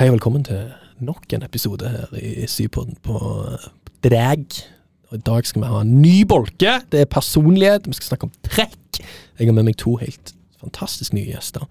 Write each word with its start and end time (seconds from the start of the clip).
Hei 0.00 0.06
og 0.08 0.14
velkommen 0.14 0.40
til 0.40 0.70
nok 1.04 1.28
en 1.36 1.42
episode 1.44 1.84
her 1.92 2.12
i 2.16 2.46
Sypodden 2.48 2.94
på 3.04 3.18
Drag. 4.00 4.46
Og 5.10 5.18
I 5.18 5.24
dag 5.26 5.44
skal 5.44 5.60
vi 5.60 5.68
ha 5.68 5.82
en 5.84 5.90
ny 6.00 6.22
bolke. 6.24 6.78
Det 6.88 7.02
er 7.02 7.10
personlighet. 7.12 7.84
Vi 7.84 7.98
skal 7.98 8.14
snakke 8.14 8.30
om 8.30 8.32
trekk. 8.40 8.96
Jeg 8.96 9.50
har 9.50 9.52
med 9.58 9.66
meg 9.66 9.76
to 9.76 9.98
helt 10.00 10.32
fantastisk 10.56 11.12
nye 11.12 11.26
gjester. 11.34 11.66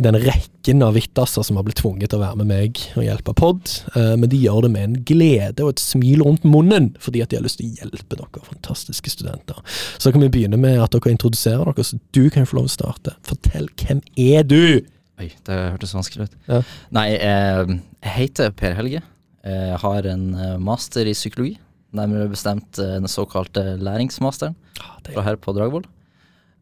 I 0.00 0.04
den 0.06 0.16
rekken 0.22 0.80
av 0.80 0.96
vittasser 0.96 1.44
som 1.44 1.58
har 1.60 1.66
blitt 1.66 1.82
tvunget 1.82 2.14
til 2.14 2.22
å 2.22 2.22
være 2.22 2.40
med 2.40 2.48
meg 2.54 2.80
og 2.94 3.04
hjelpe 3.04 3.36
pod. 3.36 3.74
Eh, 3.92 4.14
Men 4.16 4.32
de 4.32 4.40
gjør 4.40 4.64
det 4.64 4.72
med 4.72 4.86
en 4.86 4.96
glede 5.12 5.60
og 5.60 5.74
et 5.74 5.84
smil 5.84 6.24
rundt 6.24 6.48
munnen, 6.48 6.94
fordi 7.04 7.20
at 7.20 7.28
de 7.28 7.36
har 7.36 7.44
lyst 7.44 7.60
til 7.60 7.68
å 7.68 7.82
hjelpe 7.82 8.16
dere 8.16 8.46
fantastiske 8.48 9.12
studenter. 9.12 9.60
Så 10.00 10.08
kan 10.08 10.24
vi 10.24 10.32
begynne 10.32 10.56
med 10.56 10.80
at 10.80 10.96
dere 10.96 11.12
introduserer 11.12 11.68
dere, 11.68 11.84
så 11.84 12.00
du 12.16 12.30
kan 12.32 12.48
få 12.48 12.62
lov 12.62 12.72
å 12.72 12.76
starte. 12.78 13.12
Fortell, 13.28 13.68
hvem 13.76 14.00
er 14.16 14.40
du? 14.48 14.88
Oi, 15.20 15.28
det 15.46 15.56
hørtes 15.74 15.92
vanskelig 15.94 16.28
ut. 16.30 16.36
Ja. 16.48 16.60
Nei, 16.94 17.08
eh, 17.18 17.74
jeg 18.02 18.14
heter 18.16 18.50
Per 18.56 18.74
Helge. 18.78 19.02
Jeg 19.44 19.78
har 19.82 20.06
en 20.08 20.28
eh, 20.38 20.56
master 20.62 21.06
i 21.10 21.12
psykologi. 21.16 21.56
Nærmere 21.92 22.30
bestemt 22.32 22.78
eh, 22.80 22.94
den 22.96 23.10
såkalte 23.10 23.74
læringsmasteren 23.82 24.54
Ah, 24.80 24.96
fra 25.04 25.22
her 25.26 25.36
på 25.36 25.52
Dragvoll. 25.54 25.84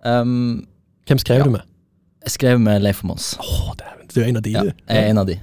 Um, 0.05 0.67
Hvem 1.07 1.19
skrev 1.23 1.39
Ja. 1.39 1.45
du 1.45 1.51
med? 1.51 1.67
jeg 2.25 2.33
skrev 2.35 2.59
med 2.61 2.83
Leif 2.83 2.99
og 3.05 3.07
Mons. 3.13 3.31
Dæven. 3.79 4.09
Du 4.13 4.19
er 4.21 4.27
en 4.29 4.37
av 4.37 4.43
de, 4.43 4.51
Ja, 4.53 4.63
du. 4.67 4.73
jeg 4.91 4.97
er 5.05 5.09
en 5.09 5.19
av 5.23 5.27
de. 5.29 5.37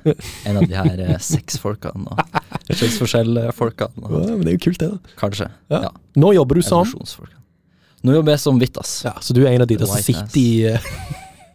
En 0.46 0.58
av 0.60 0.68
de 0.68 0.76
her 0.76 1.00
eh, 1.08 1.18
seks 1.24 1.58
folkene 1.58 2.06
og 2.12 2.20
kjønnsforskjellfolkene. 2.78 4.04
Ja, 4.12 4.36
men 4.36 4.44
det 4.46 4.52
er 4.52 4.58
jo 4.58 4.64
kult, 4.68 4.80
det. 4.84 4.90
da. 4.92 5.16
Kanskje. 5.18 5.48
Ja. 5.72 5.80
Ja. 5.88 5.92
Nå 6.20 6.34
jobber 6.36 6.60
du 6.60 6.62
som 6.62 6.86
Nå 8.04 8.14
jobber 8.14 8.36
jeg 8.36 8.40
som 8.44 8.60
Vittas. 8.62 8.92
Ja, 9.08 9.16
Så 9.22 9.34
du 9.34 9.42
er 9.48 9.56
en 9.56 9.64
av 9.64 9.68
de 9.72 9.78
der 9.80 9.88
som 9.90 9.98
sitter 10.04 10.38
i 10.38 10.68
eh, 10.70 10.92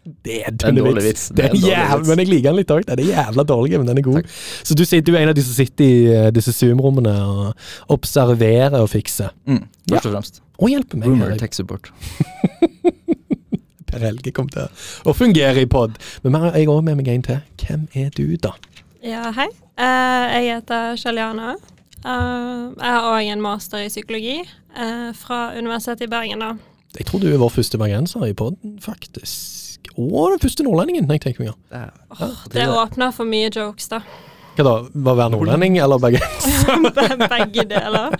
Det 0.03 0.41
er 0.43 0.51
dårlig 0.51 0.95
vits. 0.97 1.07
vits. 1.07 1.25
Det 1.37 1.45
er 1.45 1.53
en 1.55 1.61
jævla, 1.63 2.07
men 2.09 2.23
jeg 2.23 2.29
liker 2.29 2.49
den 2.49 2.59
litt 2.59 2.73
òg. 2.75 2.87
Den 2.89 3.03
er 3.05 3.11
jævla 3.13 3.45
dårlig, 3.47 3.79
men 3.79 3.87
den 3.87 4.01
er 4.01 4.07
god. 4.07 4.19
Takk. 4.23 4.33
Så 4.67 4.75
du, 4.75 4.83
du 4.83 5.13
er 5.15 5.21
en 5.21 5.31
av 5.31 5.37
de 5.39 5.45
som 5.47 5.55
sitter 5.55 5.85
i 5.85 5.99
eh, 6.11 6.31
disse 6.35 6.55
Zoom-rommene 6.57 7.15
og 7.23 7.95
observerer 7.95 8.81
og 8.81 8.91
fikser. 8.91 9.31
Mm, 9.47 9.63
først 9.93 10.09
og 10.09 10.17
fremst. 10.17 10.43
Og 10.59 10.73
hjelper 10.73 10.99
meg. 10.99 11.13
Rumor 11.13 11.37
tech 11.39 11.55
support. 11.55 11.93
Per 13.93 14.01
Helge 14.03 14.33
kom 14.35 14.49
til 14.51 14.67
å 15.05 15.15
fungere 15.15 15.63
i 15.63 15.69
pod. 15.71 15.99
Men 16.25 16.39
jeg 16.49 16.67
har 16.67 16.75
òg 16.75 16.83
med 16.87 16.99
meg 16.99 17.13
en 17.13 17.27
til. 17.29 17.43
Hvem 17.63 17.87
er 17.95 18.11
du, 18.17 18.25
da? 18.43 18.57
Ja, 19.05 19.29
hei. 19.37 19.51
Uh, 19.77 20.27
jeg 20.33 20.49
heter 20.49 20.97
Kjeliana. 20.99 21.55
Uh, 22.03 22.73
jeg 22.75 22.89
har 22.89 23.09
òg 23.13 23.31
en 23.37 23.45
master 23.45 23.85
i 23.85 23.91
psykologi 23.93 24.41
eh, 24.43 25.11
fra 25.15 25.53
Universitetet 25.55 26.09
i 26.09 26.11
Bergen. 26.11 26.43
da. 26.43 26.55
Jeg 26.99 27.07
tror 27.07 27.23
du 27.23 27.29
er 27.31 27.39
vår 27.41 27.53
første 27.53 27.79
bergenser 27.79 28.27
i 28.27 28.35
poden, 28.37 28.79
faktisk. 28.83 29.72
Og 29.97 30.33
den 30.33 30.43
første 30.43 30.65
nordlendingen, 30.67 31.09
jeg 31.11 31.21
tenker 31.25 31.45
meg 31.45 31.53
ja. 31.53 31.89
Det 32.49 32.55
det 32.55 32.69
åpner 32.71 33.13
for 33.15 33.29
mye 33.29 33.51
jokes, 33.53 33.91
da. 33.93 34.03
Hva 34.53 34.65
da? 34.67 34.73
Var 34.93 35.17
være 35.17 35.33
nordlending 35.33 35.79
eller 35.81 36.01
bergenser? 36.01 37.29
Begge 37.33 37.65
deler. 37.71 38.17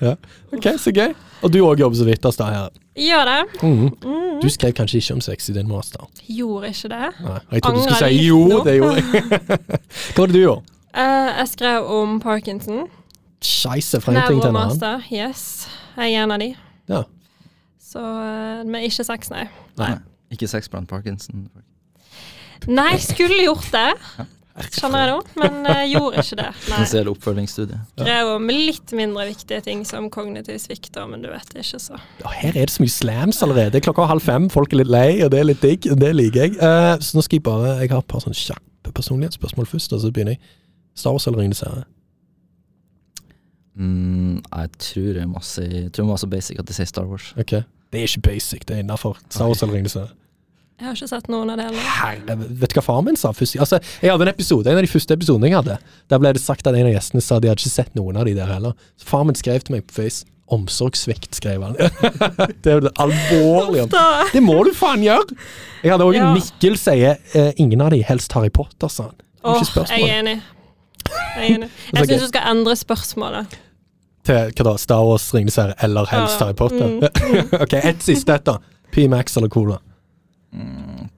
Ok, 0.50 0.66
så 0.82 0.90
gøy. 0.90 1.12
Og 1.46 1.52
du 1.54 1.60
òg 1.62 1.80
jobber 1.80 1.98
så 1.98 2.04
vidt 2.06 2.24
da 2.26 2.46
her. 2.50 2.72
Gjør 2.98 3.28
det. 3.28 3.62
Mm. 3.62 3.84
Mm. 4.02 4.40
Du 4.42 4.48
skrev 4.50 4.72
kanskje 4.74 4.98
ikke 4.98 5.14
om 5.14 5.20
sex 5.22 5.48
i 5.48 5.54
din 5.54 5.68
master? 5.70 6.08
Gjorde 6.26 6.72
ikke 6.74 6.90
det. 6.90 7.10
Nei, 7.22 7.36
jeg 7.52 7.62
trodde 7.62 7.78
du 7.78 7.82
skulle 7.86 8.10
si 8.10 8.26
jo, 8.26 8.40
nå. 8.50 8.58
det 8.66 8.74
gjorde 8.76 8.96
jeg. 8.98 9.30
Hva 10.14 10.24
var 10.24 10.32
det 10.32 10.34
du 10.34 10.40
gjorde? 10.40 10.74
Uh, 10.90 11.30
jeg 11.38 11.48
skrev 11.52 11.92
om 12.00 12.18
Parkinson. 12.22 12.82
Scheisse, 13.46 14.02
fra 14.02 14.14
en 14.14 14.20
ting 14.26 14.42
til 14.42 14.50
en 14.50 14.58
annen. 14.58 15.06
Yes. 15.14 15.46
Jeg 15.96 16.18
er 16.18 16.26
en 16.26 16.34
av 16.34 16.42
de. 16.42 16.50
Ja. 16.90 17.04
Så 17.90 18.02
eh, 18.02 18.66
Men 18.66 18.86
ikke 18.86 19.06
sex, 19.06 19.30
nei. 19.32 19.46
Nei. 19.80 19.94
Ikke 20.30 20.48
sex 20.50 20.70
blant 20.70 20.88
Parkinson. 20.90 21.48
Nei, 22.68 22.92
skulle 23.02 23.40
gjort 23.42 23.70
det. 23.72 23.88
Skjønner 24.68 25.04
jeg 25.06 25.10
nå, 25.12 25.18
men 25.40 25.58
uh, 25.64 25.82
gjorde 25.88 26.20
ikke 26.20 26.36
det. 26.40 26.48
Nei. 26.52 26.64
Potensiell 26.66 27.10
oppfølgingsstudie. 27.12 27.78
Skrev 27.94 28.32
om 28.34 28.50
litt 28.52 28.94
mindre 28.96 29.26
viktige 29.30 29.60
ting 29.64 29.84
som 29.88 30.10
kognitiv 30.12 30.58
svikt, 30.60 30.98
men 31.08 31.22
du 31.24 31.30
vet 31.32 31.54
ikke, 31.54 31.80
så. 31.80 32.00
Ja, 32.20 32.32
her 32.42 32.50
er 32.56 32.68
det 32.68 32.74
så 32.74 32.84
mye 32.84 32.92
slams 32.92 33.40
allerede. 33.46 33.80
Klokka 33.84 34.04
er 34.04 34.12
halv 34.12 34.26
fem, 34.26 34.50
folk 34.52 34.74
er 34.74 34.82
litt 34.82 34.92
lei, 34.92 35.08
og 35.24 35.32
det 35.32 35.40
er 35.40 35.48
litt 35.48 35.64
digg. 35.64 35.88
Det 36.02 36.12
liker 36.16 36.44
jeg. 36.44 36.58
Uh, 36.60 36.98
så 37.00 37.16
nå 37.16 37.24
skal 37.26 37.40
jeg 37.40 37.46
bare 37.46 37.78
Jeg 37.80 37.94
har 37.94 38.04
et 38.04 38.10
par 38.10 38.24
sånne 38.26 38.36
kjappe 38.36 38.94
personlighetsspørsmål 38.96 39.70
først, 39.70 39.96
og 39.96 40.04
så 40.04 40.12
begynner 40.12 40.36
jeg. 40.36 40.54
Star 40.98 41.14
Wars 41.14 41.26
eller 41.30 41.40
Ringenes 41.40 41.64
herre? 41.64 41.86
Mm, 43.80 44.40
jeg 44.42 44.72
tror 44.82 45.12
det 45.14 45.20
er 45.22 45.28
masse 45.30 45.62
Jeg 45.62 45.92
tror 45.94 46.02
det 46.02 46.08
er 46.08 46.10
masse 46.10 46.28
basic 46.28 46.58
at 46.58 46.68
de 46.68 46.76
sier 46.76 46.90
Star 46.90 47.06
Wars. 47.08 47.30
Ok. 47.38 47.60
Det 47.90 47.98
er 48.02 48.10
ikke 48.10 48.26
basic, 48.28 48.66
det 48.68 48.76
er 48.76 48.84
innafor. 48.84 49.16
Star 49.30 49.48
Wars 49.48 49.62
eller 49.62 49.78
Ringenes 49.78 49.96
herre. 49.96 50.12
Jeg 50.80 50.88
har 50.88 50.96
ikke 50.96 51.10
sett 51.10 51.26
noen 51.28 51.50
av 51.52 51.58
delene. 51.60 51.82
Herre, 51.84 52.34
vet 52.40 52.72
du 52.72 52.78
hva 52.78 52.82
faren 52.86 53.04
min 53.10 53.18
sa? 53.20 53.34
Altså, 53.36 53.78
jeg 54.00 54.08
hadde 54.14 54.24
en 54.24 54.30
episode, 54.32 54.64
en 54.64 54.78
av 54.80 54.86
de 54.86 54.88
første 54.88 55.12
episodene 55.12 55.50
jeg 55.50 55.58
hadde. 55.58 55.74
Der 56.08 56.20
ble 56.22 56.30
det 56.32 56.40
sagt 56.40 56.64
at 56.64 56.72
en 56.72 56.88
av 56.88 56.94
gjestene 56.94 57.20
sa 57.20 57.36
de 57.36 57.50
hadde 57.50 57.60
ikke 57.60 57.72
sett 57.74 57.98
noen 57.98 58.16
av 58.16 58.24
de 58.24 58.32
der 58.38 58.48
heller. 58.48 58.72
Så 58.96 59.10
faren 59.10 59.28
min 59.28 59.36
skrev 59.36 59.60
til 59.66 59.76
meg 59.76 59.84
på 59.90 59.98
Face. 59.98 60.24
Omsorgssvikt, 60.50 61.36
skrev 61.36 61.62
han. 61.62 61.76
det 62.64 62.72
er 62.72 62.78
jo 62.78 62.84
det 62.86 62.94
alvorlig. 62.98 63.84
Det 64.32 64.40
må 64.42 64.56
du 64.66 64.72
faen 64.74 65.04
gjøre! 65.04 65.36
Jeg 65.84 65.92
hadde 65.92 66.06
òg 66.08 66.16
en 66.16 66.24
Ja. 66.24 66.30
Mikkel 66.34 66.78
sier 66.80 67.20
eh, 67.38 67.52
ingen 67.60 67.84
av 67.84 67.92
de 67.94 68.00
helst 68.08 68.32
Harry 68.34 68.50
Potter, 68.50 68.90
sa 68.90 69.10
han. 69.10 69.20
Åh, 69.44 69.60
jeg 69.84 70.08
er 70.08 70.16
enig. 70.16 70.34
Jeg 71.10 71.44
er 71.44 71.54
enig. 71.58 71.68
Jeg 71.92 72.08
syns 72.08 72.24
du 72.24 72.30
skal 72.32 72.48
endre 72.50 72.74
spørsmålet. 72.80 73.60
Til 74.26 74.50
hva 74.56 74.66
da? 74.72 74.74
Star 74.80 75.04
Wars, 75.06 75.28
Ringenes 75.36 75.60
herre 75.60 75.76
eller 75.84 76.08
helst 76.10 76.40
Ja, 76.40 76.48
Harry 76.48 76.58
Potter? 76.58 76.98
mm, 76.98 77.54
ok, 77.68 77.78
ett 77.84 78.02
siste 78.04 78.40
et, 78.40 78.48
da. 78.48 78.58
P-Max 78.96 79.36
eller 79.38 79.52
Cola? 79.52 79.78
Mm, 80.52 81.08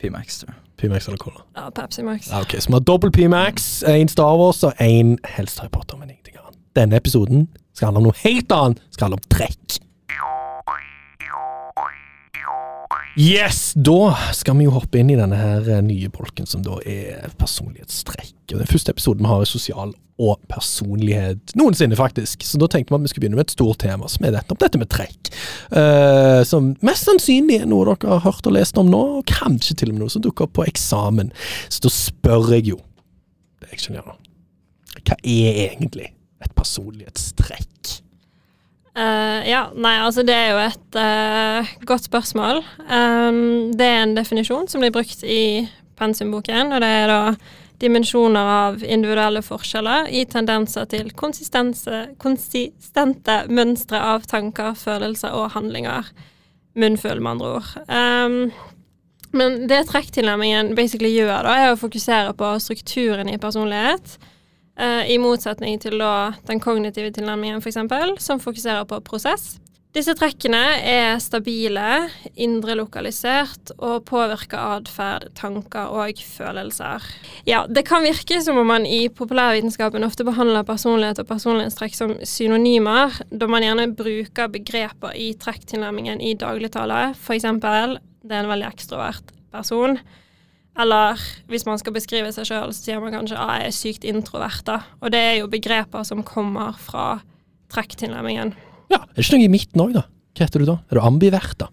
P-Max, 0.00 0.38
tror 0.42 0.52
jeg. 0.52 0.58
P-Max 0.82 1.06
eller 1.06 1.18
Cola? 1.18 1.44
Ja, 1.56 1.68
Pepsi 1.70 2.02
Max. 2.02 2.30
Ja, 2.30 2.40
ok, 2.40 2.56
Så 2.58 2.68
vi 2.68 2.72
har 2.72 2.80
dobbel 2.80 3.12
P-Max, 3.14 3.82
én 3.86 4.08
Star 4.08 4.36
Wars 4.38 4.62
og 4.64 4.72
én 4.80 5.16
helst 5.36 5.58
Harry 5.60 5.70
Potter, 5.70 5.96
men 5.96 6.10
ingenting 6.10 6.36
annet. 6.40 6.58
Denne 6.76 6.96
episoden 6.96 7.48
skal 7.74 7.86
handle 7.86 7.98
om 8.02 8.10
noe 8.10 8.20
helt 8.24 8.52
annet. 8.52 8.82
Skal 8.90 9.08
handle 9.10 9.20
om 9.22 9.28
trekk. 9.30 9.78
Yes! 13.16 13.74
Da 13.76 14.14
skal 14.32 14.56
vi 14.56 14.64
jo 14.64 14.72
hoppe 14.72 14.96
inn 15.02 15.10
i 15.12 15.16
denne 15.18 15.36
her 15.36 15.66
eh, 15.68 15.82
nye 15.84 16.08
bolken, 16.12 16.46
som 16.48 16.62
da 16.64 16.78
er 16.88 17.28
personlighetstrekk. 17.36 18.54
Og 18.54 18.62
Den 18.62 18.70
første 18.70 18.94
episoden 18.94 19.26
vi 19.26 19.28
har, 19.28 19.42
er 19.44 19.50
sosial 19.50 19.92
og 20.22 20.38
personlighet 20.50 21.54
noensinne, 21.58 21.96
faktisk. 21.98 22.44
Så 22.46 22.60
da 22.60 22.68
tenkte 22.70 22.92
vi 22.92 23.00
at 23.00 23.04
vi 23.04 23.10
skulle 23.12 23.24
begynne 23.26 23.40
med 23.40 23.48
et 23.48 23.56
stort 23.56 23.80
tema, 23.82 24.08
som 24.10 24.26
er 24.26 24.36
nettopp 24.36 24.62
dette 24.62 24.80
med 24.80 24.90
trekk. 24.92 25.32
Uh, 25.74 26.40
som 26.48 26.72
mest 26.86 27.08
sannsynlig 27.08 27.62
er 27.62 27.68
noe 27.70 27.88
dere 27.90 28.14
har 28.14 28.24
hørt 28.26 28.46
og 28.48 28.56
lest 28.56 28.78
om 28.80 28.90
nå, 28.92 29.02
og 29.18 29.28
kanskje 29.30 29.78
til 29.80 29.92
og 29.92 29.98
med 29.98 30.04
noe 30.04 30.14
som 30.14 30.24
dukker 30.24 30.46
opp 30.46 30.54
på 30.60 30.68
eksamen. 30.70 31.32
Så 31.68 31.86
da 31.86 31.92
spør 31.94 32.54
jeg 32.54 32.70
jo 32.72 32.80
det 33.62 33.74
jeg 33.74 33.86
skjønner 33.86 34.06
nå. 34.06 34.16
Hva 35.02 35.18
er 35.18 35.60
egentlig 35.72 36.12
et 36.42 36.54
personlighetstrekk? 36.58 37.98
Uh, 38.92 39.40
ja, 39.48 39.70
nei, 39.72 39.94
altså 40.04 40.20
det 40.28 40.34
er 40.36 40.50
jo 40.52 40.58
et 40.66 40.98
uh, 41.00 41.70
godt 41.88 42.10
spørsmål. 42.10 42.60
Um, 42.84 43.72
det 43.72 43.86
er 43.88 44.02
en 44.02 44.16
definisjon 44.18 44.68
som 44.68 44.84
blir 44.84 44.92
brukt 44.92 45.24
i 45.24 45.64
pensumboken, 45.96 46.74
og 46.76 46.84
det 46.84 46.90
er 46.98 47.08
da 47.08 47.20
dimensjoner 47.82 48.50
av 48.54 48.84
individuelle 48.84 49.42
forskjeller 49.44 50.10
i 50.14 50.24
tendenser 50.30 50.86
til 50.90 51.10
konsistente 51.18 53.38
mønstre 53.50 54.02
av 54.12 54.26
tanker, 54.30 54.76
følelser 54.78 55.34
og 55.36 55.50
handlinger. 55.56 56.02
Munnfull, 56.78 57.20
med 57.20 57.30
andre 57.34 57.48
ord. 57.58 57.70
Um, 57.88 58.36
men 59.36 59.50
det 59.68 59.86
trekktilnærmingen 59.90 60.74
basically 60.76 61.10
gjør, 61.12 61.42
da, 61.44 61.56
er 61.56 61.72
å 61.72 61.80
fokusere 61.80 62.32
på 62.36 62.46
strukturen 62.64 63.28
i 63.28 63.40
personlighet. 63.40 64.16
Uh, 64.80 65.04
I 65.04 65.18
motsetning 65.20 65.76
til 65.82 65.98
da, 66.00 66.32
den 66.48 66.62
kognitive 66.64 67.12
tilnærmingen, 67.12 67.60
f.eks., 67.60 68.24
som 68.24 68.40
fokuserer 68.40 68.84
på 68.88 69.02
prosess. 69.04 69.58
Disse 69.92 70.14
trekkene 70.16 70.60
er 70.88 71.18
stabile, 71.20 72.06
indre 72.40 72.78
lokalisert 72.78 73.74
og 73.76 74.06
påvirker 74.08 74.78
atferd, 74.78 75.26
tanker 75.36 75.92
og 75.92 76.16
følelser. 76.24 77.04
Ja, 77.44 77.66
det 77.68 77.82
kan 77.90 78.06
virke 78.06 78.38
som 78.40 78.56
om 78.62 78.72
man 78.72 78.86
i 78.88 79.10
populærvitenskapen 79.12 80.06
ofte 80.06 80.24
behandler 80.24 80.64
personlighet 80.64 81.20
og 81.20 81.28
personlighetstrekk 81.28 81.98
som 81.98 82.16
synonymer, 82.24 83.20
da 83.28 83.50
man 83.52 83.66
gjerne 83.66 83.90
bruker 83.98 84.48
begreper 84.56 85.12
i 85.12 85.34
trekktilnærmingen 85.36 86.24
i 86.24 86.32
dagligtale. 86.40 87.10
Eksempel, 87.36 87.98
det 88.24 88.38
er 88.38 88.46
en 88.46 88.52
veldig 88.54 88.70
ekstrovert 88.72 89.36
person. 89.52 90.00
Eller 90.80 91.20
hvis 91.52 91.68
man 91.68 91.76
skal 91.76 91.92
beskrive 91.92 92.32
seg 92.32 92.48
sjøl, 92.48 92.72
så 92.72 92.88
sier 92.88 93.04
man 93.04 93.12
kanskje 93.12 93.36
at 93.36 93.60
jeg 93.60 93.68
er 93.68 93.80
sykt 93.82 94.08
introvert. 94.08 94.64
da. 94.64 94.80
Og 95.04 95.12
det 95.12 95.20
er 95.20 95.40
jo 95.42 95.52
begreper 95.52 96.08
som 96.08 96.24
kommer 96.24 96.80
fra 96.80 97.18
trekktilnærmingen. 97.68 98.56
Ja, 98.90 99.02
er 99.02 99.14
det 99.14 99.24
ikke 99.24 99.38
noe 99.38 99.46
i 99.46 99.52
midten 99.52 99.84
òg, 99.84 99.94
da? 99.96 100.02
Hva 100.32 100.46
heter 100.46 100.62
du 100.62 100.68
da? 100.68 100.78
Er 100.90 100.98
du 100.98 101.04
ambivert, 101.04 101.56
da? 101.60 101.68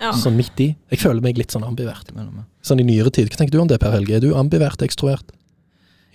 Ja. 0.00 0.12
Sånn 0.16 0.36
midt 0.36 0.60
i? 0.60 0.68
Jeg 0.92 1.00
føler 1.00 1.24
meg 1.24 1.38
litt 1.40 1.54
sånn 1.54 1.64
ambivert. 1.66 2.10
Sånn 2.66 2.82
i 2.82 2.86
nyere 2.86 3.10
tid. 3.14 3.30
Hva 3.32 3.40
tenker 3.40 3.56
du 3.56 3.62
om 3.62 3.70
det, 3.70 3.78
Per 3.80 3.94
Helge? 3.94 4.18
Er 4.18 4.24
du 4.24 4.34
ambivert, 4.36 4.82
ekstrovert? 4.84 5.32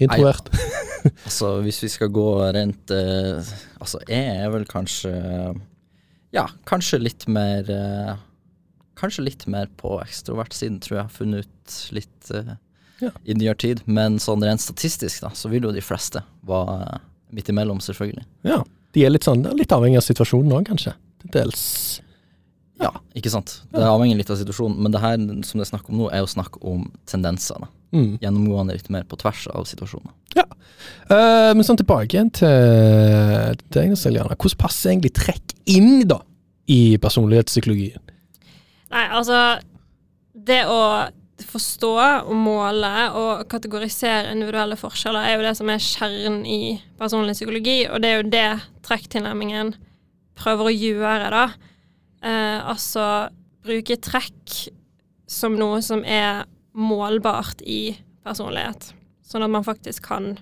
Introvert? 0.02 0.50
Altså, 1.02 1.56
hvis 1.66 1.80
vi 1.82 1.88
skal 1.90 2.12
gå 2.14 2.24
rent 2.54 2.92
uh, 2.94 3.40
Altså, 3.82 3.98
jeg 4.06 4.36
er 4.38 4.52
vel 4.54 4.68
kanskje 4.70 5.10
Ja, 6.30 6.44
kanskje 6.70 7.00
litt 7.02 7.26
mer 7.26 7.66
uh, 7.74 8.12
Kanskje 9.02 9.26
litt 9.26 9.48
mer 9.50 9.72
på 9.82 9.96
ekstrovertsiden, 10.04 10.78
tror 10.86 11.00
jeg. 11.00 11.08
Har 11.08 11.16
funnet 11.16 11.48
ut 11.48 11.78
litt 11.98 12.30
eh, 12.38 12.52
Ja. 13.02 13.10
i 13.26 13.34
nyere 13.34 13.58
tid. 13.58 13.82
Men 13.90 14.20
sånn 14.22 14.46
rent 14.46 14.62
statistisk, 14.62 15.24
da, 15.26 15.32
så 15.34 15.50
vil 15.50 15.66
jo 15.66 15.72
de 15.74 15.82
fleste 15.82 16.22
være 16.46 17.00
midt 17.34 17.50
imellom, 17.50 17.82
selvfølgelig. 17.82 18.28
Ja. 18.46 18.60
De 18.96 19.06
er 19.06 19.14
litt 19.14 19.28
sånn, 19.28 19.44
litt 19.58 19.72
avhengig 19.72 20.02
av 20.02 20.08
situasjonen 20.08 20.56
òg, 20.58 20.66
kanskje. 20.72 20.96
Til 21.24 21.34
dels. 21.36 21.66
Ja, 22.82 22.92
ikke 23.18 23.32
sant. 23.32 23.60
Det 23.70 23.80
er 23.80 23.92
avhengig 23.92 24.18
litt 24.20 24.32
av 24.34 24.40
situasjonen, 24.40 24.80
men 24.82 24.94
det 24.94 25.04
her 25.04 25.20
som 25.48 25.62
det 25.62 25.68
er 25.68 25.70
snakk 25.70 25.92
om 25.92 26.02
nå, 26.02 26.10
er 26.10 26.24
jo 26.24 26.32
snakk 26.32 26.58
om 26.66 26.88
tendensene. 27.10 27.70
Mm. 27.92 28.16
Gjennomgående 28.24 28.76
litt 28.78 28.90
mer 28.94 29.06
på 29.08 29.20
tvers 29.22 29.46
av 29.52 29.68
situasjoner. 29.70 30.16
Uh, 31.12 31.52
men 31.58 31.66
sånn 31.68 31.80
tilbake 31.82 32.16
igjen 32.16 32.30
til 32.34 33.58
deg, 33.76 33.96
Celiana. 34.00 34.38
Hvordan 34.38 34.62
passer 34.62 34.94
egentlig 34.94 35.12
trekk 35.18 35.56
inn 35.70 36.06
da 36.10 36.22
i 36.72 36.96
personlighetspsykologien? 37.04 38.00
Nei, 38.92 39.04
altså 39.08 39.60
Det 40.32 40.64
å 40.68 40.80
forstå 41.48 41.92
og 42.00 42.34
måle 42.38 42.92
og 43.18 43.46
kategorisere 43.52 44.32
individuelle 44.34 44.78
forskjeller 44.80 45.28
er 45.28 45.36
jo 45.38 45.46
det 45.46 45.56
som 45.60 45.72
er 45.72 45.84
kjernen 45.84 46.42
i 46.46 46.62
personlig 47.00 47.36
psykologi, 47.38 47.80
og 47.90 48.02
det 48.04 48.12
er 48.12 48.20
jo 48.20 48.32
det 48.34 48.48
trekktilnærmingen 48.88 49.74
prøver 50.40 50.70
å 50.70 50.76
gjøre, 50.76 51.32
da. 51.34 51.46
Eh, 52.22 52.60
altså 52.72 53.06
bruke 53.66 53.98
trekk 54.02 54.56
som 55.30 55.58
noe 55.60 55.82
som 55.86 56.04
er 56.06 56.46
målbart 56.78 57.62
i 57.64 57.98
personlighet. 58.26 58.92
Sånn 59.26 59.46
at 59.46 59.54
man 59.54 59.66
faktisk 59.66 60.10
kan 60.10 60.36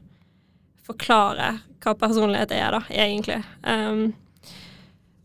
forklare 0.86 1.60
hva 1.84 1.94
personlighet 2.00 2.51
er, 2.56 2.75
da, 2.75 2.81
egentlig. 2.92 3.40
Um, 3.63 4.10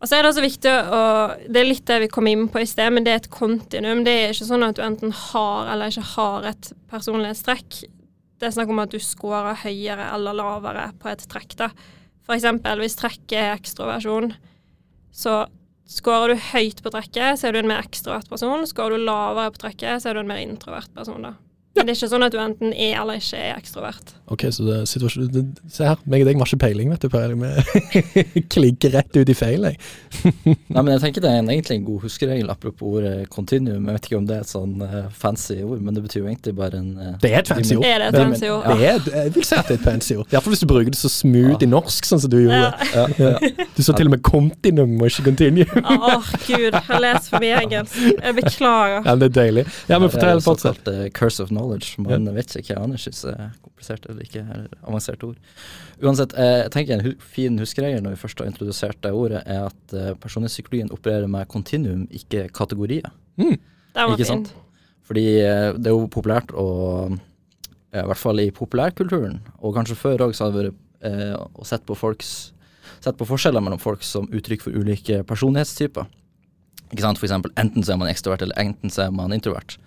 og 0.01 0.09
så 0.09 0.17
er 0.17 0.23
det 0.23 0.29
også 0.31 0.43
viktig 0.43 0.71
å 0.71 1.01
Det 1.47 1.59
er 1.61 1.67
litt 1.67 1.85
det 1.87 1.99
vi 2.03 2.11
kom 2.11 2.27
inn 2.27 2.47
på 2.51 2.61
i 2.61 2.67
sted, 2.69 2.91
men 2.93 3.05
det 3.05 3.13
er 3.13 3.21
et 3.23 3.31
kontinuum. 3.33 4.03
Det 4.05 4.13
er 4.13 4.33
ikke 4.33 4.47
sånn 4.49 4.65
at 4.67 4.77
du 4.77 4.83
enten 4.85 5.13
har 5.31 5.71
eller 5.71 5.93
ikke 5.93 6.09
har 6.15 6.49
et 6.51 6.71
personlighetstrekk. 6.91 7.83
Det 8.35 8.49
er 8.49 8.55
snakk 8.57 8.73
om 8.73 8.81
at 8.83 8.91
du 8.91 8.99
scorer 8.99 9.55
høyere 9.63 10.09
eller 10.13 10.35
lavere 10.35 10.89
på 10.99 11.09
et 11.13 11.23
trekk. 11.31 11.55
da. 11.61 11.69
Eksempel 12.35 12.81
hvis 12.81 12.97
trekket 12.99 13.37
er 13.39 13.53
ekstroversjon, 13.53 14.33
så 15.15 15.45
scorer 15.87 16.33
du 16.33 16.43
høyt 16.51 16.81
på 16.83 16.91
trekket, 16.91 17.39
så 17.39 17.47
er 17.47 17.55
du 17.55 17.61
en 17.61 17.69
mer 17.69 17.85
ekstrovert 17.85 18.29
person. 18.29 18.65
Scorer 18.67 18.97
du 18.97 19.05
lavere 19.05 19.53
på 19.53 19.61
trekket, 19.63 20.01
så 20.01 20.11
er 20.11 20.17
du 20.17 20.23
en 20.25 20.31
mer 20.33 20.41
introvert 20.43 20.91
person. 20.97 21.21
da. 21.21 21.35
Men 21.75 21.87
det 21.87 21.93
er 21.93 21.99
ikke 21.99 22.11
sånn 22.13 22.25
at 22.25 22.33
du 22.35 22.39
enten 22.41 22.73
er 22.73 22.97
eller 23.01 23.19
ikke 23.19 23.39
er 23.39 23.59
ekstrovert. 23.59 24.15
Ok, 24.27 24.41
så 24.49 24.63
det 24.65 24.75
er 24.81 24.85
situasjon... 24.89 25.27
det- 25.29 25.43
Se 25.69 25.83
her, 25.85 25.99
meg 26.09 26.21
og 26.23 26.27
deg 26.29 26.37
har 26.39 26.47
ikke 26.49 26.57
peiling, 26.63 26.89
vet 26.89 27.01
du. 27.03 27.09
Per. 27.09 27.33
Vi 27.35 28.41
klikker 28.55 28.91
rett 28.95 29.17
ut 29.19 29.29
i 29.29 29.35
feil, 29.37 29.67
jeg. 29.67 29.77
Nei, 30.73 30.81
men 30.81 30.87
jeg 30.95 31.01
tenker 31.03 31.21
det 31.25 31.29
er 31.29 31.41
en, 31.43 31.49
egentlig 31.53 31.75
en 31.77 31.85
god 31.85 31.99
huskeregel, 32.07 32.49
apropos 32.49 32.95
ordet 32.97 33.27
continuum. 33.33 33.85
Jeg 33.85 33.97
vet 33.99 34.07
ikke 34.09 34.17
om 34.17 34.25
det 34.29 34.37
er 34.39 34.45
et 34.45 34.49
sånn 34.49 34.73
eh, 34.85 34.95
fancy 35.13 35.59
ord, 35.65 35.81
men 35.85 35.93
det 35.97 36.01
betyr 36.07 36.23
jo 36.23 36.29
egentlig 36.31 36.55
bare 36.57 36.79
en 36.81 36.87
uh, 36.97 37.11
Det 37.21 37.31
er 37.33 37.43
et 37.43 37.51
fancy 37.51 37.75
ord. 37.77 37.85
Er 37.85 38.01
det 38.01 38.07
et 38.09 38.17
fancy 38.21 38.49
ord? 38.49 38.65
Det 38.65 38.89
er, 38.89 39.09
jeg 39.25 39.35
vil 39.35 39.45
si 39.49 39.55
at 39.59 39.69
det 39.69 39.75
er 39.75 39.79
et 39.81 39.85
fancy 39.91 40.17
ord. 40.17 40.33
Iallfall 40.33 40.55
hvis 40.55 40.63
du 40.65 40.67
bruker 40.73 40.95
det 40.95 41.01
så 41.01 41.11
smooth 41.13 41.65
i 41.67 41.69
norsk, 41.69 42.09
sånn 42.09 42.23
som 42.25 42.33
du 42.33 42.39
gjorde. 42.41 42.89
Ja. 42.95 43.05
ja, 43.19 43.31
ja. 43.45 43.67
Du 43.77 43.83
sa 43.85 43.93
til 43.99 44.09
og 44.09 44.15
med 44.15 44.23
'continuum' 44.25 44.97
og 45.01 45.11
ikke 45.11 45.27
'continuum'. 45.29 45.85
Åh, 45.85 46.33
gud. 46.47 46.71
Jeg 46.71 46.83
har 46.89 47.03
lest 47.03 47.29
for 47.29 47.43
mye 47.45 47.61
engelsk. 47.61 47.95
Jeg 48.09 48.35
beklager. 48.41 49.01
Ja, 49.05 49.11
men 49.13 49.19
det 49.25 49.29
er 49.29 49.37
deilig. 49.41 49.65
Ja, 49.89 49.99
men 49.99 50.09
Det 50.09 50.15
er 50.15 50.17
fortell, 50.17 50.41
fortsett. 50.49 50.81
såkalt 50.81 51.05
uh, 51.05 51.09
curse 51.13 51.43
of 51.43 51.49
knowledge. 51.53 51.93
Man 52.01 52.25
vet 52.35 52.55
ikke 52.57 52.73
hva 52.73 52.83
annet 52.89 52.99
synes 53.05 53.23
er 53.29 53.51
komplisert 53.61 54.05
eller 54.15 54.27
ikke 54.27 54.41
er 54.41 54.65
avansert 54.81 55.23
ord. 55.27 55.37
Uansett, 56.01 56.33
eh, 56.39 56.63
jeg 56.63 56.71
tenker 56.73 56.95
en 56.95 57.21
fin 57.35 57.59
huskeregel 57.61 58.03
når 58.05 58.15
vi 58.15 58.21
først 58.23 58.41
har 58.41 58.49
introdusert 58.49 59.01
det 59.03 59.13
ordet, 59.13 59.43
er 59.45 59.67
at 59.67 59.95
eh, 59.95 60.15
personlighetspsykologien 60.23 60.93
opererer 60.95 61.29
med 61.31 61.49
kontinuum, 61.51 62.07
ikke 62.15 62.47
kategorier. 62.55 63.11
Mm. 63.37 63.59
Ikke 63.59 64.23
fin. 64.23 64.31
sant? 64.31 64.51
Fordi 65.05 65.27
eh, 65.43 65.69
det 65.77 65.91
er 65.91 65.95
jo 65.95 66.09
populært 66.11 66.55
å 66.55 66.67
I 67.95 68.01
hvert 68.03 68.19
fall 68.19 68.41
i 68.43 68.49
populærkulturen, 68.51 69.37
og 69.63 69.77
kanskje 69.77 69.95
før 69.95 70.25
òg, 70.25 70.33
så 70.35 70.47
har 70.47 70.55
det 70.55 70.65
vært 70.65 70.81
å 71.55 71.63
sette 71.67 71.85
på 71.85 71.95
folks 71.95 72.33
Sett 73.03 73.17
på 73.19 73.25
forskjeller 73.27 73.61
mellom 73.61 73.77
folk 73.81 74.01
som 74.05 74.25
uttrykk 74.33 74.63
for 74.65 74.77
ulike 74.77 75.19
personlighetstyper. 75.29 76.07
Ikke 76.89 77.03
sant? 77.03 77.19
For 77.19 77.27
eksempel, 77.27 77.51
enten 77.59 77.85
så 77.85 77.93
er 77.93 77.99
man 78.01 78.09
ekstrovert, 78.09 78.41
eller 78.45 78.57
enten 78.61 78.93
så 78.93 79.05
er 79.05 79.11
man 79.13 79.33
introvert. 79.35 79.77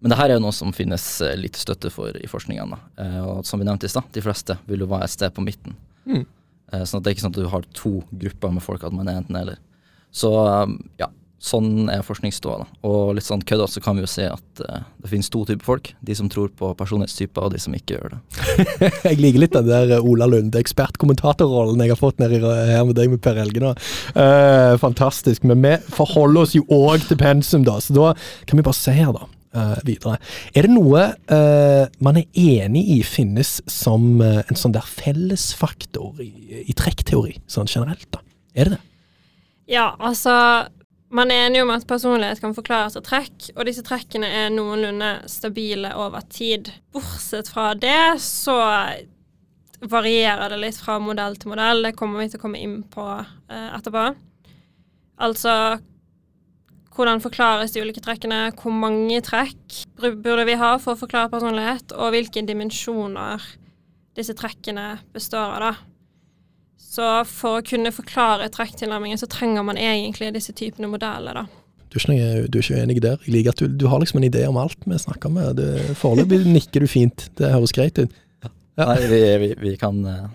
Men 0.00 0.12
det 0.12 0.18
her 0.20 0.30
er 0.30 0.38
jo 0.38 0.44
noe 0.44 0.54
som 0.54 0.74
finnes 0.76 1.04
litt 1.34 1.46
lite 1.46 1.62
støtte 1.62 1.90
for 1.92 2.16
i 2.16 2.28
forskningen. 2.28 2.74
Da. 2.74 2.78
Eh, 3.04 3.20
og 3.24 3.44
som 3.48 3.60
vi 3.60 3.68
nevnte 3.68 3.88
i 3.88 3.92
stad, 3.92 4.08
de 4.12 4.24
fleste 4.24 4.58
vil 4.68 4.84
jo 4.84 4.90
være 4.90 5.08
et 5.08 5.14
sted 5.16 5.34
på 5.34 5.44
midten. 5.44 5.76
Mm. 6.06 6.24
Eh, 6.72 6.82
sånn 6.84 7.00
at 7.00 7.06
det 7.06 7.12
er 7.12 7.16
ikke 7.16 7.26
sånn 7.26 7.36
at 7.36 7.40
du 7.40 7.52
har 7.52 7.70
to 7.76 7.94
grupper 8.10 8.56
med 8.56 8.64
folk, 8.64 8.84
at 8.84 8.96
man 8.96 9.08
er 9.08 9.22
enten 9.22 9.38
eller. 9.40 9.62
Så 10.16 10.30
ja, 11.00 11.08
sånn 11.42 11.90
er 11.92 12.04
forskningsståa. 12.04 12.64
Og 12.88 13.14
litt 13.16 13.26
sånn 13.26 13.44
køddete 13.44 13.76
så 13.76 13.82
kan 13.84 13.98
vi 13.98 14.04
jo 14.04 14.10
se 14.10 14.26
at 14.30 14.62
eh, 14.64 14.84
det 15.02 15.10
finnes 15.12 15.28
to 15.32 15.44
typer 15.48 15.68
folk. 15.68 15.92
De 16.04 16.16
som 16.18 16.30
tror 16.32 16.50
på 16.56 16.72
personlighetstyper, 16.78 17.46
og 17.46 17.54
de 17.54 17.60
som 17.62 17.76
ikke 17.76 17.98
gjør 17.98 18.16
det. 18.16 18.20
Jeg 19.10 19.20
liker 19.20 19.44
litt 19.44 19.56
den 19.56 19.68
der 19.68 19.96
Ola 20.00 20.28
Lunde, 20.30 20.60
ekspertkommentatorrollen 20.60 21.82
jeg 21.84 21.92
har 21.92 22.00
fått 22.00 22.20
nedi 22.22 22.40
her 22.40 22.84
med 22.88 22.96
deg 22.98 23.12
med 23.12 23.22
Per 23.24 23.38
Helge 23.38 23.62
nå. 23.62 23.72
Uh, 24.16 24.74
fantastisk. 24.80 25.44
Men 25.46 25.62
vi 25.62 25.76
forholder 25.92 26.46
oss 26.46 26.56
jo 26.56 26.64
òg 26.72 27.04
til 27.06 27.20
pensum, 27.20 27.64
da, 27.66 27.78
så 27.82 27.94
da 27.96 28.12
kan 28.48 28.58
vi 28.58 28.66
bare 28.66 28.78
se 28.78 28.94
her, 28.96 29.12
da. 29.14 29.28
Eh, 29.56 29.74
videre. 29.86 30.18
Er 30.54 30.66
det 30.66 30.72
noe 30.74 31.02
uh, 31.32 31.84
man 32.04 32.20
er 32.20 32.26
enig 32.36 32.84
i 32.96 33.00
finnes 33.06 33.58
som 33.70 34.20
uh, 34.22 34.42
en 34.44 34.58
sånn 34.58 34.74
der 34.76 34.86
fellesfaktor 34.86 36.20
i, 36.22 36.30
i 36.66 36.76
trekkteori, 36.76 37.38
sånn 37.50 37.70
generelt, 37.70 38.08
da? 38.14 38.22
Er 38.56 38.70
det 38.70 38.78
det? 38.78 38.82
Ja, 39.66 39.94
altså 39.98 40.32
Man 41.16 41.30
er 41.30 41.46
enig 41.46 41.60
om 41.62 41.70
at 41.70 41.84
personlighet 41.86 42.40
kan 42.42 42.54
forklares 42.54 42.96
av 42.98 43.04
trekk, 43.06 43.52
og 43.54 43.68
disse 43.68 43.84
trekkene 43.86 44.26
er 44.26 44.48
noenlunde 44.50 45.12
stabile 45.30 45.92
over 45.94 46.24
tid. 46.34 46.72
Bortsett 46.92 47.46
fra 47.52 47.68
det 47.78 48.18
så 48.22 48.56
varierer 49.80 50.50
det 50.50 50.58
litt 50.60 50.80
fra 50.82 50.98
modell 50.98 51.36
til 51.38 51.52
modell. 51.52 51.84
Det 51.86 51.94
kommer 51.98 52.22
vi 52.22 52.30
til 52.32 52.40
å 52.40 52.42
komme 52.42 52.62
inn 52.62 52.80
på 52.90 53.04
eh, 53.22 53.68
etterpå. 53.76 54.08
Altså 55.22 55.54
hvordan 56.96 57.20
forklares 57.22 57.74
de 57.74 57.82
ulike 57.84 58.02
trekkene, 58.04 58.48
hvor 58.56 58.72
mange 58.74 59.20
trekk 59.24 59.82
burde 60.00 60.46
vi 60.48 60.56
ha 60.58 60.76
for 60.82 60.94
å 60.94 61.00
forklare 61.00 61.32
personlighet, 61.32 61.92
og 61.96 62.14
hvilke 62.14 62.44
dimensjoner 62.48 63.44
disse 64.16 64.34
trekkene 64.36 64.96
består 65.14 65.58
av, 65.58 65.68
da. 65.68 65.74
Så 66.96 67.06
for 67.28 67.58
å 67.58 67.64
kunne 67.66 67.92
forklare 67.92 68.48
trekktilnærmingen, 68.52 69.20
så 69.20 69.28
trenger 69.28 69.64
man 69.66 69.80
egentlig 69.80 70.32
disse 70.36 70.54
typene 70.56 70.88
modeller, 70.88 71.42
da. 71.42 71.62
Du 71.92 71.98
er 72.00 72.12
ikke, 72.12 72.46
du 72.50 72.58
er 72.58 72.64
ikke 72.64 72.78
uenig 72.80 73.02
der? 73.02 73.20
Jeg 73.24 73.32
liker 73.34 73.54
at 73.54 73.60
du, 73.62 73.68
du 73.80 73.86
har 73.88 74.00
liksom 74.02 74.18
en 74.20 74.26
idé 74.28 74.42
om 74.48 74.58
alt 74.60 74.80
vi 74.84 74.98
snakker 75.00 75.32
med. 75.32 75.60
Foreløpig 75.96 76.42
nikker 76.48 76.84
du 76.84 76.90
fint. 76.90 77.28
Det 77.38 77.52
høres 77.52 77.72
greit 77.76 78.00
ut. 78.00 78.16
Ja. 78.44 78.50
Nei, 78.82 78.96
vi, 79.08 79.20
vi, 79.40 79.50
vi, 79.62 79.74
kan, 79.80 80.02
eh, 80.10 80.26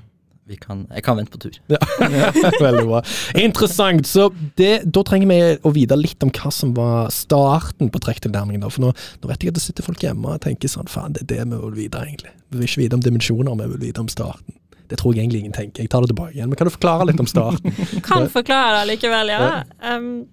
kan 0.59 0.85
Jeg 0.91 1.03
kan 1.05 1.17
vente 1.17 1.31
på 1.31 1.39
tur. 1.41 1.57
Veldig 2.65 2.85
bra. 2.87 3.01
Interessant. 3.39 4.07
Så 4.07 4.29
det, 4.59 4.83
da 4.85 5.03
trenger 5.07 5.29
vi 5.31 5.39
å 5.63 5.73
vite 5.75 5.97
litt 5.99 6.23
om 6.25 6.31
hva 6.33 6.51
som 6.53 6.73
var 6.77 7.11
starten 7.13 7.91
på 7.91 8.01
trekktilnærmingen. 8.03 8.67
For 8.69 8.83
nå, 8.87 8.93
nå 8.93 9.31
vet 9.31 9.43
jeg 9.43 9.53
at 9.53 9.59
det 9.59 9.65
sitter 9.65 9.87
folk 9.87 10.03
hjemme 10.03 10.35
og 10.35 10.41
tenker 10.43 10.71
sånn 10.71 10.89
Faen, 10.91 11.15
det 11.15 11.25
er 11.25 11.31
det 11.31 11.45
vi 11.51 11.61
vil 11.61 11.77
vite, 11.83 12.01
egentlig. 12.01 12.33
Vi 12.51 12.59
vil 12.59 12.67
ikke 12.67 12.83
vite 12.83 12.97
om 12.97 13.05
dimensjoner, 13.05 13.55
vi 13.61 13.69
vil 13.75 13.85
vite 13.87 14.03
om 14.03 14.11
starten. 14.11 14.57
Det 14.91 14.97
tror 14.99 15.15
jeg 15.15 15.23
egentlig 15.23 15.45
ingen 15.45 15.55
tenker. 15.55 15.85
Jeg 15.85 15.91
tar 15.91 16.03
det 16.03 16.11
tilbake 16.11 16.35
igjen. 16.35 16.49
Men 16.51 16.59
kan 16.59 16.67
du 16.67 16.73
forklare 16.73 17.07
litt 17.07 17.21
om 17.23 17.29
starten? 17.29 17.71
Kan 18.07 18.27
forklare 18.31 18.81
det 18.81 18.89
likevel, 18.89 19.31
ja. 19.31 19.61
Um, 19.79 20.25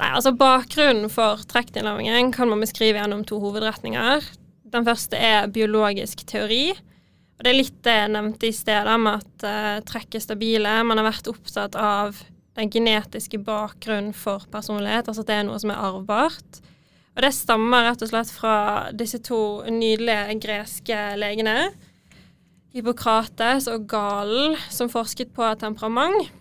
nei, 0.00 0.08
altså 0.08 0.32
Bakgrunnen 0.40 1.12
for 1.12 1.42
trekktilnærmingen 1.50 2.32
kan 2.32 2.48
man 2.48 2.64
beskrive 2.64 3.02
gjennom 3.02 3.26
to 3.28 3.42
hovedretninger. 3.42 4.24
Den 4.72 4.88
første 4.88 5.20
er 5.20 5.52
biologisk 5.52 6.24
teori. 6.30 6.72
Og 7.44 7.50
Det 7.50 7.52
er 7.52 7.60
litt 7.60 7.80
det 7.84 7.92
jeg 7.92 8.08
nevnte 8.08 8.48
i 8.48 8.54
sted, 8.56 8.86
med 9.04 9.18
at 9.20 9.42
uh, 9.44 9.80
trekk 9.84 10.14
er 10.16 10.22
stabile. 10.24 10.70
Man 10.88 10.96
har 10.96 11.04
vært 11.04 11.26
opptatt 11.28 11.74
av 11.76 12.22
den 12.56 12.70
genetiske 12.72 13.36
bakgrunnen 13.44 14.14
for 14.16 14.46
personlighet, 14.48 15.10
altså 15.10 15.20
at 15.20 15.28
det 15.28 15.34
er 15.36 15.42
noe 15.44 15.58
som 15.60 15.74
er 15.74 15.82
arvbart. 15.90 16.62
Og 17.12 17.20
det 17.20 17.30
stammer 17.36 17.84
rett 17.84 18.00
og 18.00 18.08
slett 18.08 18.30
fra 18.32 18.54
disse 18.96 19.20
to 19.28 19.60
nydelige 19.68 20.38
greske 20.40 21.02
legene. 21.20 21.66
Hippokrates 22.72 23.68
og 23.68 23.84
Galen, 23.92 24.56
som 24.72 24.88
forsket 24.88 25.34
på 25.36 25.50
temperament. 25.60 26.32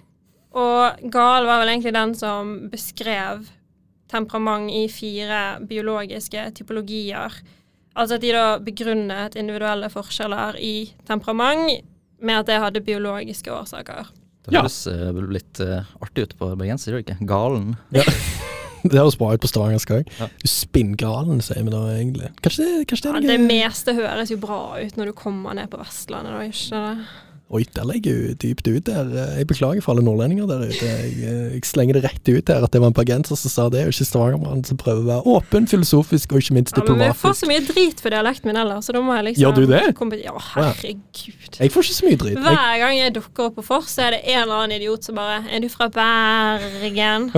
Og 0.56 1.04
Galen 1.12 1.50
var 1.52 1.66
vel 1.66 1.74
egentlig 1.74 1.98
den 1.98 2.16
som 2.16 2.54
beskrev 2.72 3.44
temperament 4.08 4.72
i 4.72 4.86
fire 4.88 5.60
biologiske 5.68 6.48
typologier. 6.62 7.44
Altså 7.96 8.16
at 8.18 8.24
de 8.24 8.32
da 8.34 8.46
begrunnet 8.64 9.36
individuelle 9.38 9.90
forskjeller 9.94 10.58
i 10.58 10.74
temperament 11.06 11.84
med 12.24 12.40
at 12.42 12.48
det 12.50 12.60
hadde 12.64 12.82
biologiske 12.86 13.52
årsaker. 13.54 14.08
Det 14.44 14.54
Ja. 14.56 14.62
høres 14.64 14.88
eh, 14.88 15.12
litt 15.32 15.60
uh, 15.64 15.84
artig 16.04 16.26
ut 16.26 16.34
på 16.40 16.50
bergenser, 16.60 16.92
gjør 16.92 17.04
det 17.04 17.14
ikke? 17.14 17.28
Galen. 17.30 17.76
Det 18.84 18.98
høres 19.00 19.16
bra 19.16 19.30
ut 19.32 19.40
på 19.40 19.48
stavangersk 19.48 19.94
òg. 19.96 20.10
Ja. 20.20 20.26
Du 20.42 20.48
spinngalen, 20.52 21.38
sier 21.40 21.64
vi 21.64 21.72
da 21.72 21.84
egentlig. 21.94 22.34
Kanskje 22.44 22.66
det, 22.66 22.72
kanskje 22.90 23.06
det 23.06 23.12
Ja, 23.14 23.20
er 23.22 23.38
det 23.38 23.46
meste 23.48 23.94
høres 23.96 24.34
jo 24.34 24.38
bra 24.44 24.58
ut 24.84 24.98
når 25.00 25.06
du 25.08 25.14
kommer 25.16 25.56
ned 25.56 25.70
på 25.72 25.80
Vestlandet, 25.80 26.34
da, 26.36 26.42
ikke 26.50 26.82
det? 26.82 27.06
Oi, 27.54 27.62
der 27.76 27.86
legger 27.86 28.16
jeg 28.18 28.38
dypt 28.42 28.66
ut 28.66 28.88
der. 28.88 29.10
Jeg 29.38 29.46
beklager 29.48 29.84
for 29.86 29.94
alle 29.94 30.02
nordlendinger 30.06 30.48
der 30.50 30.64
ute. 30.66 30.88
Jeg, 30.90 31.12
jeg 31.22 31.62
slenger 31.70 32.00
det 32.00 32.04
rett 32.08 32.32
ut 32.32 32.50
her 32.50 32.66
at 32.66 32.74
det 32.74 32.82
var 32.82 32.90
en 32.90 32.96
bergenser 32.98 33.38
som 33.38 33.54
sa 33.54 33.68
det, 33.70 33.84
og 33.86 33.94
ikke 33.94 34.08
stavangermannen 34.10 34.66
som 34.66 34.80
prøver 34.82 35.04
å 35.04 35.10
være 35.12 35.36
åpen, 35.36 35.70
filosofisk 35.70 36.34
og 36.34 36.42
ikke 36.42 36.58
minst 36.58 36.74
diplomatisk. 36.74 36.98
Ja, 36.98 37.14
men 37.14 37.14
vi 37.14 37.22
får 37.22 37.38
så 37.38 37.52
mye 37.52 37.64
drit 37.68 38.02
for 38.02 38.16
dialekten 38.16 38.50
min 38.50 38.62
ellers, 38.64 38.90
så 38.90 38.98
da 38.98 39.04
må 39.06 39.14
jeg 39.20 39.28
liksom 39.30 39.46
Gjør 39.46 39.56
du 39.60 39.64
det? 39.70 39.84
Ja, 40.24 40.36
herregud. 40.50 41.60
Jeg 41.60 41.76
får 41.76 41.88
ikke 41.88 41.98
så 42.00 42.10
mye 42.10 42.22
drit. 42.26 42.44
Hver 42.48 42.78
gang 42.82 42.98
jeg 42.98 43.16
dukker 43.20 43.52
opp 43.52 43.60
på 43.62 43.68
Fors, 43.70 43.94
så 43.94 44.08
er 44.08 44.18
det 44.18 44.24
en 44.34 44.42
eller 44.48 44.64
annen 44.64 44.82
idiot 44.82 45.06
som 45.06 45.22
bare 45.22 45.44
Er 45.54 45.62
du 45.62 45.70
fra 45.70 45.92
Bergen? 45.94 47.30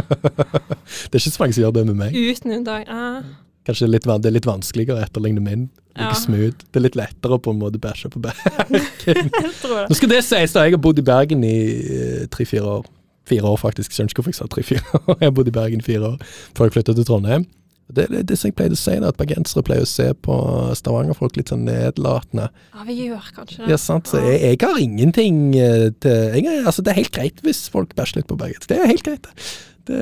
det 1.12 1.12
er 1.12 1.26
ikke 1.26 1.36
så 1.36 1.44
mange 1.44 1.58
som 1.58 1.66
gjør 1.66 1.76
det 1.82 1.90
med 1.92 2.00
meg. 2.06 2.16
Uten 2.16 2.56
unntak. 2.62 2.88
Ah, 2.88 3.20
Kanskje 3.66 3.90
litt, 3.90 4.06
det 4.06 4.30
er 4.30 4.36
litt 4.36 4.48
vanskeligere 4.48 5.00
å 5.00 5.06
etterligne 5.08 5.44
min. 5.44 5.68
Ja. 5.96 6.12
smooth. 6.14 6.66
Det 6.72 6.80
er 6.80 6.84
litt 6.90 6.98
lettere 7.00 7.38
å 7.38 7.40
på 7.40 7.54
en 7.54 7.60
måte 7.62 7.80
bæsje 7.80 8.10
på 8.12 8.20
Bergen. 8.20 8.82
jeg. 9.08 9.30
Nå 9.32 9.96
skal 9.96 10.12
det 10.12 10.22
sies, 10.28 10.52
da. 10.52 10.66
Jeg 10.68 10.76
har 10.76 10.82
bodd 10.84 11.00
i 11.00 11.06
Bergen 11.08 11.46
i 11.48 11.56
eh, 11.82 12.26
tre-fire 12.32 12.80
år. 12.82 12.90
Fire 13.26 13.48
år, 13.54 13.62
faktisk. 13.62 13.96
Skjønner 13.96 14.12
ikke 14.12 14.22
hvorfor 14.22 14.34
jeg 14.36 14.42
sa 14.42 14.50
tre-fire 14.52 14.84
år. 15.00 15.16
Jeg 15.22 15.30
har 15.30 15.38
bodd 15.38 15.48
i 15.50 15.54
Bergen 15.56 15.82
i 15.82 15.86
fire 15.86 16.12
år 16.12 16.34
før 16.58 16.68
jeg 16.68 16.76
flytta 16.76 16.94
til 16.98 17.08
Trondheim. 17.08 17.48
Det 17.96 18.08
er 18.10 18.24
det 18.26 18.36
som 18.42 18.50
jeg 18.50 18.56
pleide 18.58 18.74
å 18.74 18.80
si, 18.82 18.96
da, 18.98 19.12
at 19.14 19.18
bergensere 19.20 19.62
pleier 19.66 19.86
å 19.86 19.90
se 19.90 20.08
på 20.26 20.36
stavangerfolk 20.78 21.36
litt 21.38 21.52
sånn 21.54 21.68
nedlatende. 21.68 22.48
Ja, 22.74 22.86
vi 22.88 22.96
gjør 22.98 23.28
kanskje 23.36 23.60
det. 23.62 23.68
Ja, 23.70 23.78
sant? 23.82 24.10
Så 24.10 24.22
jeg, 24.24 24.40
jeg 24.42 24.62
har 24.64 24.80
ingenting 24.82 25.38
eh, 25.54 25.92
til 26.02 26.34
jeg, 26.34 26.64
altså, 26.66 26.82
Det 26.82 26.94
er 26.94 27.00
helt 27.04 27.14
greit 27.14 27.44
hvis 27.46 27.68
folk 27.70 27.94
bæsjer 27.98 28.24
litt 28.24 28.30
på 28.32 28.40
bergensk. 28.42 28.66
Det 28.72 28.80
er 28.82 28.90
helt 28.90 29.06
greit. 29.06 29.30
det. 29.30 29.46
Det, 29.86 29.98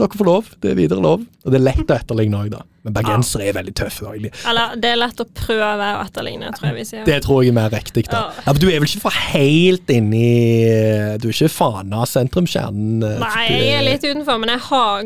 dere 0.00 0.18
får 0.18 0.26
lov. 0.26 0.48
Det 0.60 0.72
er 0.72 0.74
videre 0.78 1.00
lov. 1.04 1.20
Og 1.44 1.52
det 1.52 1.60
er 1.60 1.64
lett 1.68 1.90
å 1.92 1.96
etterligne 1.96 2.40
òg, 2.40 2.48
da. 2.50 2.62
Men 2.82 2.94
bergensere 2.96 3.46
er 3.46 3.54
veldig 3.58 3.74
tøffe. 3.78 4.02
da, 4.06 4.12
egentlig. 4.16 4.32
Eller 4.50 4.74
det 4.80 4.90
er 4.90 4.96
lett 4.98 5.20
å 5.22 5.26
prøve 5.38 5.88
å 5.94 6.00
etterligne, 6.02 6.50
tror 6.56 6.70
jeg 6.70 6.76
vi 6.80 6.84
sier. 6.88 7.04
Det 7.06 7.18
tror 7.22 7.42
jeg 7.44 7.52
er 7.52 7.58
mer 7.60 7.70
riktig. 7.70 8.06
da. 8.10 8.24
Ja. 8.26 8.44
Ja, 8.46 8.52
men 8.52 8.60
Du 8.60 8.66
er 8.70 8.78
vel 8.80 8.88
ikke 8.88 9.04
fra 9.06 9.12
helt 9.30 9.86
inni 9.94 11.18
Du 11.22 11.28
er 11.28 11.34
ikke 11.36 11.50
Fana 11.52 12.04
sentrumskjernen? 12.08 13.02
eh, 13.04 13.18
Nei, 13.22 13.46
jeg 13.50 13.74
er 13.78 13.84
litt 13.86 14.02
utenfor, 14.08 14.38
men 14.40 14.54
jeg 14.56 14.64
har 14.70 15.04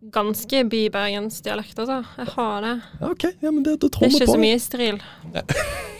ganske 0.00 0.62
bybergensdialekt, 0.72 1.78
altså. 1.78 2.00
Jeg 2.16 2.32
har 2.34 2.62
det. 2.64 2.74
Ok, 3.04 3.24
ja, 3.40 3.50
men 3.50 3.62
det, 3.62 3.76
da 3.82 3.86
Det 3.86 3.92
tror 3.92 4.06
er 4.06 4.14
ikke 4.14 4.28
på 4.30 4.36
så 4.36 4.40
mye 4.40 4.60
stril. 4.62 5.00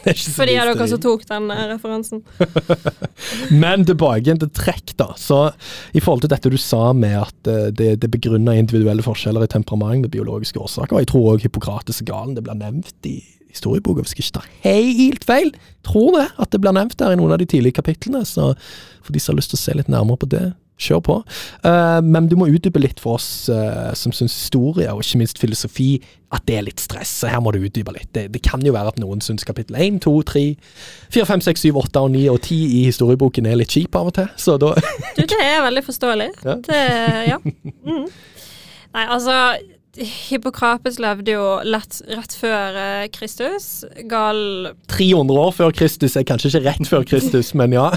Det 0.00 0.09
er 0.09 0.16
ikke 0.16 0.25
så 0.25 0.33
Fordi 0.38 0.52
mye 0.57 0.62
dere 0.64 0.85
som 0.88 1.00
tok 1.04 1.25
den 1.28 1.50
eh, 1.52 1.64
referansen. 1.75 2.23
Men 3.62 3.83
tilbake 3.85 4.23
igjen 4.25 4.38
til 4.40 4.49
trekk, 4.57 4.95
da. 4.97 5.11
Så 5.21 5.40
i 5.92 6.00
forhold 6.00 6.25
til 6.25 6.33
dette 6.33 6.49
du 6.49 6.57
sa 6.57 6.95
med 6.97 7.19
at 7.19 7.50
eh, 7.52 7.66
det, 7.69 7.90
det 8.00 8.09
begrunner 8.14 8.57
individuelle 8.57 9.04
forskjeller 9.04 9.45
i 9.45 9.50
temperament 9.52 10.07
med 10.07 10.14
biologiske 10.14 10.57
årsaker, 10.57 10.97
og 10.97 11.04
jeg 11.04 11.11
tror 11.12 11.28
òg 11.35 11.45
Hippokrates 11.45 12.00
og 12.00 12.09
Galen 12.09 12.33
det 12.38 12.47
blir 12.47 12.57
nevnt 12.57 13.11
i 13.11 13.19
historieboka, 13.50 14.00
hvis 14.00 14.16
jeg 14.16 14.25
ikke 14.25 14.38
tar 14.38 14.49
helt 14.64 15.28
feil. 15.28 15.52
Tror 15.85 16.16
det, 16.16 16.26
at 16.40 16.52
det 16.54 16.62
blir 16.64 16.73
nevnt 16.76 16.97
der 16.97 17.12
i 17.12 17.21
noen 17.21 17.35
av 17.37 17.42
de 17.42 17.50
tidlige 17.50 17.76
kapitlene. 17.83 18.25
Så 18.25 18.54
for 19.04 19.12
de 19.12 19.21
som 19.21 19.35
har 19.35 19.42
lyst 19.42 19.52
til 19.52 19.61
å 19.61 19.64
se 19.66 19.76
litt 19.76 19.92
nærmere 19.92 20.23
på 20.23 20.30
det, 20.33 20.45
kjør 20.80 21.02
på. 21.06 21.16
Uh, 21.66 22.00
men 22.04 22.28
du 22.30 22.37
må 22.40 22.49
utdype 22.50 22.82
litt 22.82 23.02
for 23.02 23.18
oss 23.18 23.49
uh, 23.52 23.92
som 23.99 24.14
syns 24.16 24.37
historie, 24.37 24.88
og 24.92 25.04
ikke 25.04 25.20
minst 25.22 25.40
filosofi, 25.40 25.90
at 26.34 26.44
det 26.46 26.56
er 26.56 26.66
litt 26.66 26.82
stress. 26.82 27.12
Så 27.22 27.30
her 27.30 27.42
må 27.42 27.52
du 27.54 27.60
utdype 27.62 27.94
litt. 27.94 28.08
Det, 28.16 28.28
det 28.34 28.42
kan 28.46 28.62
jo 28.64 28.75
være 28.76 28.94
at 28.94 29.00
noen 29.02 29.22
syns 29.25 29.46
kapittel 29.46 29.78
1, 29.80 30.00
2, 30.04 30.14
3, 30.30 30.44
4, 31.16 31.26
5, 31.32 31.44
6, 31.49 31.66
7, 31.68 31.80
8 31.84 32.04
og 32.06 32.14
9 32.14 32.25
og 32.32 32.40
10 32.40 32.60
i 32.78 32.84
historieboken 32.88 33.50
er 33.50 33.58
litt 33.60 33.75
kjip 33.75 33.99
av 33.99 34.12
og 34.12 34.16
til. 34.20 34.30
Så 34.40 34.56
da 34.62 34.75
Du, 35.18 35.25
det 35.25 35.42
er 35.42 35.64
veldig 35.66 35.84
forståelig. 35.87 36.30
Ja. 36.46 36.56
Det, 36.66 36.80
ja. 37.32 37.40
Mm. 37.40 38.06
Nei, 38.90 39.04
altså 39.06 39.34
Hippokrates 39.99 41.00
levde 41.02 41.32
jo 41.35 41.47
lett, 41.66 41.97
rett 42.06 42.35
før 42.38 42.76
eh, 42.78 43.06
Kristus. 43.11 43.82
Gal 44.06 44.70
300 44.92 45.40
år 45.42 45.54
før 45.56 45.73
Kristus 45.75 46.14
er 46.14 46.26
kanskje 46.28 46.52
ikke 46.52 46.62
rett 46.68 46.90
før 46.90 47.06
Kristus, 47.11 47.50
men 47.59 47.75
ja. 47.75 47.88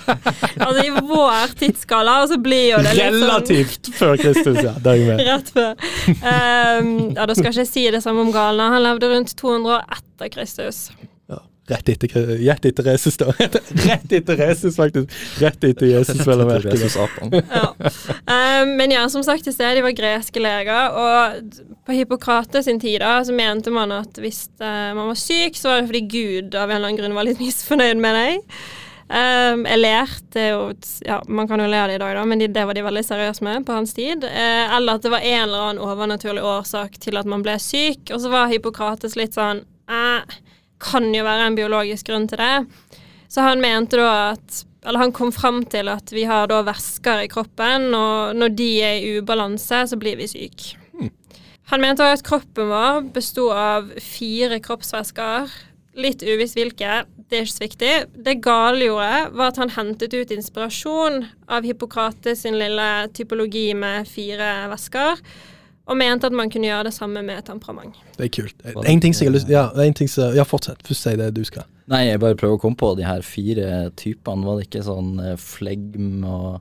Altså 0.66 0.84
i 0.84 0.92
vår 0.92 1.54
tidsskala, 1.62 2.18
så 2.28 2.36
blir 2.44 2.74
jo 2.74 2.82
det 2.84 2.92
litt 2.98 3.16
sånn 3.16 3.24
Relativt 3.24 3.92
før 3.96 4.20
Kristus, 4.20 4.60
ja. 4.60 4.74
Det 4.76 4.92
er 4.92 5.00
jeg 5.00 5.08
med. 5.08 5.24
Rett 5.30 5.54
før. 5.56 5.72
Um, 6.10 6.92
ja, 7.16 7.24
da 7.24 7.38
skal 7.38 7.48
jeg 7.48 7.56
ikke 7.56 7.70
si 7.72 7.86
det 7.96 8.02
samme 8.04 8.26
om 8.26 8.34
Galna. 8.36 8.68
Han 8.76 8.84
levde 8.84 9.08
rundt 9.14 9.32
200 9.40 9.78
år 9.78 9.96
etter 9.96 10.34
Kristus. 10.36 10.90
Rett 11.70 11.88
etter, 11.88 12.08
rett 12.40 12.64
etter 12.66 12.88
Jesus, 12.90 13.16
da. 13.16 13.32
Rett 13.86 14.12
etter 14.12 14.40
Jesus, 14.42 14.76
faktisk. 14.76 15.12
Rett 15.38 15.64
etter 15.64 15.86
Jesus, 15.86 16.22
vel 16.26 16.42
å 16.42 16.48
merke. 16.48 16.78
Ja. 17.50 17.68
Um, 18.60 18.74
men 18.78 18.90
ja, 18.92 19.04
som 19.10 19.22
sagt 19.26 19.46
i 19.46 19.52
sted, 19.52 19.76
de 19.76 19.84
var 19.84 19.94
greske 19.94 20.42
leger, 20.42 20.96
og 20.98 21.60
på 21.86 21.94
Hippokrates 21.94 22.66
sin 22.66 22.80
tid 22.82 23.00
da, 23.02 23.20
så 23.24 23.34
mente 23.34 23.72
man 23.74 23.92
at 23.94 24.18
hvis 24.20 24.44
uh, 24.62 24.90
man 24.96 25.10
var 25.12 25.18
syk, 25.18 25.58
så 25.58 25.70
var 25.70 25.80
det 25.80 25.90
fordi 25.90 26.02
Gud 26.10 26.54
av 26.54 26.70
en 26.70 26.78
eller 26.78 26.90
annen 26.90 27.00
grunn 27.00 27.16
var 27.18 27.28
litt 27.28 27.42
misfornøyd 27.44 28.02
med 28.02 28.18
deg. 28.18 28.60
Um, 29.10 29.64
jeg 29.66 29.80
lærte 29.80 30.42
jo 30.52 30.58
ja, 31.02 31.16
Man 31.26 31.48
kan 31.50 31.58
jo 31.58 31.64
le 31.66 31.80
av 31.80 31.88
det 31.90 31.96
i 31.98 32.02
dag, 32.02 32.12
da, 32.14 32.26
men 32.30 32.38
de, 32.38 32.46
det 32.54 32.62
var 32.68 32.78
de 32.78 32.84
veldig 32.86 33.02
seriøse 33.02 33.46
med 33.46 33.66
på 33.66 33.74
hans 33.78 33.94
tid. 33.96 34.26
Uh, 34.26 34.76
eller 34.76 34.98
at 34.98 35.06
det 35.06 35.14
var 35.14 35.26
en 35.26 35.42
eller 35.48 35.66
annen 35.70 35.82
overnaturlig 35.86 36.44
årsak 36.46 36.98
til 37.02 37.18
at 37.18 37.30
man 37.30 37.46
ble 37.46 37.58
syk. 37.62 38.10
Og 38.10 38.22
så 38.22 38.30
var 38.30 38.50
Hippokrates 38.52 39.18
litt 39.18 39.38
sånn 39.38 39.64
eh, 39.90 40.38
Kan 40.80 41.10
jo 41.14 41.24
være 41.26 41.50
en 41.50 41.58
biologisk 41.58 42.08
grunn 42.10 42.26
til 42.30 42.40
det. 42.40 42.66
Så 43.30 43.44
han 43.46 43.62
mente 43.62 44.00
da 44.00 44.32
at 44.32 44.64
Eller 44.80 44.98
han 45.02 45.12
kom 45.12 45.28
fram 45.28 45.58
til 45.68 45.90
at 45.92 46.08
vi 46.08 46.22
har 46.24 46.46
da 46.48 46.62
væsker 46.64 47.26
i 47.26 47.28
kroppen, 47.28 47.90
og 47.92 48.32
når 48.32 48.54
de 48.56 48.68
er 48.80 48.94
i 48.96 49.18
ubalanse, 49.20 49.82
så 49.90 49.98
blir 50.00 50.16
vi 50.16 50.24
syke. 50.24 50.78
Han 51.70 51.82
mente 51.84 52.02
også 52.02 52.16
at 52.16 52.24
kroppen 52.24 52.70
vår 52.72 53.02
besto 53.12 53.50
av 53.52 53.92
fire 54.00 54.56
kroppsvæsker. 54.64 55.52
Litt 56.00 56.24
uvisst 56.24 56.56
hvilke, 56.56 57.04
det 57.30 57.36
er 57.38 57.44
ikke 57.44 57.52
så 57.52 57.62
viktig. 57.62 57.92
Det 58.26 58.40
Gale 58.42 58.88
gjorde, 58.88 59.20
var 59.38 59.52
at 59.52 59.60
han 59.60 59.70
hentet 59.76 60.16
ut 60.16 60.32
inspirasjon 60.34 61.26
av 61.46 61.68
Hippokrates 61.68 62.42
sin 62.42 62.56
lille 62.58 62.88
typologi 63.14 63.68
med 63.78 64.08
fire 64.10 64.48
væsker, 64.72 65.20
og 65.90 65.98
mente 65.98 66.28
at 66.30 66.36
man 66.36 66.50
kunne 66.52 66.68
gjøre 66.70 66.86
det 66.86 66.94
samme 66.94 67.22
med 67.26 67.42
temperament. 67.46 67.98
Det 68.16 68.28
er 68.28 68.32
kult. 68.34 68.64
En 68.86 69.02
ting 69.02 69.14
som 69.16 69.26
jeg 69.26 69.32
har 69.32 69.36
lyst 69.38 69.50
Ja, 69.50 69.66
en 69.82 69.96
ting 69.96 70.10
som 70.10 70.36
Ja, 70.36 70.46
fortsett. 70.46 70.82
Først 70.86 71.02
si 71.06 71.16
det 71.18 71.32
du 71.34 71.42
skal. 71.46 71.66
Nei, 71.90 72.04
jeg 72.06 72.20
bare 72.22 72.38
prøver 72.38 72.58
å 72.58 72.62
komme 72.62 72.78
på 72.78 72.92
de 72.98 73.06
her 73.08 73.24
fire 73.26 73.90
typene. 73.98 74.46
Var 74.46 74.60
det 74.60 74.68
ikke 74.68 74.84
sånn 74.86 75.16
eh, 75.24 75.38
flegm 75.40 76.22
og 76.22 76.60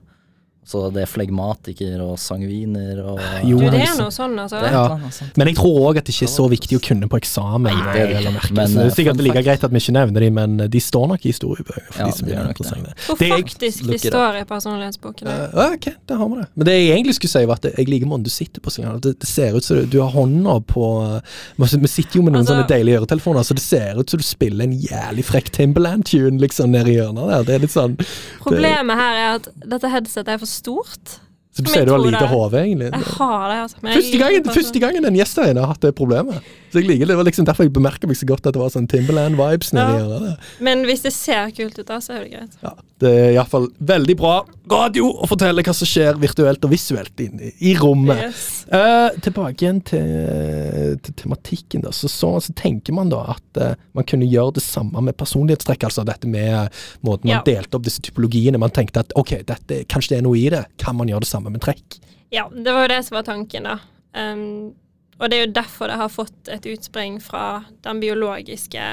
Så 0.70 0.84
det 0.94 1.02
er 1.02 1.10
flegmatiker 1.10 1.98
og 2.06 2.20
sangviner 2.22 3.00
og 3.02 3.20
Jo, 3.48 3.58
Du, 3.58 3.70
det 3.74 3.80
er 3.88 3.96
noe 3.98 4.12
sånn, 4.14 4.36
altså. 4.38 4.60
Det 4.62 4.70
Ja. 4.72 4.84
annet. 4.94 5.38
Men 5.40 5.48
jeg 5.50 5.56
tror 5.58 5.80
òg 5.90 5.98
at 5.98 6.06
det 6.06 6.14
ikke 6.14 6.28
er 6.28 6.34
så 6.36 6.46
viktig 6.52 6.78
å 6.78 6.82
kunne 6.86 7.08
på 7.10 7.18
eksamen. 7.18 7.74
Nei, 7.74 7.94
det 7.96 8.24
det 8.24 8.34
merke. 8.36 8.52
Men, 8.54 8.68
det 8.76 8.84
er 8.84 8.90
eh, 8.92 8.94
sikkert 9.00 9.24
like 9.26 9.44
greit 9.48 9.64
at 9.66 9.72
vi 9.74 9.82
ikke 9.82 9.96
nevner 9.98 10.20
de, 10.22 10.30
men 10.30 10.58
de 10.70 10.80
står 10.80 11.08
nok 11.10 11.26
i 11.26 11.32
historiebøker. 11.34 11.88
For 11.90 12.00
Ja, 12.04 12.06
de 12.06 12.18
som 12.20 12.28
det 12.28 12.36
det. 12.38 12.46
interessante. 12.54 12.94
Det 13.18 13.28
jeg- 13.30 13.44
faktisk, 13.44 13.88
de 13.90 13.98
står 13.98 14.38
i 14.42 14.44
personlighetsboken. 14.46 15.28
Uh, 15.28 15.74
ok, 15.74 15.88
da 16.06 16.18
har 16.18 16.30
vi 16.30 16.36
det. 16.36 16.48
Men 16.56 16.66
det 16.66 16.74
jeg 16.78 16.92
egentlig 17.00 17.16
skulle 17.18 17.34
si, 17.34 17.46
var 17.46 17.56
at 17.56 17.66
jeg 17.78 17.88
liker 17.90 18.06
måten 18.06 18.24
du 18.24 18.30
sitter 18.30 18.62
på. 18.62 18.70
Sånn, 18.70 19.02
Det, 19.02 19.18
det 19.20 19.28
ser 19.28 19.56
ut 19.58 19.64
som 19.64 19.78
du, 19.78 19.86
du 19.88 20.00
har 20.02 20.12
hånda 20.12 20.60
på 20.70 21.16
eh, 21.18 21.22
Vi 21.58 21.88
sitter 21.88 22.20
jo 22.20 22.22
med 22.22 22.34
noen 22.34 22.46
Altså- 22.46 22.54
sånne 22.62 22.68
deilige 22.70 23.00
øretelefoner, 23.02 23.42
så 23.44 23.54
det 23.58 23.64
ser 23.66 23.98
ut 24.00 24.10
som 24.10 24.18
du 24.20 24.24
spiller 24.24 24.64
en 24.66 24.78
jævlig 24.80 25.26
frekk 25.26 25.50
Timberland-tune 25.50 26.40
liksom 26.40 26.70
nede 26.70 26.90
i 26.94 26.96
hjørnet 27.00 27.26
der. 27.30 27.44
Det 27.44 27.56
er 27.56 27.60
litt 27.66 27.72
sånn 27.74 27.98
Problemet 28.40 28.96
her 28.96 29.16
er 29.16 29.36
at 29.40 29.48
dette 29.66 29.90
headsetet 29.90 30.28
er 30.28 30.38
for 30.38 30.46
stort. 30.60 31.22
Så 31.50 31.64
du 31.66 31.70
sier 31.72 31.88
du 31.88 31.92
har 31.92 32.02
lite 32.04 32.28
hode, 32.30 32.60
egentlig. 32.62 32.92
Jeg 32.94 33.14
har 33.18 33.46
det, 33.50 33.56
altså. 33.64 33.80
Første 33.82 34.18
gangen, 34.22 34.50
første 34.54 34.82
gangen 34.84 35.08
en 35.10 35.16
gjest 35.18 35.40
her 35.42 35.50
inne 35.50 35.64
har 35.66 35.74
hatt 35.74 35.82
det 35.82 35.96
problemet. 35.98 36.46
Så 36.70 36.78
jeg 36.78 36.86
liker 36.86 37.08
det. 37.08 37.10
Det 37.10 37.18
var 37.18 37.26
liksom 37.26 37.48
derfor 37.48 37.66
jeg 37.66 37.74
bemerka 37.74 38.08
meg 38.08 38.20
så 38.20 38.28
godt 38.30 38.46
at 38.46 38.54
det 38.54 38.62
var 38.62 38.70
sånn 38.76 38.86
Timberland-vibes 38.92 39.74
Ja. 39.74 40.36
Men 40.62 40.86
hvis 40.86 41.02
det 41.08 41.12
ser 41.16 41.50
kult 41.58 41.80
ut, 41.80 41.88
da, 41.90 41.98
så 42.06 42.20
er 42.20 42.28
det 42.28 42.30
greit. 42.36 42.60
Ja, 42.62 42.76
det 43.02 43.14
er 43.18 43.32
iallfall 43.34 43.66
veldig 43.90 44.16
bra 44.20 44.36
radio 44.70 45.08
å 45.10 45.28
fortelle 45.32 45.64
hva 45.66 45.74
som 45.74 45.90
skjer 45.90 46.20
virtuelt 46.22 46.64
og 46.68 46.74
visuelt 46.76 47.24
inne 47.26 47.50
i 47.58 47.74
rommet. 47.80 48.22
Yes. 48.30 48.46
Uh, 48.70 49.10
tilbake 49.26 49.66
igjen 49.66 49.82
til, 49.90 51.00
til 51.02 51.18
tematikken. 51.24 51.82
Da. 51.88 51.96
Så, 51.96 52.12
så, 52.14 52.36
så 52.46 52.54
tenker 52.54 52.94
man 52.94 53.10
da 53.10 53.24
at 53.34 53.60
uh, 53.62 53.74
man 53.98 54.06
kunne 54.06 54.30
gjøre 54.30 54.60
det 54.60 54.66
samme 54.68 55.02
med 55.02 55.18
personlighetstrekk. 55.18 55.88
Altså 55.90 56.06
dette 56.06 56.30
med 56.30 56.70
måten 57.02 57.26
man 57.32 57.40
Ja. 57.40 57.42
delte 57.48 57.80
opp 57.80 57.90
disse 57.90 58.06
typologiene. 58.06 58.62
Man 58.62 58.74
tenkte 58.76 59.02
at 59.02 59.18
ok, 59.18 59.40
dette, 59.50 59.82
kanskje 59.90 60.14
det 60.14 60.22
er 60.22 60.28
noe 60.30 60.38
i 60.38 60.46
det. 60.54 60.64
Kan 60.78 61.00
man 61.00 61.10
gjøre 61.10 61.26
det 61.26 61.32
samme 61.32 61.39
med 61.48 61.62
trekk? 61.64 62.00
Ja, 62.30 62.50
det 62.52 62.74
var 62.76 62.86
jo 62.86 62.92
det 62.92 63.04
som 63.08 63.16
var 63.16 63.24
tanken, 63.24 63.64
da. 63.64 63.80
Um, 64.14 64.76
og 65.20 65.30
det 65.30 65.38
er 65.38 65.46
jo 65.46 65.56
derfor 65.56 65.88
det 65.92 65.98
har 66.00 66.12
fått 66.12 66.48
et 66.52 66.66
utspring 66.70 67.18
fra 67.24 67.64
den 67.84 68.00
biologiske 68.00 68.84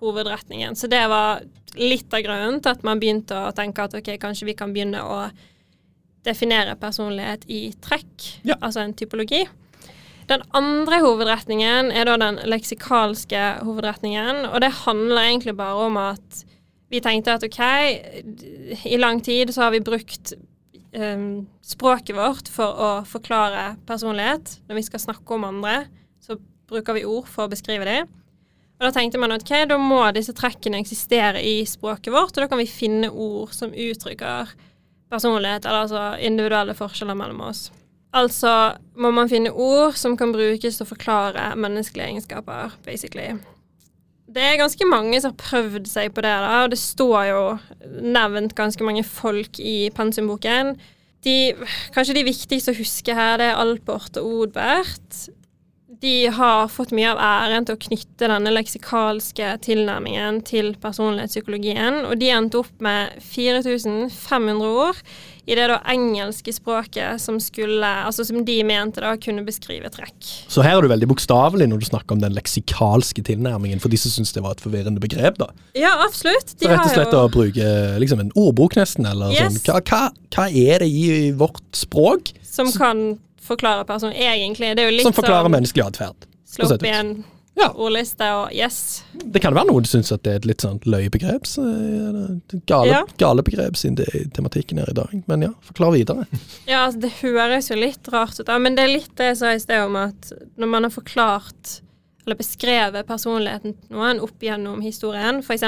hovedretningen. 0.00 0.76
Så 0.76 0.86
det 0.90 1.04
var 1.10 1.42
litt 1.78 2.14
av 2.14 2.22
grunnen 2.24 2.60
til 2.62 2.72
at 2.72 2.82
man 2.86 3.00
begynte 3.02 3.36
å 3.36 3.52
tenke 3.54 3.84
at 3.84 3.94
ok, 3.98 4.14
kanskje 4.22 4.48
vi 4.48 4.56
kan 4.58 4.72
begynne 4.74 5.02
å 5.02 5.28
definere 6.26 6.74
personlighet 6.80 7.46
i 7.46 7.72
trekk, 7.80 8.40
Ja. 8.44 8.56
altså 8.60 8.80
en 8.80 8.94
typologi. 8.94 9.46
Den 10.28 10.42
andre 10.52 10.98
hovedretningen 11.00 11.92
er 11.92 12.04
da 12.04 12.16
den 12.20 12.40
leksikalske 12.44 13.64
hovedretningen, 13.64 14.44
og 14.50 14.60
det 14.60 14.74
handler 14.84 15.22
egentlig 15.22 15.56
bare 15.56 15.86
om 15.86 15.96
at 15.96 16.44
vi 16.90 17.00
tenkte 17.00 17.34
at 17.36 17.44
ok, 17.44 17.60
i 18.84 18.98
lang 18.98 19.20
tid 19.24 19.54
så 19.54 19.62
har 19.62 19.70
vi 19.70 19.80
brukt 19.80 20.34
um, 20.94 21.46
språket 21.64 22.16
vårt 22.16 22.50
for 22.52 22.78
å 22.78 22.90
forklare 23.08 23.76
personlighet. 23.88 24.58
Når 24.68 24.80
vi 24.80 24.86
skal 24.86 25.02
snakke 25.02 25.34
om 25.34 25.46
andre, 25.48 25.82
så 26.22 26.38
bruker 26.68 26.98
vi 26.98 27.06
ord 27.08 27.28
for 27.28 27.46
å 27.46 27.52
beskrive 27.52 27.88
dem. 27.88 28.08
Og 28.78 28.86
da 28.86 28.92
tenkte 28.94 29.18
man 29.18 29.34
at 29.34 29.42
okay, 29.42 29.66
da 29.66 29.78
må 29.80 30.04
disse 30.14 30.34
trekkene 30.38 30.78
eksistere 30.78 31.42
i 31.42 31.64
språket 31.66 32.12
vårt, 32.14 32.36
og 32.36 32.44
da 32.44 32.50
kan 32.50 32.60
vi 32.60 32.70
finne 32.70 33.10
ord 33.10 33.50
som 33.56 33.74
uttrykker 33.74 34.54
personlighet, 35.10 35.66
eller 35.66 35.86
altså 35.86 36.04
individuelle 36.22 36.76
forskjeller 36.78 37.18
mellom 37.18 37.42
oss. 37.48 37.68
Altså 38.14 38.52
må 38.96 39.10
man 39.12 39.28
finne 39.28 39.50
ord 39.52 39.98
som 39.98 40.16
kan 40.16 40.32
brukes 40.32 40.78
til 40.78 40.86
å 40.86 40.88
forklare 40.92 41.50
menneskelige 41.58 42.12
egenskaper, 42.12 42.76
basically. 42.86 43.34
Det 44.38 44.44
er 44.46 44.60
ganske 44.60 44.86
mange 44.86 45.18
som 45.18 45.32
har 45.32 45.40
prøvd 45.40 45.88
seg 45.90 46.12
på 46.14 46.22
det, 46.22 46.30
da, 46.30 46.60
og 46.62 46.70
det 46.70 46.78
står 46.78 47.22
jo 47.26 47.40
nevnt 48.14 48.54
ganske 48.54 48.84
mange 48.86 49.02
folk 49.02 49.58
i 49.58 49.88
pensumboken. 49.96 50.76
De, 51.26 51.34
kanskje 51.90 52.14
de 52.20 52.22
viktigste 52.28 52.70
å 52.70 52.78
huske 52.78 53.16
her, 53.18 53.40
det 53.40 53.48
er 53.50 53.58
Alport 53.58 54.20
og 54.20 54.44
Odbert 54.44 55.24
de 56.00 56.28
har 56.30 56.68
fått 56.70 56.92
mye 56.94 57.10
av 57.10 57.18
æren 57.22 57.66
til 57.66 57.74
å 57.74 57.80
knytte 57.88 58.28
denne 58.30 58.52
leksikalske 58.54 59.50
tilnærmingen 59.64 60.42
til 60.46 60.70
personlighetspsykologien, 60.82 62.04
og 62.06 62.20
de 62.20 62.30
endte 62.34 62.60
opp 62.62 62.84
med 62.84 63.18
4500 63.24 64.62
ord 64.68 65.02
i 65.48 65.56
det 65.56 65.64
da 65.70 65.78
engelske 65.88 66.52
språket 66.52 67.22
som 67.22 67.38
skulle, 67.40 67.88
altså 68.04 68.26
som 68.28 68.42
de 68.44 68.58
mente 68.68 69.00
da 69.00 69.14
kunne 69.18 69.46
beskrive 69.46 69.88
trekk. 69.90 70.16
Så 70.52 70.62
her 70.62 70.76
er 70.76 70.84
du 70.84 70.92
veldig 70.92 71.08
bokstavelig 71.10 71.70
når 71.70 71.80
du 71.82 71.88
snakker 71.88 72.18
om 72.18 72.22
den 72.22 72.36
leksikalske 72.36 73.24
tilnærmingen, 73.24 73.80
for 73.80 73.90
de 73.90 73.98
som 74.00 74.12
syns 74.12 74.34
det 74.36 74.44
var 74.44 74.54
et 74.54 74.62
forvirrende 74.62 75.02
begrep, 75.02 75.40
da. 75.40 75.48
Ja, 75.78 75.94
absolutt. 76.04 76.52
De 76.60 76.68
så 76.68 76.74
rett 76.74 76.84
og 76.84 76.92
slett 76.92 77.16
jo... 77.16 77.22
å 77.24 77.32
bruke 77.32 77.70
liksom 78.02 78.22
en 78.22 78.34
ordbok, 78.38 78.76
nesten, 78.78 79.08
eller 79.08 79.32
yes. 79.32 79.56
sånn. 79.64 79.64
Hva, 79.66 79.80
hva, 79.88 80.28
hva 80.36 80.50
er 80.52 80.84
det 80.84 80.92
i 80.92 81.32
vårt 81.38 81.64
språk 81.74 82.34
som 82.44 82.70
kan 82.76 83.16
forklare 83.48 83.86
personen 83.88 84.14
egentlig. 84.14 84.74
Det 84.76 84.84
er 84.84 84.92
jo 84.92 84.96
litt 84.98 85.08
Som 85.08 85.16
forklarer 85.16 85.48
sånn, 85.48 85.56
menneskelig 85.58 85.86
atferd. 85.86 86.28
Slå 86.48 86.70
opp 86.74 86.86
i 86.86 86.94
en 86.94 87.12
ja. 87.58 87.68
ordliste 87.74 88.28
og 88.36 88.54
yes. 88.54 88.78
Det 89.18 89.42
kan 89.42 89.56
være 89.56 89.70
noen 89.70 89.86
som 89.88 89.98
syns 89.98 90.12
at 90.14 90.22
det 90.26 90.32
er 90.32 90.40
et 90.42 90.48
litt 90.48 90.64
sånn 90.64 90.78
løyebegrep. 90.88 91.48
Så 91.48 91.64
gale, 92.70 92.92
ja. 92.92 93.02
gale 93.20 93.44
begrep 93.46 93.78
siden 93.80 93.98
det 94.00 94.08
er 94.12 94.28
tematikken 94.36 94.80
her 94.82 94.92
i 94.92 94.96
dag. 94.98 95.12
Men 95.30 95.48
ja, 95.48 95.52
forklar 95.66 95.94
videre. 95.96 96.28
ja, 96.70 96.84
altså 96.84 97.02
det 97.06 97.12
høres 97.22 97.70
jo 97.72 97.78
litt 97.78 98.12
rart 98.14 98.38
ut. 98.38 98.54
Men 98.62 98.78
det 98.78 98.86
er 98.86 98.94
litt 98.94 99.12
det 99.18 99.32
jeg 99.32 99.40
sa 99.42 99.52
i 99.54 99.62
sted 99.62 99.84
om 99.84 99.98
at 100.00 100.32
når 100.60 100.74
man 100.76 100.88
har 100.88 100.94
forklart 100.94 101.78
eller 102.28 102.36
beskrevet 102.36 103.08
personligheten 103.08 103.72
til 103.72 103.96
noen 103.96 104.18
opp 104.20 104.42
gjennom 104.44 104.82
historien, 104.84 105.38
f.eks. 105.40 105.62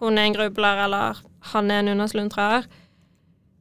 hun 0.00 0.16
er 0.16 0.22
en 0.24 0.36
grubler, 0.38 0.86
eller 0.86 1.18
han 1.52 1.68
er 1.68 1.82
en 1.82 1.90
undersluntrer, 1.92 2.64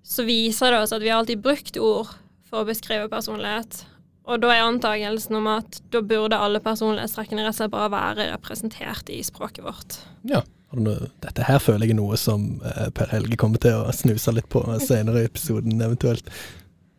så 0.07 0.23
viser 0.23 0.71
det 0.71 0.79
oss 0.79 0.93
at 0.95 1.03
vi 1.03 1.11
har 1.11 1.19
alltid 1.19 1.41
brukt 1.43 1.75
ord 1.75 2.13
for 2.49 2.63
å 2.63 2.67
beskrive 2.67 3.09
personlighet. 3.11 3.83
Og 4.29 4.41
da 4.43 4.51
er 4.53 4.67
antagelsen 4.67 5.39
om 5.39 5.49
at 5.49 5.79
da 5.93 6.03
burde 6.05 6.37
alle 6.37 6.61
personlighetstrekkene 6.61 7.45
rett 7.45 7.55
og 7.55 7.59
slett 7.61 7.73
bare 7.73 7.91
være 7.93 8.29
representert 8.35 9.09
i 9.13 9.21
språket 9.25 9.65
vårt. 9.65 10.01
Ja. 10.29 10.43
Dette 10.69 11.47
her 11.47 11.57
føler 11.57 11.87
jeg 11.87 11.95
er 11.95 11.97
noe 11.97 12.17
som 12.19 12.59
eh, 12.61 12.91
Per 12.93 13.09
Helge 13.09 13.39
kommer 13.41 13.57
til 13.61 13.73
å 13.73 13.93
snuse 13.95 14.35
litt 14.37 14.45
på 14.53 14.61
senere 14.83 15.23
i 15.23 15.29
episoden, 15.29 15.79
eventuelt. 15.81 16.29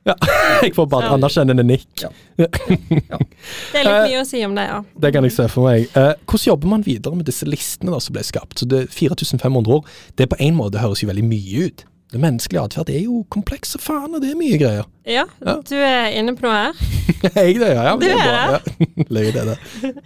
Ja, 0.09 0.17
jeg 0.65 0.73
får 0.75 0.89
bare 0.91 1.13
et 1.13 1.37
en 1.39 1.61
nikk. 1.69 2.03
Ja. 2.03 2.09
ja. 2.41 2.49
Det 2.51 3.79
er 3.79 3.85
litt 3.85 4.09
mye 4.09 4.23
å 4.23 4.27
si 4.27 4.41
om 4.47 4.57
det, 4.57 4.65
ja. 4.67 4.81
Det 5.05 5.13
kan 5.15 5.27
jeg 5.29 5.37
se 5.37 5.47
for 5.53 5.69
meg. 5.69 5.87
Eh, 5.93 6.15
hvordan 6.25 6.47
jobber 6.49 6.73
man 6.73 6.87
videre 6.87 7.21
med 7.21 7.29
disse 7.29 7.47
listene 7.47 7.93
da 7.95 8.01
som 8.03 8.17
ble 8.17 8.25
skapt? 8.27 8.59
Så 8.59 8.67
det 8.67 8.89
4500 8.97 9.77
år, 9.77 9.87
det 10.19 10.31
på 10.33 10.41
en 10.41 10.57
måte 10.59 10.83
høres 10.83 11.05
jo 11.05 11.11
veldig 11.13 11.27
mye 11.29 11.69
ut. 11.69 11.87
Det 12.11 12.19
menneskelige 12.19 12.63
atferd 12.67 12.89
er 12.91 13.05
jo 13.05 13.21
kompleks 13.31 13.77
og 13.79 13.83
faen, 13.85 14.15
og 14.17 14.23
det 14.23 14.33
er 14.33 14.39
mye 14.39 14.59
greier. 14.59 14.87
Ja, 15.07 15.29
ja. 15.47 15.55
du 15.63 15.77
er 15.79 16.11
inne 16.19 16.35
på 16.35 16.43
noe 16.47 16.57
her. 16.57 16.81
jeg 17.37 17.61
det, 17.61 17.69
ja. 17.71 17.85
ja 17.87 17.93
du 17.95 18.03
det 18.03 18.11
er, 18.17 18.23
er 18.25 18.57
det? 18.57 18.75
Ja. 18.81 19.07
Løy 19.15 19.31
det, 19.37 19.45
det. 19.47 19.57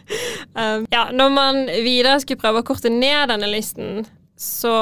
um, 0.60 0.84
ja, 0.92 1.06
når 1.16 1.32
man 1.32 1.62
videre 1.72 2.18
skulle 2.20 2.42
prøve 2.42 2.60
å 2.60 2.66
korte 2.68 2.92
ned 2.92 3.32
denne 3.32 3.48
listen, 3.48 4.04
så 4.36 4.74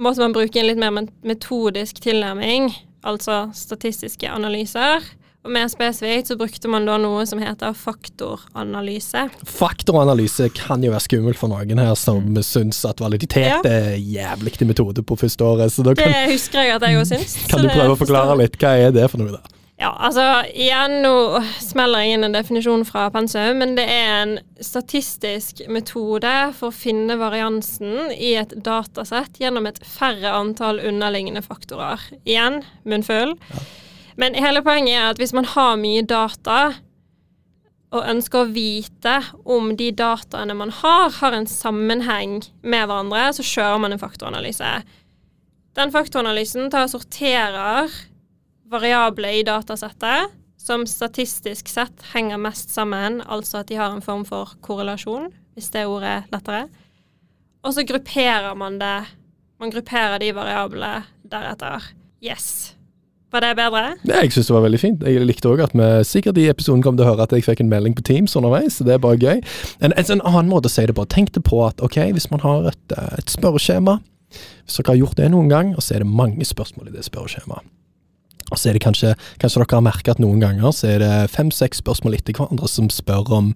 måtte 0.00 0.24
man 0.24 0.34
bruke 0.34 0.58
en 0.58 0.66
litt 0.66 0.80
mer 0.80 1.06
metodisk 1.22 2.02
tilnærming, 2.02 2.72
altså 3.06 3.44
statistiske 3.54 4.26
analyser. 4.26 5.06
Og 5.40 5.52
Mer 5.54 5.70
spesifikt 5.72 6.28
så 6.28 6.36
brukte 6.36 6.68
man 6.68 6.84
da 6.84 6.98
noe 7.00 7.22
som 7.28 7.40
heter 7.40 7.72
faktoranalyse. 7.76 9.22
Faktoranalyse 9.48 10.50
kan 10.52 10.84
jo 10.84 10.92
være 10.92 11.06
skummelt 11.06 11.40
for 11.40 11.48
noen 11.48 11.80
her 11.80 11.94
som 11.96 12.20
mm. 12.26 12.42
syns 12.44 12.82
at 12.84 13.00
validitet 13.00 13.48
ja. 13.48 13.60
er 13.64 13.96
jævlig 13.96 14.68
metode 14.68 15.00
på 15.06 15.16
første 15.16 15.46
året. 15.46 15.72
kan, 15.72 15.96
det 15.96 16.26
husker 16.34 16.66
jeg 16.66 16.76
at 16.76 16.84
jeg 16.84 17.00
òg 17.00 17.08
syns. 17.14 17.38
Kan 17.48 17.64
du 17.64 17.72
prøve 17.72 17.96
å 17.96 18.02
forklare 18.02 18.36
litt, 18.42 18.60
hva 18.60 18.74
er 18.84 18.92
det 18.92 19.08
for 19.08 19.22
noe? 19.22 19.38
da? 19.38 19.56
Ja, 19.80 19.94
altså 19.96 20.26
igjen, 20.52 20.98
nå 21.06 21.40
smeller 21.64 22.04
jeg 22.04 22.18
inn 22.18 22.26
en 22.26 22.36
definisjon 22.36 22.84
fra 22.84 23.06
pensum, 23.14 23.62
men 23.62 23.78
det 23.78 23.86
er 23.88 24.10
en 24.18 24.38
statistisk 24.60 25.64
metode 25.72 26.34
for 26.58 26.68
å 26.68 26.76
finne 26.82 27.16
variansen 27.16 28.12
i 28.12 28.34
et 28.36 28.52
datasett 28.60 29.40
gjennom 29.40 29.70
et 29.70 29.80
færre 29.88 30.36
antall 30.36 30.84
underliggende 30.84 31.40
faktorer. 31.40 32.10
Igjen 32.28 32.60
munnfull. 32.84 33.38
Ja. 33.54 33.70
Men 34.16 34.38
hele 34.38 34.62
poenget 34.66 34.96
er 34.96 35.10
at 35.10 35.20
hvis 35.20 35.34
man 35.36 35.44
har 35.44 35.76
mye 35.80 36.02
data, 36.06 36.60
og 37.90 38.06
ønsker 38.06 38.44
å 38.44 38.50
vite 38.54 39.16
om 39.50 39.72
de 39.78 39.90
dataene 39.96 40.54
man 40.54 40.70
har, 40.80 41.10
har 41.16 41.34
en 41.34 41.48
sammenheng 41.50 42.38
med 42.62 42.86
hverandre, 42.86 43.24
så 43.34 43.46
kjører 43.46 43.80
man 43.82 43.94
en 43.94 44.02
faktoranalyse. 44.02 44.68
Den 45.78 45.90
faktoranalysen 45.94 46.70
tar 46.70 46.86
og 46.86 46.92
sorterer 46.94 47.90
variabler 48.70 49.40
i 49.40 49.46
datasettet 49.46 50.36
som 50.60 50.84
statistisk 50.86 51.70
sett 51.72 52.04
henger 52.12 52.38
mest 52.38 52.70
sammen, 52.70 53.20
altså 53.26 53.62
at 53.62 53.70
de 53.70 53.78
har 53.80 53.94
en 53.94 54.04
form 54.04 54.26
for 54.28 54.54
korrelasjon, 54.62 55.30
hvis 55.56 55.72
det 55.74 55.86
ordet 55.88 56.12
er 56.18 56.28
lettere. 56.34 56.66
Og 57.66 57.74
så 57.74 57.84
grupperer 57.84 58.54
man 58.56 58.78
det. 58.80 58.98
Man 59.60 59.72
grupperer 59.72 60.20
de 60.22 60.30
variablene 60.36 61.02
deretter. 61.32 61.90
Yes. 62.22 62.76
Var 63.30 63.44
det 63.44 63.50
bedre? 63.56 63.82
Ja, 64.08 64.20
jeg 64.24 64.32
syns 64.34 64.48
det 64.48 64.54
var 64.56 64.64
veldig 64.64 64.80
fint. 64.82 65.04
Jeg 65.06 65.22
likte 65.22 65.52
òg 65.52 65.62
at 65.62 65.74
vi 65.76 65.88
sikkert 66.06 66.38
i 66.40 66.48
episoden 66.50 66.82
kom 66.82 66.96
til 66.98 67.06
å 67.06 67.12
høre 67.12 67.26
at 67.28 67.34
jeg 67.34 67.46
fikk 67.46 67.62
en 67.62 67.70
melding 67.70 67.94
på 67.94 68.02
Teams 68.06 68.34
underveis, 68.38 68.80
så 68.80 68.86
det 68.86 68.96
er 68.96 69.02
bare 69.02 69.20
gøy. 69.20 69.42
En, 69.78 69.94
en, 69.94 70.08
en 70.16 70.24
annen 70.26 70.50
måte 70.50 70.70
å 70.70 70.74
si 70.74 70.86
det 70.86 70.96
på. 70.98 71.06
Tenk 71.10 71.30
deg 71.36 71.46
på 71.46 71.62
at 71.66 71.82
ok, 71.84 72.00
hvis 72.16 72.30
man 72.34 72.42
har 72.42 72.72
et, 72.72 72.96
eh, 72.96 73.12
et 73.22 73.30
spørreskjema, 73.30 74.00
hvis 74.30 74.80
dere 74.80 74.92
har 74.92 75.02
gjort 75.04 75.20
det 75.22 75.30
noen 75.30 75.50
gang, 75.52 75.76
og 75.76 75.84
så 75.84 75.96
er 75.96 76.04
det 76.04 76.10
mange 76.10 76.46
spørsmål 76.46 76.90
i 76.90 76.96
det 76.96 77.06
spørreskjemaet. 77.06 77.66
Og 78.50 78.58
så 78.58 78.70
er 78.70 78.76
det 78.76 78.84
kanskje, 78.84 79.14
kanskje 79.40 79.62
dere 79.62 79.78
har 79.78 79.86
merket 79.86 80.14
at 80.14 80.22
noen 80.22 80.42
ganger 80.42 80.74
så 80.74 80.90
er 80.90 81.02
det 81.02 81.14
fem-seks 81.32 81.82
spørsmål 81.82 82.18
etter 82.18 82.36
hverandre 82.36 82.68
som 82.70 82.90
spør 82.92 83.30
om 83.40 83.52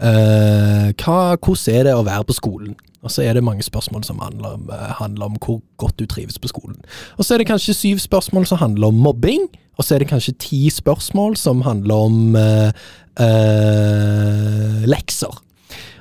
eh, 0.00 0.90
hva, 0.98 1.18
hvordan 1.36 1.74
er 1.74 1.88
det 1.88 1.96
å 1.96 2.06
være 2.06 2.28
på 2.28 2.38
skolen. 2.38 2.76
Og 3.02 3.12
så 3.14 3.22
er 3.22 3.36
det 3.36 3.44
mange 3.46 3.62
spørsmål 3.62 4.04
som 4.04 4.18
handler 4.22 4.58
om, 4.58 4.70
eh, 4.72 4.92
handler 4.98 5.30
om, 5.30 5.36
hvor 5.44 5.60
godt 5.78 5.98
du 5.98 6.06
trives 6.06 6.38
på 6.38 6.50
skolen. 6.50 6.80
Og 7.16 7.24
så 7.24 7.34
er 7.34 7.38
det 7.38 7.50
kanskje 7.50 7.74
syv 7.74 7.98
spørsmål 8.02 8.46
som 8.46 8.58
handler 8.58 8.86
om 8.88 8.94
mobbing. 8.94 9.48
Og 9.78 9.84
så 9.84 9.94
er 9.94 9.98
det 9.98 10.08
kanskje 10.08 10.38
ti 10.38 10.70
spørsmål 10.70 11.36
som 11.36 11.62
handler 11.62 11.94
om 11.94 12.36
eh, 12.36 12.72
eh, 13.20 14.82
lekser. 14.86 15.47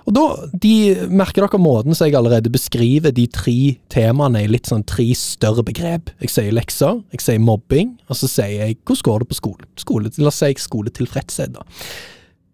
Og 0.08 0.16
da 0.16 0.26
de, 0.56 0.74
merker 1.12 1.44
dere 1.44 1.60
måten 1.60 1.96
som 1.98 2.08
jeg 2.08 2.16
allerede 2.16 2.52
beskriver 2.52 3.12
de 3.12 3.26
tre 3.28 3.76
temaene 3.92 4.46
i 4.46 4.52
litt 4.52 4.70
sånn 4.70 4.86
tre 4.88 5.10
større 5.20 5.66
begrep. 5.68 6.14
Jeg 6.24 6.32
sier 6.32 6.56
lekser, 6.56 7.02
jeg 7.12 7.24
sier 7.26 7.44
mobbing, 7.44 7.98
og 8.08 8.20
så 8.20 8.30
sier 8.32 8.62
jeg 8.62 8.78
hvordan 8.88 9.08
går 9.10 9.24
det 9.24 9.32
på 9.34 9.42
skolen. 9.42 9.72
Skole, 9.84 10.14
la 10.22 10.32
oss 10.32 10.40
si 10.40 10.54
skoletilfredshet, 10.64 11.58
da. 11.58 11.68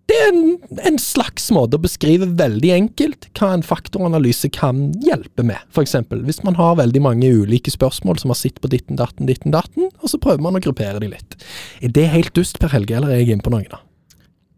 Det 0.10 0.18
er 0.20 0.34
en, 0.34 0.58
en, 0.84 0.98
slags 1.00 1.46
måte 1.56 1.78
å 1.78 1.84
beskrive 1.86 2.28
veldig 2.36 2.74
enkelt 2.76 3.30
hva 3.40 3.54
en 3.56 3.64
faktoranalyse 3.64 4.50
kan 4.52 4.90
hjelpe 5.06 5.46
med. 5.48 5.62
Eksempel, 5.80 6.26
hvis 6.28 6.42
man 6.44 6.58
har 6.60 6.76
veldig 6.82 7.02
mange 7.06 7.30
ulike 7.32 7.72
spørsmål 7.72 8.20
som 8.20 8.34
har 8.34 8.42
sittet 8.42 8.60
på 8.66 8.74
ditten, 8.74 9.00
datten, 9.00 9.30
ditten, 9.30 9.56
datten, 9.56 9.88
og 10.02 10.12
så 10.12 10.20
prøver 10.20 10.44
man 10.44 10.60
å 10.60 10.64
gruppere 10.66 11.00
de 11.00 11.14
litt. 11.14 11.40
Er 11.80 11.96
det 11.96 12.10
helt 12.12 12.36
dust, 12.36 12.60
Per 12.60 12.76
Helge, 12.76 12.98
eller 13.00 13.14
er 13.14 13.24
jeg 13.24 13.38
inne 13.38 13.46
på 13.46 13.54
noe? 13.56 13.64
da? 13.72 13.80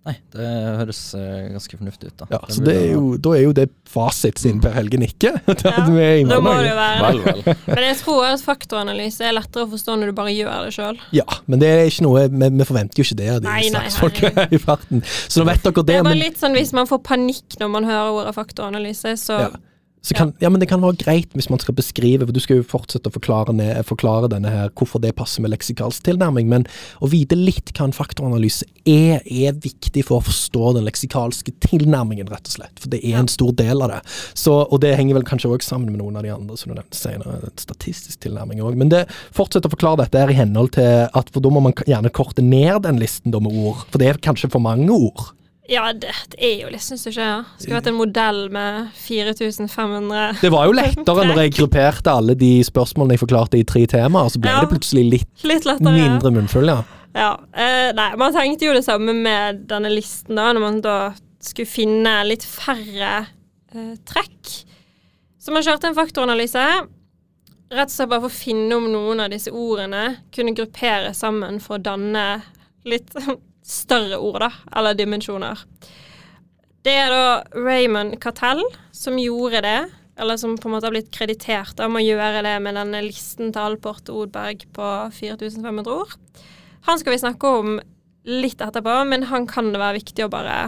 Nei, 0.05 0.13
det 0.35 0.47
høres 0.77 0.99
uh, 1.17 1.21
ganske 1.49 1.77
fornuftig 1.79 2.11
ut. 2.11 2.15
Da 2.19 2.27
Ja, 2.29 2.39
så 2.53 2.61
er 2.69 2.83
jo, 2.91 3.15
Da 3.17 3.31
er 3.33 3.41
jo 3.47 3.53
det 3.57 3.65
fasit 3.89 4.37
siden 4.37 4.59
Per 4.61 4.75
Helge 4.75 4.99
nikker. 5.01 5.39
ja, 5.49 5.55
da 5.55 5.85
må 5.89 6.53
det 6.59 6.69
jo 6.69 6.75
være 6.77 6.99
vel, 7.01 7.21
vel. 7.25 7.41
Men 7.71 7.83
jeg 7.87 7.97
tror 8.03 8.27
at 8.27 8.43
faktoranalyse 8.45 9.25
er 9.25 9.33
lettere 9.33 9.65
å 9.65 9.71
forstå 9.71 9.97
når 9.97 10.13
du 10.13 10.17
bare 10.19 10.35
gjør 10.35 10.67
det 10.67 10.75
sjøl. 10.77 10.99
Ja, 11.15 11.25
men 11.49 11.61
det 11.63 11.71
er 11.71 11.85
ikke 11.89 12.05
noe 12.05 12.25
vi, 12.29 12.49
vi 12.59 12.67
forventer 12.69 13.01
jo 13.01 13.07
ikke 13.07 13.17
det 13.21 13.29
av 13.33 13.41
de 13.45 13.71
saksfolk 13.73 14.21
i 14.57 14.61
farten. 14.61 15.05
Så 15.05 15.41
nå 15.41 15.49
vet 15.49 15.65
dere 15.65 15.73
det. 15.79 15.87
Det 15.89 15.97
er 15.97 16.05
bare 16.05 16.13
men, 16.13 16.23
litt 16.27 16.41
sånn 16.41 16.57
hvis 16.57 16.73
man 16.77 16.89
får 16.89 17.01
panikk 17.07 17.57
når 17.61 17.71
man 17.73 17.89
hører 17.89 18.19
ordet 18.19 18.35
faktoranalyse, 18.37 19.15
så 19.21 19.39
ja. 19.47 19.49
Kan, 20.13 20.33
ja. 20.39 20.51
men 20.53 20.61
det 20.61 20.67
kan 20.69 20.83
være 20.83 20.99
greit 21.01 21.31
hvis 21.33 21.49
man 21.49 21.61
skal 21.61 21.75
beskrive, 21.77 22.27
for 22.27 22.35
du 22.35 22.41
skal 22.43 22.59
jo 22.59 22.67
fortsette 22.67 23.09
å 23.09 23.15
forklare, 23.15 23.55
ned, 23.57 23.79
forklare 23.87 24.29
denne 24.29 24.51
her, 24.51 24.71
hvorfor 24.77 25.01
det 25.01 25.15
passer 25.17 25.41
med 25.41 25.53
leksikalsk 25.53 26.05
tilnærming, 26.05 26.49
men 26.51 26.67
å 27.01 27.09
vite 27.09 27.37
litt 27.39 27.73
hva 27.73 27.87
en 27.87 27.95
faktoranalyse 27.95 28.67
er, 28.85 29.23
er 29.25 29.57
viktig 29.57 30.05
for 30.05 30.19
å 30.19 30.25
forstå 30.27 30.75
den 30.77 30.85
leksikalske 30.85 31.55
tilnærmingen, 31.65 32.29
rett 32.29 32.51
og 32.51 32.57
slett. 32.59 32.75
For 32.77 32.91
det 32.93 33.01
er 33.01 33.17
en 33.21 33.31
stor 33.31 33.55
del 33.57 33.81
av 33.81 33.95
det. 33.95 34.01
Så, 34.37 34.59
og 34.63 34.83
det 34.83 34.93
henger 34.99 35.19
vel 35.19 35.27
kanskje 35.27 35.53
òg 35.55 35.65
sammen 35.65 35.93
med 35.93 36.03
noen 36.03 36.19
av 36.19 36.27
de 36.27 36.33
andre 36.35 36.59
som 36.59 36.71
du 36.71 36.77
nevnte 36.77 36.99
senere, 36.99 37.53
statistisk 37.61 38.21
tilnærming 38.27 38.61
òg. 38.61 38.77
Men 38.79 38.93
det 38.93 39.05
fortsett 39.35 39.65
å 39.65 39.73
forklare 39.73 40.03
dette 40.03 40.21
her 40.21 40.33
i 40.33 40.37
henhold 40.37 40.75
til 40.77 41.07
at 41.09 41.33
for 41.33 41.43
da 41.43 41.51
må 41.53 41.63
man 41.65 41.75
gjerne 41.85 42.13
korte 42.13 42.45
ned 42.45 42.83
den 42.85 43.01
listen 43.01 43.33
da 43.33 43.41
med 43.41 43.57
ord, 43.65 43.87
for 43.89 44.01
det 44.01 44.11
er 44.11 44.21
kanskje 44.21 44.51
for 44.53 44.63
mange 44.63 44.91
ord. 44.93 45.31
Ja, 45.69 45.88
det, 45.93 46.12
det 46.30 46.39
er 46.45 46.60
jo 46.62 46.67
litt, 46.69 46.84
syns 46.86 47.04
du 47.06 47.10
ikke? 47.10 47.25
Ja? 47.25 47.38
Skulle 47.58 47.80
vært 47.80 47.88
en 47.89 47.97
modell 47.97 48.41
med 48.54 48.91
4500 49.01 50.41
Det 50.43 50.51
var 50.54 50.67
jo 50.69 50.75
lettere 50.78 51.25
når 51.25 51.39
jeg 51.45 51.54
grupperte 51.58 52.12
alle 52.13 52.36
de 52.38 52.51
spørsmålene 52.67 53.15
jeg 53.17 53.23
forklarte 53.23 53.58
i 53.60 53.65
tre 53.67 53.86
temaer, 53.89 54.30
så 54.30 54.41
ble 54.43 54.51
Ja. 54.54 54.62
det 54.62 54.69
plutselig 54.75 55.06
litt 55.10 55.43
Litt 55.47 55.65
lettere. 55.65 55.93
mindre 55.95 56.32
munnfull, 56.36 56.69
ja. 56.69 56.84
Ja. 57.15 57.32
Eh, 57.56 57.93
nei, 57.95 58.10
man 58.19 58.34
tenkte 58.36 58.67
jo 58.67 58.73
det 58.75 58.84
samme 58.86 59.13
med 59.15 59.63
denne 59.69 59.89
listen, 59.93 60.36
da, 60.36 60.51
når 60.54 60.62
man 60.65 60.82
da 60.84 60.97
skulle 61.39 61.69
finne 61.69 62.17
litt 62.28 62.43
færre 62.43 63.13
eh, 63.73 63.95
trekk. 64.06 64.51
Så 65.39 65.54
man 65.54 65.63
kjørte 65.63 65.88
en 65.88 65.95
faktoranalyse. 65.97 66.65
Rett 67.71 67.89
og 67.89 67.95
slett 67.95 68.10
bare 68.12 68.21
for 68.25 68.30
å 68.30 68.36
finne 68.36 68.75
om 68.78 68.86
noen 68.91 69.23
av 69.23 69.32
disse 69.34 69.49
ordene 69.54 70.17
kunne 70.36 70.54
gruppere 70.58 71.13
sammen 71.17 71.60
for 71.63 71.78
å 71.80 71.82
danne 71.82 72.25
litt 72.86 73.10
større 73.65 74.19
ord, 74.21 74.39
da, 74.45 74.51
eller 74.78 74.97
dimensjoner. 74.97 75.62
Det 76.86 76.93
er 76.93 77.10
da 77.10 77.28
Raymond 77.58 78.19
Cattell 78.21 78.62
som 78.93 79.17
gjorde 79.17 79.63
det, 79.65 79.80
eller 80.21 80.38
som 80.38 80.54
på 80.58 80.69
en 80.69 80.75
måte 80.75 80.88
har 80.88 80.93
blitt 80.93 81.12
kreditert 81.12 81.80
om 81.84 81.97
å 81.97 82.04
gjøre 82.04 82.43
det 82.45 82.56
med 82.63 82.78
denne 82.78 83.01
listen 83.04 83.49
til 83.51 83.63
Alport 83.63 84.12
Odberg 84.13 84.67
på 84.75 84.91
4500 85.17 85.91
ord. 85.91 86.13
Han 86.86 87.01
skal 87.01 87.15
vi 87.15 87.23
snakke 87.23 87.54
om 87.60 87.80
litt 88.25 88.62
etterpå, 88.62 88.99
men 89.10 89.25
han 89.32 89.47
kan 89.49 89.73
det 89.73 89.82
være 89.82 89.99
viktig 89.99 90.28
å 90.28 90.32
bare 90.34 90.60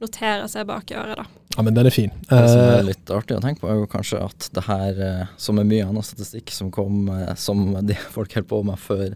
notere 0.00 0.48
seg 0.50 0.66
bak 0.68 0.90
i 0.90 0.98
øret, 0.98 1.20
da. 1.20 1.40
Ja, 1.56 1.64
men 1.66 1.74
den 1.74 1.88
er 1.88 1.94
fin. 1.94 2.12
Det 2.28 2.42
som 2.48 2.60
Eh, 2.60 2.78
er 2.78 2.86
litt 2.86 3.10
artig 3.12 3.36
å 3.36 3.42
tenke 3.42 3.62
på, 3.62 3.68
er 3.70 3.80
jo 3.80 3.88
kanskje 3.90 4.20
at 4.22 4.50
det 4.54 4.64
her, 4.64 5.00
eh, 5.02 5.32
som 5.36 5.58
er 5.58 5.66
mye 5.66 5.86
annen 5.86 6.06
statistikk 6.06 6.52
som 6.54 6.70
kom, 6.70 7.08
eh, 7.08 7.34
som 7.34 7.74
de 7.86 7.94
folk 8.14 8.32
holdt 8.34 8.48
på 8.48 8.62
med 8.64 8.78
før 8.78 9.14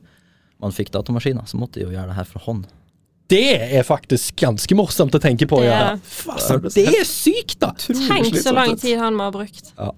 man 0.60 0.74
fikk 0.74 0.90
datamaskiner, 0.94 1.46
så 1.46 1.58
måtte 1.60 1.80
de 1.80 1.86
jo 1.86 1.94
gjøre 1.94 2.10
det 2.10 2.18
her 2.18 2.28
fra 2.28 2.42
hånd. 2.46 2.66
Det 3.34 3.42
er 3.80 3.84
faktisk 3.86 4.38
ganske 4.44 4.78
morsomt 4.78 5.14
å 5.18 5.20
tenke 5.22 5.48
på. 5.50 5.60
Det 5.62 5.68
Ja. 5.70 5.82
er 5.94 6.58
det. 6.62 6.86
Er 6.94 7.04
sykt, 7.08 7.58
da! 7.62 7.72
Tenk 7.74 8.34
så 8.38 8.54
lang 8.54 8.76
tid 8.80 8.98
han 9.02 9.18
må 9.18 9.26
ha 9.28 9.34
brukt. 9.34 9.72
Ja. 9.78 9.92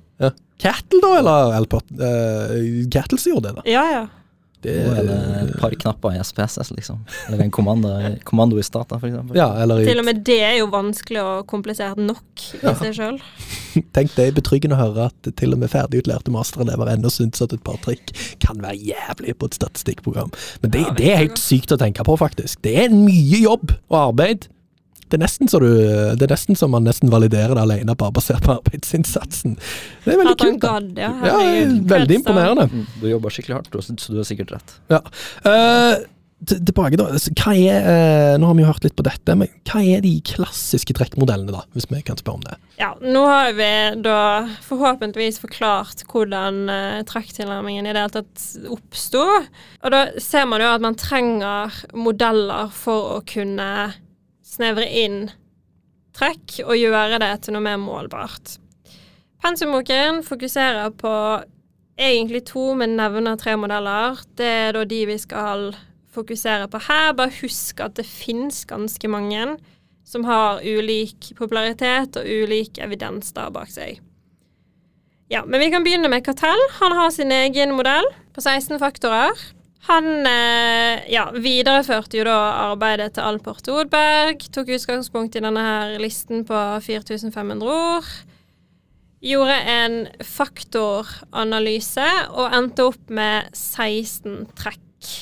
Cattle, 0.58 1.02
da, 1.04 1.10
eller? 1.20 1.66
Uh, 1.92 2.86
Cattle 2.92 3.18
som 3.20 3.34
gjorde 3.34 3.50
det, 3.50 3.58
da. 3.60 3.66
Ja, 3.68 3.84
ja. 3.92 4.06
Det, 4.64 4.72
Nå 4.82 4.94
er 4.96 5.04
det 5.06 5.16
et 5.42 5.50
par 5.60 5.74
knapper 5.76 6.16
i 6.16 6.22
SPSS, 6.24 6.70
liksom. 6.74 7.02
Eller 7.28 7.44
en 7.44 7.52
kommando, 7.54 7.90
kommando 8.26 8.58
i 8.58 8.64
Stata, 8.66 8.96
eksempel. 8.96 9.36
ja, 9.38 9.50
eller 9.62 9.84
Til 9.86 10.00
og 10.00 10.06
med 10.08 10.22
det 10.26 10.38
er 10.42 10.56
jo 10.58 10.70
vanskelig 10.72 11.20
og 11.22 11.44
komplisert 11.50 12.00
nok 12.00 12.46
i 12.56 12.72
seg 12.80 12.96
sjøl. 12.96 13.20
Tenk 13.96 14.14
det 14.16 14.30
er 14.30 14.34
betryggende 14.38 14.78
å 14.78 14.80
høre 14.86 15.10
at 15.10 15.30
til 15.36 15.52
og 15.54 15.60
med 15.60 15.70
ferdigutlærte 15.70 16.32
masterelever 16.34 16.94
ennå 16.94 17.12
syns 17.12 17.44
at 17.44 17.52
et 17.54 17.62
par 17.66 17.78
trikk 17.84 18.10
kan 18.42 18.58
være 18.64 18.80
jævlig 18.80 19.36
på 19.38 19.50
et 19.50 19.58
statistikkprogram. 19.60 20.32
Men 20.64 20.72
det, 20.74 20.86
det 20.98 21.12
er 21.12 21.22
helt 21.26 21.40
sykt 21.40 21.76
å 21.76 21.80
tenke 21.80 22.06
på, 22.08 22.16
faktisk. 22.18 22.62
Det 22.64 22.74
er 22.86 22.94
mye 22.96 23.42
jobb 23.44 23.76
og 23.92 23.98
arbeid. 24.00 24.48
Det 25.06 25.18
er 25.18 25.22
nesten 25.22 25.50
så 25.50 25.60
du 25.62 25.68
Det 26.18 26.26
er 26.26 26.34
nesten 26.34 26.58
så 26.58 26.68
man 26.70 26.86
nesten 26.86 27.12
validerer 27.12 27.54
det 27.54 27.62
alene 27.62 27.94
bare 27.98 28.14
basert 28.16 28.42
på 28.46 28.56
arbeidsinnsatsen. 28.56 29.54
Det 30.04 30.14
er 30.14 30.20
veldig 30.22 30.34
At 30.34 30.42
kult. 30.42 30.60
God, 30.64 30.90
ja. 30.98 31.12
Ja, 31.30 31.38
veldig 31.94 32.20
imponerende. 32.20 32.68
Mm, 32.72 32.84
Du 33.00 33.08
jobber 33.10 33.34
skikkelig 33.34 33.60
hardt, 33.60 33.80
så 33.84 34.12
du 34.12 34.20
har 34.20 34.28
sikkert 34.28 34.56
rett. 34.56 34.76
Ja. 34.90 35.02
Uh, 35.46 36.04
tilbake, 36.44 36.98
da. 37.00 37.06
Hva 37.38 37.54
er, 37.56 37.86
eh, 37.88 38.34
nå 38.38 38.46
har 38.46 38.56
vi 38.56 38.62
jo 38.62 38.68
hørt 38.68 38.84
litt 38.84 38.96
på 38.98 39.04
dette, 39.06 39.34
men 39.38 39.48
hva 39.64 39.80
er 39.80 40.02
de 40.04 40.12
klassiske 40.26 40.92
trekkmodellene, 40.96 41.54
da? 41.54 41.62
Hvis 41.72 41.88
vi 41.88 42.02
kan 42.04 42.18
spørre 42.20 42.36
om 42.36 42.44
det. 42.44 42.56
Ja, 42.78 42.92
nå 43.00 43.22
har 43.24 43.54
vi 43.56 43.70
da 44.04 44.18
forhåpentligvis 44.66 45.40
forklart 45.40 46.04
hvordan 46.10 46.66
uh, 46.68 47.02
trekktilnærmingen 47.08 47.88
i 47.88 47.94
det 47.94 48.02
hele 48.04 48.16
tatt 48.18 48.46
oppsto. 48.68 49.24
Og 49.82 49.94
da 49.94 50.06
ser 50.20 50.44
man 50.50 50.60
jo 50.60 50.74
at 50.74 50.84
man 50.84 50.98
trenger 51.00 51.72
modeller 51.96 52.68
for 52.74 53.16
å 53.16 53.22
kunne 53.26 53.70
snevre 54.56 54.86
inn 55.04 55.26
trekk 56.16 56.62
og 56.64 56.76
gjøre 56.78 57.20
det 57.20 57.32
til 57.44 57.56
noe 57.56 57.64
mer 57.64 57.78
målbart. 57.80 58.56
Pensumboken 59.44 60.22
fokuserer 60.24 60.90
på 60.96 61.12
egentlig 62.00 62.44
to, 62.48 62.72
men 62.78 62.96
nevner 62.98 63.36
tre 63.40 63.56
modeller. 63.60 64.18
Det 64.36 64.48
er 64.48 64.76
da 64.76 64.84
de 64.88 65.02
vi 65.12 65.18
skal 65.20 65.70
fokusere 66.16 66.68
på 66.72 66.80
her. 66.88 67.12
Bare 67.16 67.34
husk 67.42 67.80
at 67.84 67.96
det 67.98 68.08
fins 68.08 68.64
ganske 68.68 69.10
mange 69.12 69.56
som 70.06 70.24
har 70.26 70.62
ulik 70.62 71.32
popularitet 71.38 72.16
og 72.18 72.26
ulik 72.26 72.78
evidens 72.82 73.32
der 73.36 73.50
bak 73.52 73.72
seg. 73.74 74.00
Ja, 75.32 75.42
men 75.42 75.58
vi 75.58 75.72
kan 75.72 75.82
begynne 75.82 76.08
med 76.08 76.22
Kartell. 76.24 76.60
Han 76.78 76.94
har 76.94 77.10
sin 77.10 77.32
egen 77.34 77.74
modell 77.74 78.06
på 78.34 78.44
16 78.44 78.78
faktorer. 78.78 79.34
Han 79.86 80.26
eh, 80.26 81.04
ja, 81.12 81.28
videreførte 81.30 82.18
jo 82.18 82.24
da 82.26 82.38
arbeidet 82.72 83.12
til 83.14 83.26
Alport 83.26 83.68
Odberg. 83.70 84.42
Tok 84.54 84.72
utgangspunkt 84.74 85.36
i 85.38 85.42
denne 85.44 85.62
her 85.62 85.94
listen 86.02 86.42
på 86.48 86.62
4500 86.82 87.62
ord. 87.70 88.08
Gjorde 89.26 89.58
en 89.70 89.94
faktoranalyse 90.26 92.08
og 92.34 92.56
endte 92.56 92.88
opp 92.90 93.14
med 93.14 93.52
16 93.54 94.48
trekk, 94.58 95.12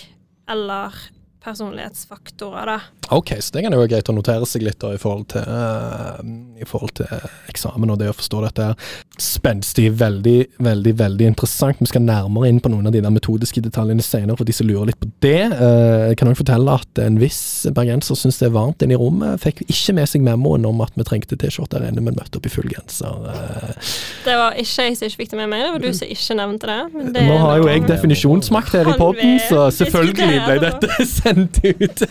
eller 0.51 0.97
personlighetsfaktorer, 1.45 2.67
da. 2.67 2.81
Ok, 3.13 3.35
så 3.41 3.53
det 3.53 3.63
kan 3.65 3.75
jo 3.75 3.81
være 3.83 3.91
greit 3.93 4.09
å 4.09 4.15
notere 4.17 4.47
seg 4.49 4.65
litt 4.65 4.79
da, 4.81 4.95
i 4.97 5.01
forhold 5.01 5.27
til, 5.35 5.45
uh, 5.45 6.21
i 6.57 6.65
forhold 6.69 6.95
til 6.97 7.11
eksamen 7.53 7.93
og 7.93 7.99
det 8.01 8.09
å 8.09 8.17
forstå 8.17 8.41
dette. 8.47 8.69
her. 8.71 8.95
Spenstig, 9.21 9.91
veldig, 10.01 10.39
veldig 10.65 10.95
veldig 10.99 11.27
interessant. 11.35 11.83
Vi 11.85 11.91
skal 11.91 12.03
nærmere 12.07 12.49
inn 12.49 12.63
på 12.65 12.73
noen 12.73 12.89
av 12.89 12.95
de 12.95 13.03
der 13.05 13.13
metodiske 13.13 13.61
detaljene 13.65 14.03
senere, 14.03 14.39
for 14.41 14.49
de 14.49 14.57
som 14.57 14.69
lurer 14.69 14.89
litt 14.91 15.01
på 15.01 15.11
det. 15.25 15.43
Uh, 15.53 16.09
Jeg 16.09 16.19
kan 16.21 16.31
også 16.31 16.43
fortelle 16.45 16.79
at 16.81 17.03
en 17.05 17.21
viss 17.21 17.43
bergenser 17.77 18.19
syns 18.19 18.41
det 18.41 18.49
er 18.49 18.57
varmt 18.57 18.83
inne 18.85 18.97
i 18.97 19.01
rommet. 19.01 19.43
Fikk 19.45 19.63
ikke 19.69 19.97
med 20.01 20.09
seg 20.11 20.25
memoen 20.25 20.65
om 20.69 20.81
at 20.85 20.97
vi 20.97 21.07
trengte 21.07 21.37
T-skjorte 21.37 21.79
her 21.79 21.93
inne, 21.93 22.03
men 22.05 22.17
møtte 22.17 22.41
opp 22.41 22.49
i 22.49 22.55
full 22.55 22.71
genser. 22.73 23.21
Uh. 23.29 23.93
Det 24.25 24.39
var 24.41 24.57
ikke 24.57 24.89
jeg 24.89 24.97
som 24.97 25.11
ikke 25.11 25.23
fikk 25.25 25.35
det 25.35 25.43
med 25.43 25.53
meg, 25.53 25.67
det 25.67 25.75
var 25.77 25.85
du 25.85 25.91
som 25.93 26.17
ikke 26.17 26.39
nevnte 26.41 26.73
det. 26.73 26.81
Men 26.97 27.13
det 27.13 27.29
Nå 27.29 27.39
har 27.45 27.61
jo 27.61 27.69
jeg 27.69 27.85
definisjonsmakt 27.91 28.73
her 28.79 28.95
i 28.95 28.99
poden, 28.99 29.37
så 29.45 29.69
selvfølgelig 29.83 30.43
ble 30.49 30.59
dette 30.65 30.91
sendt 31.19 31.34
ut. 31.39 32.05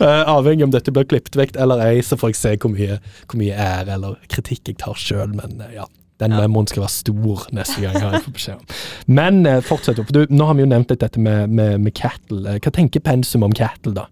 Eh, 0.00 0.20
avhengig 0.30 0.62
om 0.62 0.70
dette 0.70 0.92
blir 0.94 1.02
klippet 1.10 1.34
vekk 1.34 1.56
eller 1.58 1.80
ei, 1.82 1.96
så 2.06 2.14
får 2.16 2.30
jeg 2.30 2.36
se 2.38 2.50
hvor 2.62 2.70
mye, 2.70 3.00
hvor 3.26 3.40
mye 3.40 3.56
ære 3.58 3.96
eller 3.96 4.12
kritikk 4.30 4.70
jeg 4.70 4.76
tar 4.78 4.94
sjøl, 4.94 5.32
men 5.34 5.56
eh, 5.66 5.72
ja. 5.80 5.88
Den 6.22 6.36
Ja. 6.36 6.42
memoen 6.44 6.68
skal 6.70 6.84
være 6.84 6.92
stor 6.94 7.46
neste 7.56 7.80
gang. 7.82 7.96
har 7.98 8.12
jeg 8.14 8.22
får 8.28 8.34
beskjed 8.36 8.54
om. 8.60 8.78
Men 9.18 9.40
eh, 9.50 9.58
fortsett 9.66 9.98
opp. 9.98 10.12
Du, 10.14 10.20
nå 10.30 10.46
har 10.46 10.54
vi 10.54 10.62
jo 10.62 10.68
nevnt 10.70 10.92
litt 10.94 11.00
dette 11.02 11.18
med, 11.18 11.50
med, 11.50 11.80
med 11.82 11.94
cattle. 11.98 12.44
Eh, 12.46 12.60
Hva 12.62 12.70
tenker 12.76 13.02
pensum 13.02 13.42
om 13.42 13.52
cattle, 13.56 13.94
da? 13.98 14.06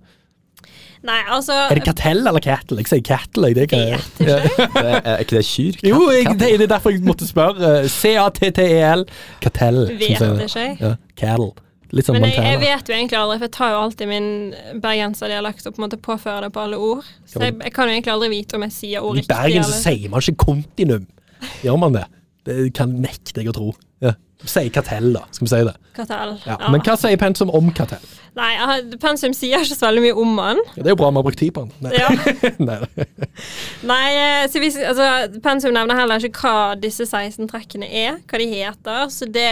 Nei, 1.07 1.21
altså 1.31 1.55
Er 1.69 1.79
det 1.79 1.85
kartell 1.87 2.25
eller 2.27 2.43
cattle? 2.43 2.81
Jeg 2.83 2.91
sier 2.91 3.05
cattle. 3.07 3.53
Jeg, 3.53 3.69
det 3.71 3.79
er, 3.79 3.95
jeg. 3.95 4.01
Ikke. 4.01 4.69
Det 4.75 4.83
er, 4.83 4.99
er 5.13 5.23
ikke 5.23 5.37
det 5.39 5.45
kyr? 5.53 5.79
Jo, 5.87 6.01
jeg, 6.17 6.35
det 6.41 6.51
er 6.57 6.67
derfor 6.75 6.97
jeg 6.97 7.05
måtte 7.07 7.29
spørre. 7.31 7.77
Eh, 7.85 7.89
C-A-T-T-E-L. 7.95 9.07
Kartell. 9.47 9.85
Vet 9.95 10.19
ikke. 10.19 10.67
Ja, 10.83 10.97
cattle. 11.15 11.53
Litt 11.97 12.05
sånn 12.05 12.19
Men 12.21 12.29
jeg, 12.29 12.45
jeg 12.45 12.61
vet 12.61 12.91
jo 12.91 12.95
egentlig 12.97 13.17
aldri, 13.17 13.39
for 13.39 13.47
jeg 13.47 13.55
tar 13.57 13.73
jo 13.73 13.81
alltid 13.81 14.11
min 14.11 14.29
bergenserdialekt 14.85 15.69
og 15.69 15.75
på 15.75 15.81
en 15.81 15.87
måte 15.87 16.01
påfører 16.05 16.45
det 16.45 16.53
på 16.53 16.65
alle 16.67 16.81
ord. 16.91 17.09
Så 17.25 17.41
jeg, 17.41 17.57
jeg 17.65 17.75
kan 17.77 17.89
jo 17.89 17.97
egentlig 17.97 18.15
aldri 18.15 18.31
vite 18.35 18.59
om 18.59 18.67
jeg 18.67 18.77
sier 18.77 19.05
ord 19.05 19.17
I 19.17 19.23
riktig. 19.23 19.33
Bergen 19.33 19.69
så 19.69 19.81
sier 19.81 20.13
man 20.13 20.25
ikke 20.25 20.45
kontinum. 20.45 21.07
Gjør 21.65 21.81
man 21.81 21.97
det? 21.97 22.07
Det 22.49 22.57
kan 22.77 22.93
nekte 23.01 23.41
jeg 23.41 23.49
å 23.53 23.57
tro. 23.57 23.73
Ja. 24.05 24.13
Si 24.47 24.69
kartell, 24.71 25.11
da. 25.17 25.25
Skal 25.35 25.47
vi 25.47 25.51
si 25.51 25.61
det? 25.67 25.75
Kartell. 25.97 26.37
Ja. 26.45 26.55
Ja. 26.61 26.71
Men 26.71 26.85
hva 26.87 26.95
sier 27.01 27.19
pensum 27.19 27.51
om 27.57 27.73
kartell? 27.75 28.05
Nei, 28.39 28.53
pensum 29.03 29.33
sier 29.35 29.65
ikke 29.65 29.75
så 29.75 29.89
veldig 29.89 30.05
mye 30.05 30.21
om 30.23 30.39
han. 30.39 30.61
Ja, 30.77 30.85
det 30.85 30.93
er 30.93 30.95
jo 30.95 31.01
bra 31.01 31.09
vi 31.11 31.19
har 31.19 31.27
brukt 31.27 31.41
tid 31.41 31.57
på 31.57 31.65
den. 31.65 31.73
Nei. 31.83 31.97
Ja. 31.97 32.13
Nei. 32.69 32.79
Nei, 33.89 34.05
eh, 34.13 34.45
så 34.53 34.63
hvis, 34.63 34.79
altså, 34.79 35.41
pensum 35.43 35.75
nevner 35.75 35.99
heller 35.99 36.23
ikke 36.23 36.45
hva 36.45 36.77
disse 36.79 37.09
16 37.09 37.49
trekkene 37.51 37.89
er, 37.91 38.21
hva 38.31 38.41
de 38.45 38.51
heter, 38.53 39.09
så 39.11 39.27
det 39.33 39.51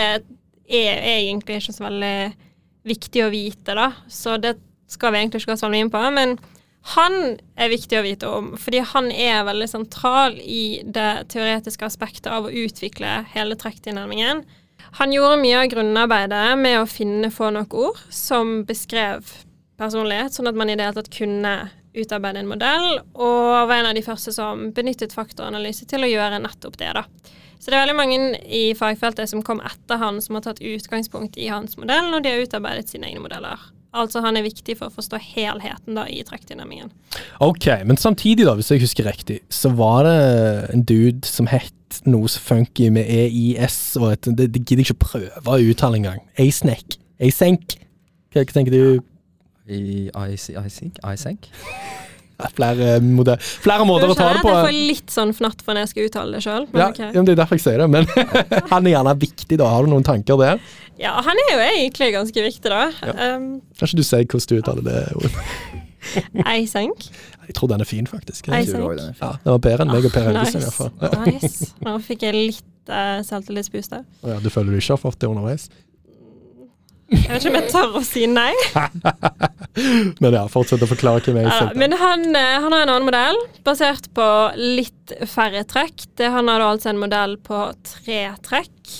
er 0.68 1.02
egentlig 1.16 1.61
ikke 1.61 1.76
så 1.76 1.87
veldig 1.87 2.16
viktig 2.87 3.24
å 3.24 3.33
vite, 3.33 3.74
da. 3.76 3.90
Så 4.09 4.37
det 4.42 4.57
skal 4.90 5.12
vi 5.12 5.22
egentlig 5.22 5.42
ikke 5.42 5.55
gå 5.55 5.59
så 5.61 5.66
veldig 5.66 5.87
inn 5.87 5.94
på. 5.94 6.02
Men 6.14 6.37
han 6.94 7.16
er 7.59 7.72
viktig 7.72 7.98
å 7.98 8.05
vite 8.05 8.29
om, 8.31 8.52
fordi 8.61 8.85
han 8.92 9.11
er 9.11 9.46
veldig 9.48 9.66
sentral 9.70 10.37
i 10.38 10.83
det 10.85 11.26
teoretiske 11.33 11.88
aspektet 11.88 12.31
av 12.31 12.46
å 12.46 12.55
utvikle 12.55 13.24
hele 13.33 13.59
trekktilnærmingen. 13.59 14.44
Han 15.00 15.12
gjorde 15.12 15.40
mye 15.42 15.64
av 15.64 15.70
grunnarbeidet 15.72 16.44
med 16.61 16.79
å 16.79 16.87
finne 16.88 17.33
få 17.35 17.50
nok 17.55 17.74
ord 17.74 17.98
som 18.12 18.61
beskrev 18.68 19.26
personlighet, 19.81 20.37
sånn 20.37 20.48
at 20.48 20.57
man 20.57 20.70
i 20.70 20.76
det 20.79 20.87
hele 20.87 21.00
tatt 21.00 21.12
kunne 21.12 21.57
utarbeide 21.96 22.42
en 22.42 22.50
modell, 22.50 23.00
og 23.14 23.68
var 23.70 23.78
en 23.78 23.90
av 23.90 23.96
de 23.96 24.04
første 24.04 24.35
som 24.35 24.68
benyttet 24.76 25.16
faktoranalyse 25.16 25.88
til 25.90 26.04
å 26.04 26.11
gjøre 26.11 26.42
nettopp 26.44 26.78
det. 26.80 26.92
da. 26.98 27.06
Så 27.59 27.72
det 27.72 27.78
er 27.78 27.87
veldig 27.87 27.96
mange 27.98 28.18
i 28.52 28.66
fagfeltet 28.76 29.30
som 29.30 29.42
kom 29.44 29.62
etter 29.64 30.00
han, 30.00 30.20
som 30.22 30.37
har 30.37 30.44
tatt 30.44 30.61
utgangspunkt 30.61 31.38
i 31.40 31.48
hans 31.50 31.78
modell, 31.80 32.12
og 32.14 32.22
de 32.24 32.35
har 32.35 32.44
utarbeidet 32.44 32.92
sine 32.92 33.09
egne 33.09 33.24
modeller. 33.24 33.62
Altså 33.96 34.20
han 34.20 34.37
er 34.37 34.44
viktig 34.44 34.76
for 34.76 34.90
å 34.90 34.94
forstå 34.94 35.18
helheten 35.32 35.96
da 35.96 36.04
i 36.11 36.20
trekktilnærmingen. 36.26 36.90
Ok, 37.40 37.70
men 37.88 37.96
samtidig, 38.00 38.44
da, 38.44 38.52
hvis 38.59 38.70
jeg 38.74 38.85
husker 38.85 39.09
riktig, 39.09 39.40
så 39.48 39.72
var 39.72 40.04
det 40.04 40.18
en 40.74 40.85
dude 40.85 41.24
som 41.28 41.48
het 41.48 41.72
noe 42.04 42.28
så 42.28 42.42
funky 42.42 42.90
med 42.92 43.09
EIS, 43.09 43.96
og 44.02 44.11
et, 44.12 44.28
det, 44.37 44.50
det 44.52 44.64
gidder 44.66 44.85
jeg 44.85 44.90
ikke 44.90 45.06
prøve 45.06 45.56
å 45.56 45.72
uttale 45.72 46.00
engang. 46.02 46.20
Asnek. 46.42 46.98
Asenk. 47.22 47.78
Hva, 48.35 48.42
hva 48.42 48.52
tenker 48.52 48.74
du? 48.74 49.04
I 49.68 50.11
IC, 50.14 50.50
IC, 50.55 50.83
ISEC? 51.02 51.50
flere, 52.52 52.98
moder- 53.00 53.40
flere 53.40 53.85
måter 53.88 54.11
å 54.12 54.14
ta 54.16 54.26
det 54.35 54.42
på. 54.44 54.50
Jeg 54.52 54.66
får 54.66 54.74
litt 54.90 55.12
sånn 55.14 55.31
fnatt 55.33 55.62
for 55.64 55.72
når 55.72 55.87
jeg 55.87 55.92
skal 55.94 56.09
uttale 56.11 56.37
det 56.37 56.42
sjøl. 56.44 56.66
Ja, 56.76 56.88
okay. 56.92 57.09
ja, 57.14 57.22
Det 57.24 57.33
er 57.33 57.38
derfor 57.40 57.57
jeg 57.57 57.64
sier 57.64 57.81
det, 57.81 57.87
men 57.90 58.05
han 58.72 58.87
er 58.87 58.92
gjerne 58.92 59.14
viktig, 59.22 59.57
da. 59.62 59.70
Har 59.72 59.87
du 59.87 59.90
noen 59.94 60.05
tanker 60.05 60.37
der? 60.42 60.61
Ja, 61.00 61.14
han 61.24 61.40
er 61.46 61.48
jo 61.55 61.62
egentlig 61.64 62.11
ganske 62.12 62.44
viktig, 62.44 62.68
da. 62.72 62.83
Um, 63.37 63.48
Kanskje 63.81 63.96
du 63.96 64.05
si 64.05 64.20
hvordan 64.20 64.52
du 64.52 64.57
uttaler 64.61 64.85
det? 64.85 65.00
ordet? 65.16 65.33
Eisenk. 66.52 67.09
Jeg 67.48 67.55
tror 67.57 67.72
den 67.72 67.81
er 67.83 67.88
fin, 67.88 68.07
faktisk. 68.07 68.48
Ei, 68.52 68.62
Ja, 68.66 68.85
den 68.92 69.16
det 69.16 69.50
var 69.57 69.59
bedre 69.64 69.87
enn 69.87 69.92
meg 69.96 70.05
og 70.07 70.12
Per 70.14 70.29
Ah, 70.29 70.31
Helgesen, 70.37 70.61
i 70.61 70.68
hvert 70.68 70.76
fall. 70.76 71.26
nice. 71.26 71.72
Nå 71.83 71.96
fikk 72.05 72.22
jeg 72.29 72.37
litt 72.37 72.92
uh, 72.92 73.22
selvtillitsboost 73.26 73.96
der. 73.96 74.05
Ja, 74.29 74.38
du 74.42 74.48
føler 74.52 74.76
du 74.76 74.79
ikke 74.81 74.94
har 74.94 75.02
fått 75.02 75.18
det 75.24 75.31
underveis? 75.31 75.68
Jeg 77.07 77.29
vet 77.31 77.45
ikke 77.45 77.51
om 77.53 77.57
jeg 77.61 77.71
tør 77.71 77.97
å 78.01 78.03
si 78.03 78.25
nei. 78.27 78.51
Men 80.23 80.35
ja, 80.35 80.47
fortsett 80.51 80.83
å 80.83 80.88
forklare 80.90 81.23
hvem 81.23 81.38
jeg 81.38 81.51
er. 81.53 81.75
men 81.79 81.95
han, 82.01 82.25
eh, 82.35 82.57
han 82.64 82.73
har 82.73 82.87
en 82.87 82.90
annen 82.97 83.07
modell, 83.07 83.38
basert 83.66 84.09
på 84.16 84.27
litt 84.57 85.14
færre 85.31 85.62
trekk. 85.69 86.09
Det, 86.19 86.33
han 86.35 86.51
har 86.51 86.62
da 86.62 86.73
altså 86.73 86.90
en 86.90 86.99
modell 87.03 87.37
på 87.47 87.61
tre 87.87 88.23
trekk. 88.47 88.97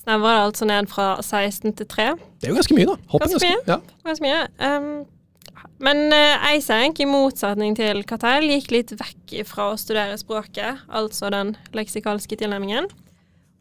Snevrer 0.00 0.40
det 0.40 0.48
altså 0.48 0.66
ned 0.66 0.90
fra 0.90 1.08
16 1.22 1.76
til 1.78 1.86
3. 1.86 2.08
Det 2.40 2.48
er 2.48 2.54
jo 2.54 2.58
ganske 2.58 2.78
mye, 2.78 2.88
da. 2.88 2.98
Hoppen 3.12 3.34
Ganske 3.34 3.46
mye. 3.46 3.62
Ja. 3.68 3.78
Ganske 4.08 4.26
mye. 4.26 4.42
Um, 4.64 5.66
men 5.84 6.02
uh, 6.12 6.50
Eisenk, 6.50 6.98
i 7.00 7.08
motsetning 7.08 7.76
til 7.78 8.02
Cattell, 8.08 8.48
gikk 8.50 8.72
litt 8.74 8.94
vekk 8.96 9.36
fra 9.48 9.70
å 9.70 9.78
studere 9.80 10.18
språket, 10.20 10.82
altså 10.88 11.30
den 11.32 11.54
leksikalske 11.76 12.40
tilnærmingen. 12.40 12.90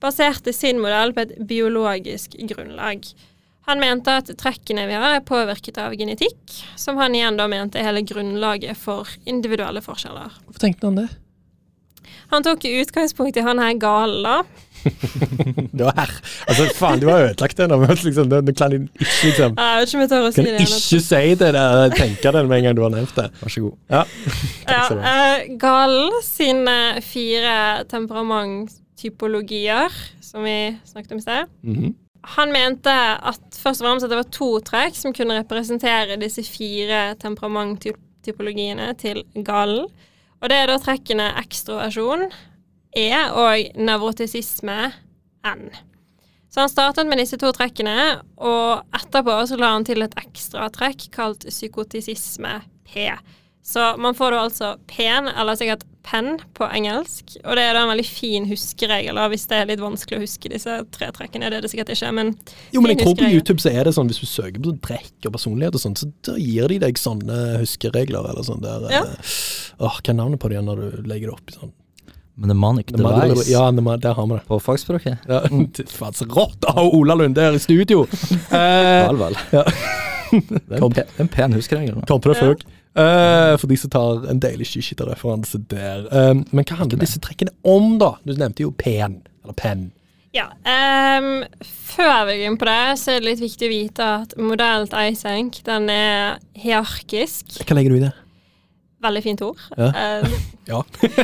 Baserte 0.04 0.56
sin 0.56 0.80
modell 0.82 1.14
på 1.14 1.28
et 1.28 1.36
biologisk 1.48 2.40
grunnlag. 2.50 3.06
Han 3.70 3.78
mente 3.78 4.10
at 4.18 4.26
trekkene 4.40 4.88
vi 4.90 4.96
har, 4.98 5.20
er 5.20 5.26
påvirket 5.26 5.78
av 5.78 5.94
genetikk, 5.94 6.40
som 6.80 6.98
han 6.98 7.14
igjen 7.14 7.38
da 7.38 7.46
mente 7.52 7.78
er 7.78 7.86
hele 7.86 8.02
grunnlaget 8.02 8.74
for 8.82 9.06
individuelle 9.30 9.82
forskjeller. 9.86 10.32
Hvorfor 10.48 10.64
tenkte 10.64 10.88
han 10.90 10.98
det? 11.04 11.10
Han 12.32 12.42
tok 12.46 12.66
utgangspunkt 12.66 13.38
i 13.38 13.42
han 13.46 13.60
her 13.62 13.74
galen, 13.82 14.24
da. 14.26 14.42
Det 15.80 15.84
var 15.84 15.92
her. 15.98 16.12
Altså, 16.48 16.64
faen, 16.78 17.00
du 17.02 17.08
har 17.10 17.20
ødelagt 17.28 17.58
det 17.60 17.68
nå. 17.70 17.76
men 17.82 17.90
Liksom, 17.94 18.30
du, 18.32 18.36
kan 18.56 18.72
ikke 18.74 18.90
liksom 19.26 19.50
Jeg 19.58 19.80
vet 19.80 19.88
ikke 19.88 19.98
om 19.98 20.02
jeg 20.04 20.10
tør 20.14 20.24
å 20.24 20.26
si 20.32 20.36
kan 20.40 20.46
det. 20.50 20.54
ikke 20.66 21.00
si 21.04 21.36
det 21.42 21.52
der, 21.58 21.90
tenke 21.98 22.28
det 22.36 22.42
med 22.48 22.56
en 22.58 22.64
gang 22.70 22.76
du 22.78 22.82
har 22.86 22.94
nevnt 22.94 23.16
det. 23.18 23.28
Vær 23.42 23.50
så 23.54 23.60
god. 23.68 23.76
Ja. 23.94 24.02
Ja, 24.70 24.84
uh, 24.94 25.38
Galen 25.62 26.12
sine 26.26 26.78
fire 27.06 27.56
temperamenttypologier, 27.90 29.90
som 30.22 30.40
vi 30.46 30.58
snakket 30.90 31.12
om 31.18 31.22
i 31.22 31.24
sted. 31.26 31.42
Mhm. 31.66 31.90
Han 32.36 32.54
mente 32.54 32.94
at 32.94 33.58
først 33.58 33.82
og 33.82 33.88
fremst 33.88 34.06
at 34.06 34.12
det 34.12 34.20
var 34.20 34.30
to 34.36 34.50
trekk 34.66 34.98
som 34.98 35.16
kunne 35.16 35.40
representere 35.40 36.20
disse 36.22 36.44
fire 36.46 37.16
temperamenttypologiene 37.22 38.92
til 39.02 39.24
gallen. 39.48 39.90
Og 40.40 40.52
det 40.52 40.58
er 40.60 40.70
da 40.72 40.78
trekkene 40.80 41.34
ekstroversjon, 41.42 42.30
E 42.98 43.12
og 43.38 43.78
nevrotisisme, 43.78 44.78
N. 45.46 45.68
Så 46.50 46.64
han 46.64 46.72
startet 46.72 47.06
med 47.06 47.20
disse 47.22 47.38
to 47.38 47.52
trekkene, 47.54 48.22
og 48.42 48.96
etterpå 48.98 49.36
så 49.46 49.60
la 49.60 49.76
han 49.76 49.86
til 49.86 50.02
et 50.02 50.16
ekstra 50.18 50.72
trekk 50.74 51.06
kalt 51.14 51.46
psykotisisme, 51.46 52.56
P. 52.90 53.12
Så 53.66 53.84
man 54.02 54.16
får 54.18 54.32
da 54.34 54.38
altså 54.48 54.70
pen, 54.90 55.28
eller 55.30 55.56
sikkert 55.60 55.84
pen 56.10 56.40
på 56.58 56.66
engelsk, 56.74 57.36
og 57.44 57.54
det 57.60 57.66
er 57.68 57.76
da 57.78 57.84
en 57.84 57.92
veldig 57.92 58.06
fin 58.08 58.48
huskeregel, 58.50 59.14
da, 59.20 59.28
hvis 59.30 59.44
det 59.52 59.60
er 59.60 59.68
litt 59.70 59.82
vanskelig 59.84 60.18
å 60.18 60.24
huske 60.24 60.50
disse 60.50 60.78
tre 60.96 61.10
trekkene. 61.14 61.52
Det 61.52 61.60
er 61.60 61.66
det 61.68 61.70
sikkert 61.70 61.92
ikke, 61.94 62.10
men 62.18 62.32
Jo, 62.74 62.82
men 62.82 62.96
jeg 62.96 63.04
tror 63.04 63.18
på. 63.20 63.28
YouTube 63.30 63.62
så 63.62 63.70
er 63.70 63.86
det 63.86 63.94
sånn, 63.94 64.10
hvis 64.10 64.22
du 64.24 64.26
søker 64.26 64.58
på 64.58 64.72
sånn 64.72 64.80
trekk 64.88 65.28
og 65.30 65.36
personlighet 65.36 65.78
og 65.78 65.84
sånn, 65.84 65.98
så 66.00 66.10
da 66.26 66.38
gir 66.42 66.72
de 66.72 66.80
deg 66.82 66.98
sånne 66.98 67.38
huskeregler 67.60 68.32
eller 68.32 68.48
sånn 68.48 68.64
der. 68.66 68.88
Ja. 68.96 69.04
eh, 69.06 69.36
Åh, 69.86 70.00
hva 70.00 70.16
er 70.16 70.18
navnet 70.18 70.42
på 70.42 70.50
det 70.50 70.58
igjen 70.58 70.72
når 70.72 70.82
du 70.82 71.06
legger 71.12 71.30
det 71.30 71.36
opp 71.38 71.54
i 71.54 71.60
sånn? 71.60 71.76
Mnemonic 72.40 72.94
device 72.96 73.50
Ja, 73.52 73.66
der 73.70 74.14
har 74.16 74.26
vi 74.26 74.34
det. 74.38 74.44
på 74.48 74.60
fagspråket. 74.64 75.28
Ja, 75.28 75.42
faen 76.00 76.16
så 76.16 76.26
rått 76.26 76.64
å 76.66 76.74
ha 76.78 76.88
Ola 76.88 77.20
Lunde 77.20 77.44
her 77.44 77.54
i 77.54 77.62
studio! 77.62 78.08
Eh, 78.50 79.06
Vel, 79.12 79.20
vel. 79.28 79.38
ja. 79.52 79.66
Det 80.32 80.78
er 80.78 80.84
en, 80.86 80.92
pe 80.94 81.04
en 81.20 81.28
pen 81.28 81.54
huskeregel. 81.58 82.02
Kom 82.08 82.22
på 82.22 82.32
det 82.34 82.38
Ja. 82.40 82.54
Eh, 82.98 83.54
for 83.62 83.70
de 83.70 83.78
som 83.78 83.92
tar 83.94 84.26
en 84.32 84.42
deilig 84.42 84.72
skiskytterreferanse 84.72 85.62
der. 85.70 86.08
Eh, 86.10 86.34
men 86.50 86.66
hva 86.66 86.80
handler 86.82 87.02
disse 87.02 87.22
trekkene 87.24 87.54
om, 87.68 87.98
da? 88.02 88.16
Du 88.26 88.34
nevnte 88.34 88.66
jo 88.66 88.74
pen. 88.76 89.22
Eller 89.44 89.58
penn. 89.58 89.90
Ja. 90.36 90.46
Um, 90.62 91.44
før 91.66 92.28
vi 92.30 92.38
går 92.38 92.52
inn 92.52 92.58
på 92.62 92.68
det, 92.70 92.82
så 93.02 93.16
er 93.16 93.22
det 93.22 93.32
litt 93.32 93.42
viktig 93.42 93.66
å 93.66 93.72
vite 93.72 94.10
at 94.22 94.36
modellen 94.38 94.90
til 94.90 95.14
Isenk, 95.14 95.62
den 95.66 95.90
er 95.94 96.42
hierarkisk. 96.58 97.62
Hva 97.64 97.78
legger 97.78 97.96
du 97.96 97.98
i 97.98 98.04
det? 98.04 98.14
Veldig 99.00 99.24
fint 99.24 99.42
ord. 99.48 99.62
Ja. 99.80 99.92
Ehm, 99.96 100.34
Ja. 100.70 100.84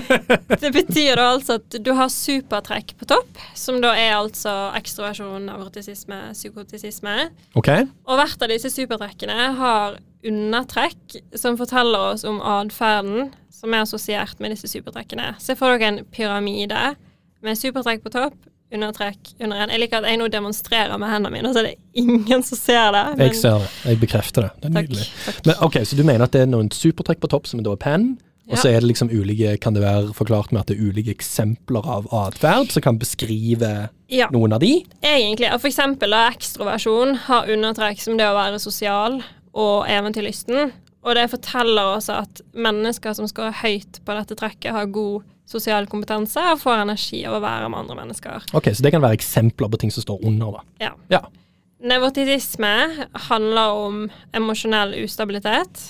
det 0.61 0.71
betyr 0.73 1.19
da 1.19 1.27
altså 1.35 1.59
at 1.59 1.75
du 1.85 1.91
har 1.93 2.09
supertrekk 2.09 2.95
på 2.97 3.05
topp, 3.11 3.37
som 3.53 3.77
da 3.83 3.91
er 3.93 4.15
altså 4.15 4.53
ekstroversjon, 4.79 5.51
avortisisme, 5.53 6.17
psykotisisme. 6.33 7.27
Ok. 7.53 7.69
Og 8.09 8.17
hvert 8.17 8.41
av 8.41 8.49
disse 8.49 8.71
supertrekkene 8.73 9.51
har 9.59 9.99
undertrekk 10.25 11.19
som 11.37 11.57
forteller 11.59 12.11
oss 12.13 12.23
om 12.27 12.41
atferden 12.41 13.31
som 13.53 13.73
er 13.73 13.85
assosiert 13.85 14.39
med 14.43 14.51
disse 14.55 14.67
supertrekkene. 14.71 15.33
Se 15.41 15.55
for 15.57 15.73
dere 15.77 15.87
en 15.93 16.01
pyramide 16.13 16.95
med 17.45 17.57
supertrekk 17.59 18.03
på 18.03 18.11
topp, 18.13 18.35
undertrekk 18.73 19.33
under 19.39 19.61
en. 19.63 19.69
Jeg 19.71 19.79
liker 19.85 20.01
at 20.01 20.09
jeg 20.09 20.19
nå 20.19 20.27
demonstrerer 20.33 20.97
med 20.99 21.09
hendene 21.11 21.31
mine, 21.37 21.53
så 21.53 21.61
er 21.61 21.69
det 21.69 21.75
ingen 22.01 22.43
som 22.43 22.57
ser 22.57 22.91
det. 22.91 23.05
men- 23.17 23.27
Jeg 23.27 23.35
ser 23.35 23.59
det. 23.59 23.69
Jeg 23.85 23.99
bekrefter 24.01 24.41
det. 24.41 24.51
Det 24.61 24.65
er 24.69 24.73
Takk. 24.73 24.89
nydelig. 24.89 25.07
takk. 25.25 25.45
Men 25.45 25.55
ok, 25.61 25.73
Så 25.85 25.95
du 25.95 26.03
mener 26.03 26.23
at 26.23 26.31
det 26.31 26.41
er 26.41 26.45
noen 26.47 26.69
supertrekk 26.69 27.19
på 27.21 27.29
topp, 27.29 27.47
som 27.47 27.63
da 27.63 27.71
er 27.71 27.75
penn? 27.77 28.17
Og 28.47 28.57
så 28.59 28.69
er 28.69 28.79
det 28.79 28.83
liksom 28.93 29.09
ulike, 29.09 29.59
kan 29.59 29.73
det 29.73 29.81
være 29.81 30.13
forklart 30.13 30.51
med 30.51 30.59
at 30.61 30.67
det 30.67 30.77
er 30.77 30.83
ulike 30.91 31.09
eksempler 31.17 31.83
av 31.83 32.05
atferd 32.13 32.69
som 32.71 32.81
kan 32.81 32.99
beskrive 32.99 33.89
Ja, 34.07 34.27
noen 34.31 34.53
av 34.53 34.59
de? 34.59 34.85
egentlig. 35.01 35.51
Og 35.51 35.61
For 35.61 35.67
eksempel 35.67 36.11
da, 36.11 36.29
ekstroversjon 36.29 37.15
har 37.15 37.47
undertrekk 37.47 37.99
som 37.99 38.17
det 38.17 38.25
å 38.27 38.35
være 38.35 38.59
sosial 38.59 39.23
og 39.55 39.87
eventyrlysten. 39.89 40.73
Og 41.05 41.15
det 41.17 41.29
forteller 41.31 41.95
oss 41.95 42.09
at 42.09 42.41
mennesker 42.57 43.13
som 43.15 43.29
scorer 43.29 43.55
høyt 43.61 44.01
på 44.05 44.17
dette 44.17 44.37
trekket, 44.39 44.73
har 44.73 44.89
god 44.89 45.25
sosial 45.45 45.85
kompetanse 45.89 46.41
og 46.51 46.61
får 46.63 46.81
energi 46.81 47.21
av 47.29 47.37
å 47.37 47.43
være 47.43 47.69
med 47.69 47.83
andre 47.83 47.99
mennesker. 47.99 48.47
Ok, 48.57 48.71
Så 48.73 48.83
det 48.83 48.91
kan 48.95 49.03
være 49.03 49.19
eksempler 49.19 49.69
på 49.69 49.81
ting 49.83 49.93
som 49.93 50.01
står 50.05 50.25
under, 50.25 50.57
da. 50.57 50.63
Ja. 50.87 50.93
Ja. 51.13 51.21
Nevrotisisme 51.85 52.71
handler 53.27 53.77
om 53.85 54.01
emosjonell 54.33 54.95
ustabilitet. 55.03 55.83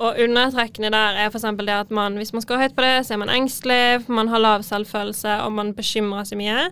Og 0.00 0.16
undertrekkene 0.24 0.88
der 0.90 1.18
er 1.20 1.28
f.eks. 1.28 1.44
det 1.60 1.76
at 1.76 1.90
man, 1.94 2.16
hvis 2.16 2.32
man 2.32 2.42
skal 2.42 2.62
høyt 2.62 2.74
på 2.74 2.82
det, 2.82 3.04
så 3.06 3.14
er 3.14 3.20
man 3.22 3.30
engstelig, 3.30 4.08
man 4.08 4.32
har 4.32 4.40
lav 4.40 4.64
selvfølelse, 4.66 5.42
og 5.44 5.52
man 5.52 5.74
bekymrer 5.76 6.24
seg 6.26 6.40
mye. 6.40 6.70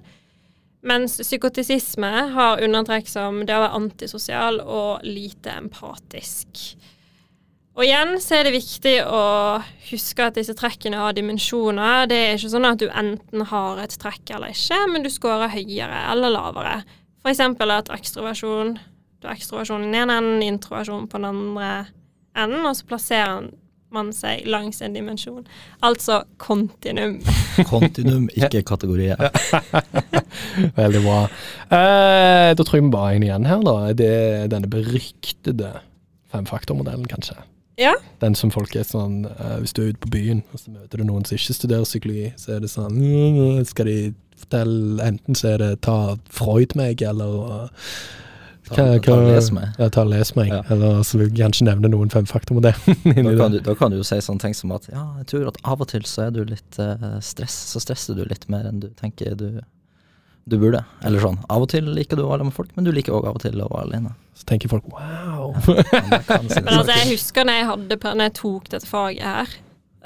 Mens 0.87 1.17
psykotisisme 1.19 2.11
har 2.35 2.63
undertrekk 2.63 3.09
som 3.11 3.41
det 3.47 3.57
å 3.57 3.65
være 3.65 3.79
antisosial 3.81 4.61
og 4.63 5.03
lite 5.07 5.57
empatisk. 5.59 6.63
Og 7.79 7.85
igjen 7.87 8.17
så 8.23 8.39
er 8.39 8.49
det 8.49 8.57
viktig 8.57 8.95
å 9.07 9.23
huske 9.91 10.25
at 10.27 10.39
disse 10.39 10.55
trekkene 10.59 10.99
har 10.99 11.15
dimensjoner. 11.15 12.09
Det 12.11 12.17
er 12.19 12.33
ikke 12.35 12.51
sånn 12.51 12.67
at 12.67 12.81
du 12.83 12.89
enten 12.91 13.45
har 13.51 13.79
et 13.83 13.95
trekk 14.03 14.33
eller 14.35 14.55
ikke, 14.55 14.81
men 14.91 15.07
du 15.07 15.11
scorer 15.15 15.53
høyere 15.53 16.01
eller 16.11 16.35
lavere. 16.35 16.81
Eksempel 17.29 17.75
at 17.75 17.91
ekstroversjon 17.93 18.79
Du 19.19 19.27
har 19.27 19.35
ekstroversjon 19.35 19.83
i 19.83 19.89
den 19.89 19.97
ene 19.99 20.15
enden, 20.21 20.43
introversjon 20.47 21.09
på 21.11 21.19
den 21.19 21.27
andre 21.27 21.71
enden, 22.39 22.67
og 22.69 22.77
så 22.79 22.87
plasserer 22.87 23.49
man 23.95 24.11
seg 24.13 24.47
langs 24.49 24.83
en 24.85 24.97
dimensjon. 24.97 25.47
Altså 25.85 26.23
kontinuum. 26.43 27.19
Kontinuum, 27.71 28.29
ikke 28.37 28.63
kategorier. 28.69 29.21
Veldig 30.81 31.05
bra. 31.05 31.21
Eh, 31.73 32.51
da 32.55 32.65
tror 32.65 32.81
jeg 32.81 32.89
vi 32.89 32.95
bare 32.95 33.13
er 33.13 33.21
en 33.21 33.29
igjen 33.29 33.49
her, 33.49 33.63
da. 33.65 33.77
Det 33.97 34.11
er 34.15 34.51
denne 34.53 34.71
beryktede 34.71 35.73
femfaktormodellen, 36.33 37.09
kanskje. 37.09 37.39
Ja. 37.79 37.95
Den 38.21 38.35
som 38.35 38.51
folk 38.51 38.75
er 38.75 38.83
sånn 38.83 39.21
eh, 39.31 39.59
Hvis 39.63 39.71
du 39.77 39.85
er 39.85 39.93
ute 39.93 40.03
på 40.03 40.11
byen 40.11 40.41
og 40.51 40.59
så 40.59 40.73
møter 40.75 40.99
du 40.99 41.05
noen 41.07 41.23
som 41.29 41.39
ikke 41.39 41.55
studerer 41.55 41.87
psykologi, 41.87 42.33
så 42.35 42.57
er 42.57 42.65
det 42.65 42.73
sånn 42.73 42.97
«Mm, 42.99 43.61
Skal 43.71 43.87
de 43.87 43.99
fortelle 44.39 45.05
Enten 45.07 45.39
så 45.39 45.53
er 45.53 45.63
det 45.63 45.69
ta 45.87 46.17
Freud 46.27 46.75
meg, 46.79 47.05
eller 47.07 47.69
uh, 47.69 47.93
Ta, 48.75 48.85
ta 49.05 49.15
og 49.15 49.27
les 49.29 49.49
meg. 49.55 49.73
Ja, 49.81 49.89
ta 49.93 50.05
les 50.09 50.35
meg. 50.37 50.53
Ja. 50.53 50.61
Eller 50.75 51.01
så 51.07 51.21
vil 51.21 51.29
jeg 51.29 51.39
kanskje 51.39 51.69
nevne 51.69 51.91
noen 51.93 52.13
femfaktormodellen 52.13 53.01
Da 53.29 53.35
kan, 53.39 53.55
du, 53.55 53.59
da 53.65 53.75
kan 53.79 53.93
du 53.95 53.99
jo 54.01 54.07
si 54.07 54.21
sånne 54.25 54.45
ting 54.45 54.57
som 54.57 54.73
at 54.77 54.89
ja, 54.91 55.05
jeg 55.23 55.31
tror 55.33 55.49
at 55.53 55.59
av 55.65 55.83
og 55.85 55.91
til 55.91 56.07
så 56.09 56.29
er 56.29 56.37
du 56.37 56.43
litt 56.49 56.79
uh, 56.83 57.19
stress, 57.25 57.57
så 57.73 57.83
stresser 57.83 58.19
du 58.19 58.25
litt 58.29 58.49
mer 58.53 58.69
enn 58.69 58.81
du 58.85 58.89
tenker 58.99 59.37
du, 59.39 59.61
du 60.49 60.59
burde. 60.61 60.83
Eller 61.07 61.23
sånn, 61.25 61.41
av 61.49 61.65
og 61.65 61.71
til 61.73 61.89
liker 61.97 62.19
du 62.19 62.27
å 62.27 62.33
være 62.33 62.49
med 62.49 62.57
folk, 62.57 62.75
men 62.77 62.89
du 62.89 62.93
liker 62.95 63.17
òg 63.17 63.31
av 63.31 63.39
og 63.39 63.45
til 63.45 63.61
å 63.61 63.71
være 63.71 63.87
alene. 63.89 64.15
Så 64.39 64.47
tenker 64.49 64.71
folk 64.71 64.87
wow. 64.95 65.55
Ja, 65.69 66.21
si 66.47 66.61
Men 66.63 66.75
altså, 66.77 66.93
jeg 66.95 67.09
husker 67.15 67.49
når 67.49 67.59
jeg, 67.61 67.71
hadde, 67.73 67.99
når 68.05 68.29
jeg 68.29 68.37
tok 68.39 68.71
dette 68.75 68.89
faget 68.89 69.27
her. 69.27 69.57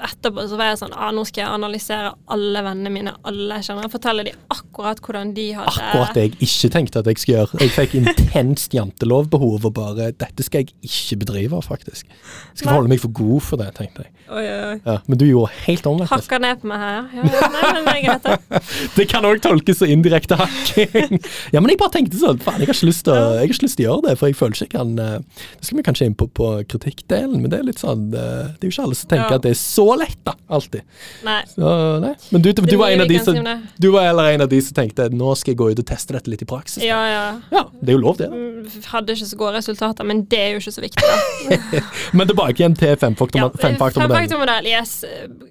Etterpå 0.07 0.45
så 0.51 0.57
var 0.59 0.71
jeg 0.71 0.79
sånn 0.83 0.93
ah, 0.95 1.09
nå 1.15 1.23
skal 1.27 1.43
jeg 1.45 1.53
analysere 1.57 2.11
alle 2.35 2.63
vennene 2.65 2.91
mine, 2.93 3.13
alle 3.29 3.59
jeg 3.59 3.67
kjenner, 3.69 3.89
fortelle 3.93 4.25
de 4.27 4.33
akkurat 4.53 4.99
hvordan 5.03 5.33
de 5.37 5.45
hadde 5.57 5.73
Akkurat 5.73 6.13
det 6.17 6.25
jeg 6.27 6.33
ikke 6.47 6.69
tenkte 6.77 7.01
at 7.03 7.09
jeg 7.11 7.21
skulle 7.21 7.37
gjøre. 7.43 7.59
Jeg 7.63 7.73
fikk 7.77 7.95
intenst 8.01 8.75
jantelovbehov 8.77 9.67
og 9.69 9.73
bare 9.77 10.09
Dette 10.17 10.45
skal 10.45 10.63
jeg 10.63 10.73
ikke 10.85 11.19
bedrive, 11.23 11.61
faktisk. 11.65 12.07
Jeg 12.09 12.61
skal 12.63 12.73
holde 12.77 12.91
meg 12.91 13.01
for 13.03 13.13
god 13.15 13.41
for 13.45 13.61
det, 13.61 13.69
tenkte 13.77 14.05
jeg. 14.05 14.13
Oi, 14.33 14.43
oi. 14.43 14.75
Ja, 14.87 14.97
men 15.07 15.19
du 15.19 15.25
gjorde 15.27 15.51
helt 15.67 15.85
omvendt. 15.89 16.09
Hakka 16.13 16.39
ned 16.41 16.61
på 16.61 16.69
meg 16.71 16.79
her. 16.81 17.09
Ja, 17.13 17.23
ja, 17.27 17.49
nei, 17.53 17.63
men 17.75 17.87
det 17.87 17.93
er 17.93 18.03
greit, 18.07 18.23
det. 18.27 18.61
Det 18.97 19.05
kan 19.11 19.25
òg 19.27 19.41
tolkes 19.43 19.79
som 19.81 19.89
indirekte 19.91 20.37
hakking. 20.39 21.17
ja, 21.53 21.59
men 21.61 21.71
jeg 21.73 21.79
bare 21.81 21.93
tenkte 21.97 22.19
sånn 22.21 22.39
Faen, 22.43 22.59
jeg 22.61 22.69
har 22.69 22.75
ikke 22.77 22.87
lyst 22.89 23.03
til 23.07 23.13
å, 23.13 23.17
jeg 23.35 23.41
har 23.43 23.51
ikke 23.51 23.65
lyst 23.65 23.77
til 23.79 23.85
å 23.85 23.89
gjøre 23.89 24.05
det, 24.07 24.13
for 24.19 24.29
jeg 24.31 24.37
føler 24.39 24.55
ikke 24.57 24.67
jeg 24.67 24.73
kan 24.73 24.93
eh, 25.03 25.43
Det 25.59 25.67
skal 25.67 25.77
vi 25.79 25.85
kanskje 25.87 26.07
inn 26.09 26.15
på 26.19 26.27
på 26.33 26.49
kritikkdelen, 26.71 27.35
men 27.43 27.51
det 27.51 27.59
er 27.59 27.67
litt 27.67 27.81
sånn 27.81 28.05
eh, 28.15 28.53
Det 28.55 28.65
er 28.65 28.69
jo 28.69 28.73
ikke 28.75 28.85
alle 28.87 28.97
som 28.99 29.11
tenker 29.11 29.35
Ja. 29.35 29.39
at 29.41 29.45
det 29.45 29.53
er 29.53 29.59
så 29.59 29.85
lett, 29.99 30.17
da. 30.25 30.33
Alltid. 30.53 30.81
Nei. 31.25 31.39
Så, 31.49 31.73
nei. 32.03 32.13
Men 32.33 32.41
du, 32.45 32.51
du, 32.53 32.75
var 32.79 32.93
en 32.93 33.01
av 33.05 33.09
de 33.09 33.19
som. 33.23 33.37
Du 33.81 33.89
var 33.93 34.07
heller 34.09 34.31
en 34.35 34.43
av 34.45 34.49
de 34.51 34.59
som 34.61 34.75
tenkte 34.77 35.07
nå 35.13 35.33
skal 35.39 35.53
jeg 35.53 35.59
gå 35.61 35.69
ut 35.73 35.81
og 35.83 35.87
teste 35.89 36.15
dette 36.15 36.31
litt 36.31 36.43
i 36.45 36.47
praksis. 36.49 36.83
Ja, 36.85 36.99
ja. 37.09 37.23
Ja, 37.53 37.63
det 37.81 37.93
er 37.93 37.97
jo 37.97 38.03
lov, 38.03 38.17
det. 38.21 38.29
da. 38.31 38.37
Mm, 38.37 38.83
Hadde 38.91 39.15
ikke 39.17 39.29
så 39.29 39.39
gode 39.39 39.53
resultater, 39.57 40.07
men 40.07 40.23
det 40.31 40.39
er 40.39 40.51
jo 40.55 40.61
ikke 40.63 40.75
så 40.75 40.83
viktig, 40.83 41.09
da. 41.09 41.81
Men 42.17 42.29
tilbake 42.29 42.61
igjen 42.61 42.75
til 42.77 42.91
Ja, 42.93 42.97
femfaktormodellen. 43.01 43.59
Femfaktormodell, 43.63 44.67
yes. 44.69 44.93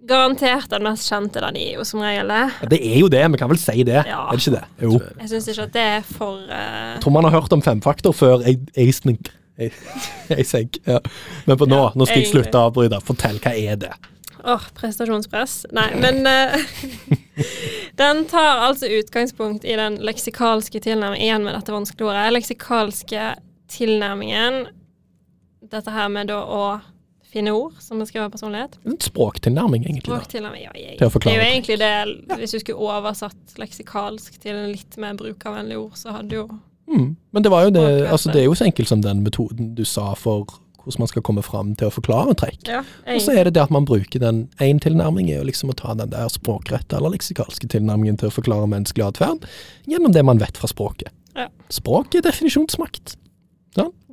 Garantert 0.09 0.70
den 0.72 0.87
mest 0.87 1.09
kjente. 1.11 1.42
Den 1.42 1.57
i 1.59 1.68
jo 1.74 1.85
som 1.88 2.00
regel 2.05 2.31
det. 2.33 2.42
Ja, 2.62 2.68
det 2.72 2.81
er 2.87 2.98
jo 3.00 3.09
det, 3.12 3.22
vi 3.35 3.40
kan 3.40 3.50
vel 3.50 3.61
si 3.61 3.83
det, 3.88 4.02
Ja. 4.07 4.22
er 4.28 4.37
det 4.38 4.46
ikke 4.46 4.57
det? 4.57 4.64
Jo. 4.87 4.98
Jeg 5.20 5.31
syns 5.35 5.48
ikke 5.52 5.68
at 5.68 5.72
det 5.76 5.87
er 5.98 6.02
for 6.07 6.40
uh... 6.46 6.57
Jeg 6.94 7.02
tror 7.05 7.14
man 7.18 7.24
har 7.28 7.35
hørt 7.40 7.52
om 7.57 7.62
femfaktor 7.64 8.14
før 8.16 8.44
jeg, 8.46 8.61
jeg, 8.76 8.94
snink- 8.96 9.33
jeg, 9.59 9.72
jeg 10.37 10.46
senk, 10.48 10.78
ja. 10.87 10.98
Men 11.46 11.59
på 11.61 11.68
nå, 11.70 11.78
Ja, 11.88 11.92
nå 11.98 12.09
skal 12.09 12.22
jeg 12.22 12.31
slutte 12.33 12.59
å 12.59 12.70
avbryte. 12.70 13.00
Fortell, 13.07 13.38
hva 13.42 13.55
er 13.59 13.78
det? 13.87 13.92
Åh, 14.44 14.68
prestasjonspress. 14.74 15.66
Nei, 15.72 15.88
men 16.02 16.26
uh, 16.26 16.57
Den 18.00 18.24
tar 18.31 18.64
altså 18.66 18.88
utgangspunkt 18.90 19.64
i 19.64 19.76
den 19.78 19.98
leksikalske 20.05 20.81
tilnærmingen 20.81 21.22
Igjen 21.22 21.44
med 21.44 21.55
dette 21.57 21.74
vanskelige 21.74 22.09
ordet. 22.11 22.33
Leksikalske 22.33 23.26
tilnærmingen. 23.72 24.64
Dette 25.72 25.94
her 25.94 26.09
med 26.12 26.33
da 26.33 26.40
å 26.42 26.64
finne 27.33 27.55
ord 27.57 27.78
som 27.81 28.00
beskriver 28.02 28.28
personlighet. 28.33 28.76
En 28.85 28.98
språktilnærming, 29.00 29.87
egentlig. 29.87 30.11
Språktilnærming, 30.11 30.66
ja, 30.66 30.74
jeg, 30.76 30.98
det 31.00 31.31
er 31.31 31.38
jo 31.38 31.46
egentlig 31.46 31.78
det 31.81 32.37
Hvis 32.42 32.52
du 32.52 32.59
skulle 32.61 32.90
oversatt 32.92 33.57
leksikalsk 33.61 34.37
til 34.42 34.59
en 34.59 34.68
litt 34.74 34.98
mer 35.00 35.16
brukervennlig 35.16 35.78
ord, 35.81 35.96
så 36.00 36.18
hadde 36.18 36.42
jo 36.42 36.50
Mm. 36.92 37.16
Men 37.31 37.42
det 37.42 37.50
var 37.50 37.62
jo 37.62 37.70
det, 37.70 38.07
altså 38.11 38.28
det. 38.28 38.35
det 38.35 38.40
er 38.40 38.44
jo 38.44 38.55
så 38.55 38.64
enkelt 38.64 38.88
som 38.88 39.02
den 39.02 39.22
metoden 39.22 39.74
du 39.74 39.85
sa 39.85 40.12
for 40.18 40.50
hvordan 40.83 41.03
man 41.05 41.09
skal 41.11 41.23
komme 41.23 41.42
fram 41.47 41.75
til 41.79 41.88
å 41.88 41.95
forklare 41.95 42.35
trekk. 42.38 42.61
Ja, 42.68 42.83
Og 43.14 43.21
så 43.25 43.33
er 43.38 43.45
det 43.49 43.55
det 43.57 43.62
at 43.62 43.71
man 43.75 43.85
bruker 43.88 44.18
den 44.23 44.45
én 44.61 44.81
tilnærming, 44.83 45.31
er 45.31 45.40
jo 45.40 45.49
liksom 45.49 45.71
å 45.73 45.77
ta 45.79 45.95
den 45.95 46.11
der 46.12 46.29
språkrette 46.33 46.97
eller 46.99 47.14
leksikalske 47.14 47.68
tilnærmingen 47.71 48.18
til 48.21 48.29
å 48.31 48.35
forklare 48.35 48.66
menneskelig 48.71 49.07
atferd 49.12 49.47
gjennom 49.87 50.12
det 50.12 50.25
man 50.27 50.38
vet 50.42 50.59
fra 50.59 50.68
språket. 50.71 51.11
Ja. 51.38 51.49
Språk 51.73 52.14
er 52.18 52.25
definisjonsmakt. 52.27 53.16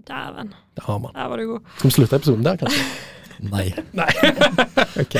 Dæven, 0.09 0.53
Det 0.75 0.83
har 0.87 0.97
man. 0.99 1.11
der 1.13 1.27
var 1.29 1.37
du 1.37 1.45
god. 1.47 1.59
Skal 1.77 1.89
vi 1.89 1.93
slutte 1.93 2.15
episoden 2.15 2.43
der, 2.47 2.55
kanskje? 2.57 2.85
Nei. 3.53 3.65
Nei. 3.93 4.07
Ok. 5.03 5.15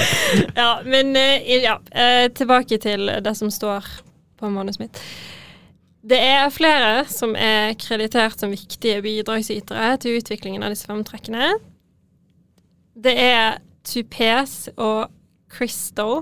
Ja, 0.56 0.80
men 0.86 1.12
eh, 1.16 1.46
ja, 1.64 1.76
eh, 1.92 2.26
tilbake 2.34 2.80
til 2.82 3.06
det 3.24 3.36
som 3.38 3.52
står 3.54 3.86
på 4.40 4.50
manuset 4.50 4.80
mitt. 4.82 4.98
Det 6.00 6.16
er 6.24 6.48
flere 6.54 7.04
som 7.12 7.34
er 7.36 7.74
kreditert 7.80 8.40
som 8.40 8.54
viktige 8.54 9.02
bidragsytere 9.04 9.98
til 10.00 10.20
utviklingen 10.22 10.64
av 10.64 10.72
disse 10.72 10.88
fem 10.88 11.02
trekkene. 11.04 11.50
Det 13.00 13.16
er 13.20 13.58
Tupes 13.88 14.70
og 14.78 15.10
Crystal. 15.52 16.22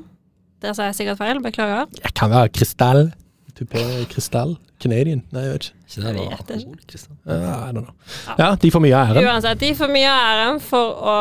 Der 0.64 0.74
sa 0.74 0.88
jeg 0.90 0.96
sikkert 0.98 1.20
feil, 1.22 1.42
beklager. 1.44 1.86
Jeg 2.02 2.14
kan 2.18 2.32
være 2.34 2.50
krystall. 2.50 3.12
Tupé 3.58 3.82
krystall. 4.10 4.56
Canadian? 4.82 5.24
Nei, 5.34 5.42
jeg 5.48 5.54
vet 5.54 5.68
ikke. 5.68 5.78
Ikke 5.88 6.02
det 6.02 6.08
Jeg 6.08 6.16
var 6.18 6.30
vet 6.30 6.40
ikke. 6.40 6.54
alkohol, 6.54 6.80
Kristian? 6.88 7.18
Uh, 7.26 7.34
I 7.34 7.72
don't 7.74 7.86
know. 7.86 7.94
Ja, 8.38 8.50
de 8.62 8.72
får 8.72 8.84
mye 8.84 8.96
av 8.98 9.12
æren. 9.16 9.26
Uansett, 9.30 9.60
de 9.64 9.70
får 9.78 9.94
mye 9.94 10.10
av 10.12 10.26
æren 10.34 10.60
for 10.62 11.00
å 11.14 11.16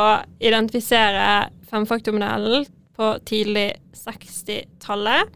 identifisere 0.44 1.28
femfaktormodellen 1.70 2.66
på 2.96 3.12
tidlig 3.28 3.68
60-tallet. 3.96 5.32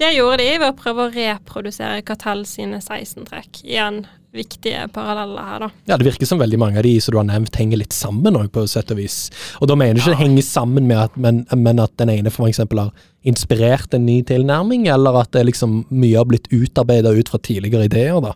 Det 0.00 0.14
gjorde 0.14 0.40
de 0.40 0.52
ved 0.56 0.64
å 0.64 0.76
prøve 0.78 1.04
å 1.04 1.10
reprodusere 1.12 2.00
Cartel 2.08 2.46
sine 2.48 2.78
16 2.80 3.26
trekk. 3.28 3.58
Igjen 3.68 4.06
viktige 4.32 4.86
paralleller 4.94 5.44
her, 5.44 5.64
da. 5.66 5.68
Ja, 5.90 5.98
Det 5.98 6.06
virker 6.06 6.26
som 6.26 6.40
veldig 6.40 6.58
mange 6.62 6.80
av 6.80 6.86
de 6.86 6.94
som 7.02 7.12
du 7.12 7.18
har 7.18 7.26
nevnt, 7.28 7.58
henger 7.58 7.82
litt 7.82 7.92
sammen 7.92 8.38
òg, 8.38 8.48
på 8.54 8.64
sett 8.70 8.92
og 8.94 9.00
vis. 9.00 9.18
Og 9.60 9.68
da 9.68 9.76
mener 9.76 9.98
du 9.98 10.00
ikke 10.00 10.14
det 10.14 10.22
henger 10.22 10.46
sammen 10.46 10.86
med 10.88 11.02
at, 11.02 11.18
men, 11.20 11.42
men 11.52 11.82
at 11.82 11.92
den 12.00 12.14
ene 12.14 12.32
for 12.32 12.48
eksempel 12.48 12.86
har 12.86 13.08
inspirert 13.28 13.92
en 13.92 14.06
ny 14.06 14.22
tilnærming, 14.24 14.86
eller 14.88 15.20
at 15.20 15.34
det 15.36 15.44
liksom 15.50 15.82
mye 15.90 16.16
har 16.16 16.30
blitt 16.30 16.48
utarbeida 16.48 17.12
ut 17.12 17.28
fra 17.28 17.42
tidligere 17.42 17.90
ideer, 17.90 18.22
da. 18.24 18.32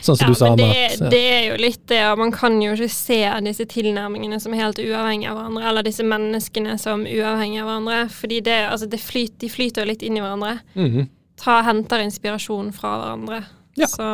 Sånn 0.00 0.16
som 0.16 0.26
Ja, 0.26 0.32
du 0.32 0.38
sa 0.38 0.48
men 0.54 0.56
det, 0.62 0.84
at 0.86 1.00
ja. 1.00 1.08
det 1.12 1.22
er 1.28 1.42
jo 1.50 1.56
litt 1.60 1.82
det, 1.92 2.00
og 2.08 2.18
man 2.22 2.32
kan 2.32 2.56
jo 2.62 2.72
ikke 2.72 2.88
se 2.88 3.20
disse 3.44 3.66
tilnærmingene 3.68 4.40
som 4.40 4.54
helt 4.56 4.78
uavhengige 4.80 5.30
av 5.30 5.36
hverandre, 5.36 5.64
eller 5.68 5.86
disse 5.86 6.06
menneskene 6.06 6.78
som 6.80 7.04
uavhengige 7.04 7.62
av 7.64 7.68
hverandre, 7.68 7.98
fordi 8.14 8.40
det, 8.46 8.58
altså 8.70 8.88
det 8.88 9.00
flyt, 9.00 9.38
de 9.42 9.50
flyter 9.52 9.84
jo 9.84 9.90
litt 9.92 10.02
inn 10.06 10.16
i 10.16 10.24
hverandre. 10.24 10.58
Mhm. 10.74 11.08
Ta, 11.40 11.62
henter 11.64 12.02
inspirasjon 12.04 12.72
fra 12.76 12.96
hverandre. 13.00 13.44
Ja. 13.76 13.86
Så 13.88 14.06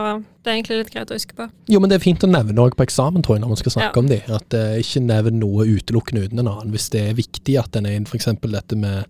det 0.46 0.52
er 0.52 0.56
egentlig 0.60 0.76
litt 0.78 0.90
greit 0.94 1.10
å 1.10 1.16
huske 1.18 1.34
på. 1.36 1.48
Jo, 1.74 1.80
men 1.82 1.90
det 1.90 1.96
er 1.98 2.04
fint 2.04 2.22
å 2.22 2.28
nevne 2.30 2.62
òg 2.62 2.76
på 2.78 2.84
eksamen, 2.86 3.24
tror 3.26 3.36
jeg, 3.36 3.42
når 3.42 3.50
man 3.52 3.58
skal 3.60 3.72
snakke 3.74 3.98
Ja. 3.98 4.02
om 4.04 4.06
de. 4.10 4.18
At 4.36 4.54
uh, 4.54 4.76
ikke 4.78 5.02
nevn 5.02 5.40
noe 5.42 5.66
utelukkende 5.66 6.22
uten 6.28 6.38
en 6.42 6.48
annen. 6.52 6.70
Hvis 6.74 6.86
det 6.94 7.02
er 7.10 7.16
viktig 7.18 7.56
at 7.58 7.74
en 7.76 7.88
er 7.90 7.96
inn 7.98 8.06
f.eks. 8.06 8.28
dette 8.46 8.78
med 8.78 9.04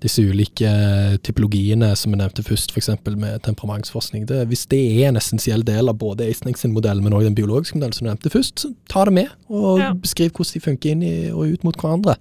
disse 0.00 0.22
ulike 0.22 0.70
eh, 0.70 1.16
typologiene 1.26 1.90
som 1.98 2.14
jeg 2.14 2.20
nevnte 2.22 2.44
først, 2.46 2.70
f.eks. 2.76 2.90
med 3.18 3.42
temperamentsforskning. 3.42 4.26
Det, 4.30 4.44
hvis 4.48 4.64
det 4.70 4.80
er 5.02 5.08
en 5.10 5.18
essensiell 5.20 5.64
del 5.66 5.90
av 5.90 5.98
både 5.98 6.24
Eisning 6.30 6.54
sin 6.56 6.72
modell, 6.72 7.02
men 7.02 7.12
òg 7.18 7.26
den 7.26 7.34
biologiske 7.34 7.76
modellen 7.80 7.92
som 7.98 8.06
du 8.06 8.12
nevnte 8.12 8.30
først, 8.32 8.62
så 8.62 8.72
ta 8.88 9.04
det 9.10 9.12
med, 9.18 9.34
og 9.50 9.80
Ja. 9.82 9.90
beskriv 9.92 10.30
hvordan 10.32 10.52
de 10.54 10.60
funker 10.70 10.90
inn 10.94 11.02
i 11.02 11.14
og 11.32 11.50
ut 11.50 11.64
mot 11.66 11.76
hverandre. 11.82 12.14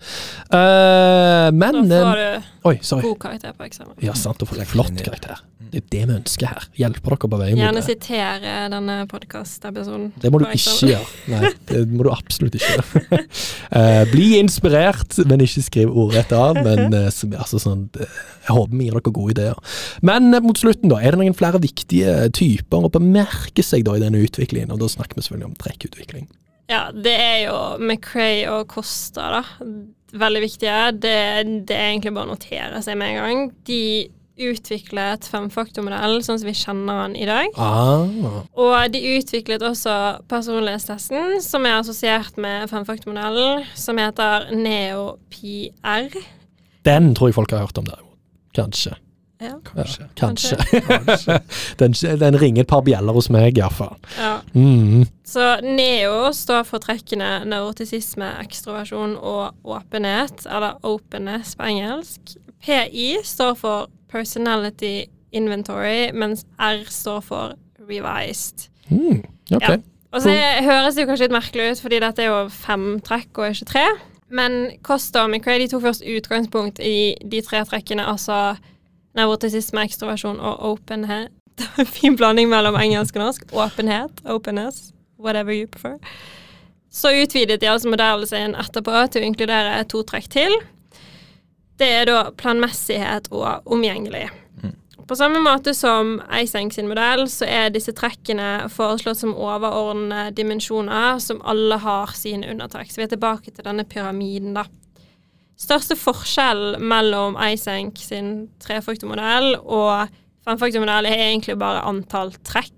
Uh, 0.49 1.51
men 1.54 1.86
Da 1.89 2.01
får 2.01 2.21
du 2.21 2.69
Oi, 2.69 2.78
sorry. 2.82 3.01
god 3.06 3.19
karakter 3.21 3.54
på 3.54 3.65
eksamen. 3.67 3.93
Ja, 4.01 4.13
sant. 4.17 4.39
Du 4.41 4.45
får 4.49 4.63
en 4.63 4.69
flott 4.71 5.04
karakter. 5.06 5.43
Det 5.71 5.82
er 5.84 5.88
det 5.91 6.01
vi 6.10 6.15
ønsker 6.15 6.47
her. 6.49 6.65
Hjelpe 6.80 7.04
dere 7.12 7.17
på 7.30 7.38
vei 7.41 7.49
mot 7.54 7.60
Gjerne 7.62 7.84
sitere 7.86 8.55
denne 8.72 8.98
podkastepisoden. 9.12 10.12
Det 10.22 10.32
må 10.32 10.39
du 10.41 10.46
ikke 10.48 10.89
gjøre. 10.91 11.10
Nei, 11.32 11.52
det 11.70 11.82
må 11.91 12.06
du 12.08 12.12
absolutt 12.13 12.58
ikke 12.60 12.78
gjøre. 12.78 13.24
Eh, 13.76 14.04
bli 14.08 14.38
inspirert, 14.38 15.18
men 15.28 15.41
ikke 15.44 15.63
skriv 15.65 15.89
ordrett 15.91 16.30
av. 16.36 16.56
Men 16.63 16.94
eh, 16.96 17.10
altså, 17.36 17.60
sånn, 17.60 17.88
eh, 18.00 18.20
jeg 18.46 18.56
håper 18.56 18.78
vi 18.78 18.88
gir 18.88 18.96
dere 18.96 19.13
gode 19.18 19.34
ideer. 19.34 19.76
Men 20.06 20.30
mot 20.46 20.60
slutten, 20.60 20.91
da. 20.94 21.02
Er 21.02 21.15
det 21.15 21.22
noen 21.24 21.36
flere 21.36 21.60
viktige 21.63 22.30
typer 22.36 22.88
å 22.88 22.91
bemerke 22.94 23.65
seg 23.65 23.84
da 23.88 23.98
i 23.98 24.04
denne 24.04 24.22
utviklingen? 24.24 24.72
Og 24.72 24.80
da 24.84 24.89
snakker 24.91 25.18
vi 25.18 25.26
selvfølgelig 25.26 25.50
om 25.50 25.60
trekkutvikling. 25.65 26.30
Ja, 26.72 26.88
det 26.94 27.13
er 27.13 27.39
jo 27.46 27.58
McRae 27.82 28.46
og 28.54 28.70
Costa, 28.72 29.28
da. 29.39 29.70
Veldig 30.15 30.46
viktige. 30.46 30.78
Det, 30.96 31.18
det 31.68 31.76
er 31.76 31.89
egentlig 31.91 32.15
bare 32.15 32.30
å 32.30 32.36
notere 32.38 32.82
seg 32.86 33.02
med 33.02 33.12
en 33.12 33.20
gang. 33.20 33.44
De 33.68 33.82
utviklet 34.38 35.28
femfaktormodell 35.32 36.17
sånn 36.26 36.39
som 36.41 36.50
vi 36.50 36.54
kjenner 36.58 37.06
den 37.06 37.15
i 37.24 37.28
dag. 37.30 37.48
Ah, 37.56 38.04
Og 38.54 38.76
de 38.91 39.00
utviklet 39.15 39.63
også 39.63 39.93
personlighetstesten, 40.32 41.38
som 41.45 41.65
er 41.65 41.78
assosiert 41.80 42.36
med 42.41 42.67
femfaktormodellen, 42.69 43.63
som 43.80 43.98
heter 44.02 44.50
NeoPR. 44.56 46.12
den 46.86 47.15
tror 47.15 47.30
jeg 47.32 47.36
folk 47.39 47.52
har 47.52 47.65
hørt 47.65 47.78
om, 47.78 47.86
derimot. 47.88 48.12
Kanskje. 48.56 48.95
Ja. 49.41 49.58
Kanskje. 50.15 50.56
Ja, 50.71 50.80
kanskje. 50.88 51.39
den, 51.82 51.93
den 52.19 52.38
ringer 52.39 52.63
et 52.63 52.69
par 52.71 52.82
bjeller 52.86 53.13
hos 53.13 53.28
meg, 53.30 53.58
iallfall. 53.58 53.98
ja. 54.19 54.38
Mm. 54.56 55.06
Så 55.26 55.58
NEO 55.65 56.30
står 56.34 56.63
for 56.69 56.80
trekkene 56.80 57.41
nevrotisisme, 57.50 58.30
ekstroversjon 58.45 59.17
og 59.17 59.56
åpenhet, 59.65 60.45
eller 60.45 60.78
openness 60.88 61.56
på 61.60 61.67
engelsk. 61.67 62.38
PI 62.65 63.17
står 63.26 63.58
for 63.60 63.89
personality 64.12 65.06
inventory, 65.36 66.12
mens 66.13 66.46
R 66.60 66.86
står 66.89 67.22
for 67.26 67.56
revised. 67.89 68.70
Mm. 68.89 69.24
okay. 69.52 69.78
Ja. 69.78 69.84
Og 70.15 70.22
så 70.24 70.32
høres 70.63 70.96
det 70.96 71.04
jo 71.04 71.10
kanskje 71.10 71.28
litt 71.28 71.36
merkelig 71.36 71.72
ut, 71.72 71.82
fordi 71.84 72.00
dette 72.00 72.24
er 72.24 72.30
jo 72.32 72.44
fem 72.54 72.86
trekk 73.04 73.41
og 73.41 73.52
ikke 73.52 73.68
tre. 73.74 73.84
Men 74.32 74.56
Costa 74.86 75.26
og 75.26 75.34
McRae 75.34 75.60
de 75.62 75.68
tok 75.70 75.84
først 75.84 76.06
utgangspunkt 76.08 76.80
i 76.80 77.15
de 77.20 77.41
tre 77.46 77.62
trekkene, 77.68 78.06
altså 78.08 78.56
nevrotisisme, 79.15 79.84
ekstroversjon 79.86 80.39
og 80.39 80.63
openhet. 80.72 81.34
Det 81.60 81.68
var 81.72 81.86
en 81.86 81.91
fin 81.91 82.15
blanding 82.20 82.50
mellom 82.52 82.76
engelsk 82.80 83.15
og 83.15 83.28
norsk. 83.28 83.44
Åpenhet, 83.56 84.24
openness, 84.28 84.90
whatever 85.19 85.56
you 85.56 85.67
prefer. 85.71 85.96
Så 86.92 87.12
utvidet 87.12 87.62
de 87.62 87.69
altså 87.69 87.92
modellen 87.92 88.27
sin 88.27 88.56
etterpå 88.60 89.06
til 89.12 89.23
å 89.23 89.29
inkludere 89.29 89.84
to 89.92 90.04
trekk 90.08 90.27
til. 90.32 90.56
Det 91.80 91.88
er 91.92 92.08
da 92.08 92.19
planmessighet 92.40 93.30
og 93.36 93.67
omgjengelig. 93.67 94.30
På 95.06 95.13
samme 95.15 95.38
måte 95.44 95.76
som 95.78 96.15
Eiseng 96.34 96.71
sin 96.73 96.88
modell, 96.90 97.28
så 97.30 97.46
er 97.46 97.69
disse 97.69 97.94
trekkene 97.94 98.65
foreslått 98.73 99.19
som 99.19 99.36
overordnede 99.38 100.34
dimensjoner 100.34 101.19
som 101.21 101.44
alle 101.46 101.78
har 101.84 102.13
sine 102.17 102.50
undertrekk. 102.50 102.90
Så 102.90 103.02
vi 103.02 103.06
er 103.06 103.12
tilbake 103.13 103.54
til 103.54 103.67
denne 103.67 103.86
pyramiden, 103.86 104.56
da. 104.58 104.65
største 105.62 105.96
forskjellen 105.96 106.82
mellom 106.82 107.38
Eiseng 107.38 107.94
sin 108.02 108.48
trefaktormodell 108.60 109.60
og 109.62 110.10
femfaktormodell 110.48 111.06
er 111.12 111.21
egentlig 111.28 111.58
bare 111.62 111.86
antall 111.86 112.34
trekk. 112.44 112.73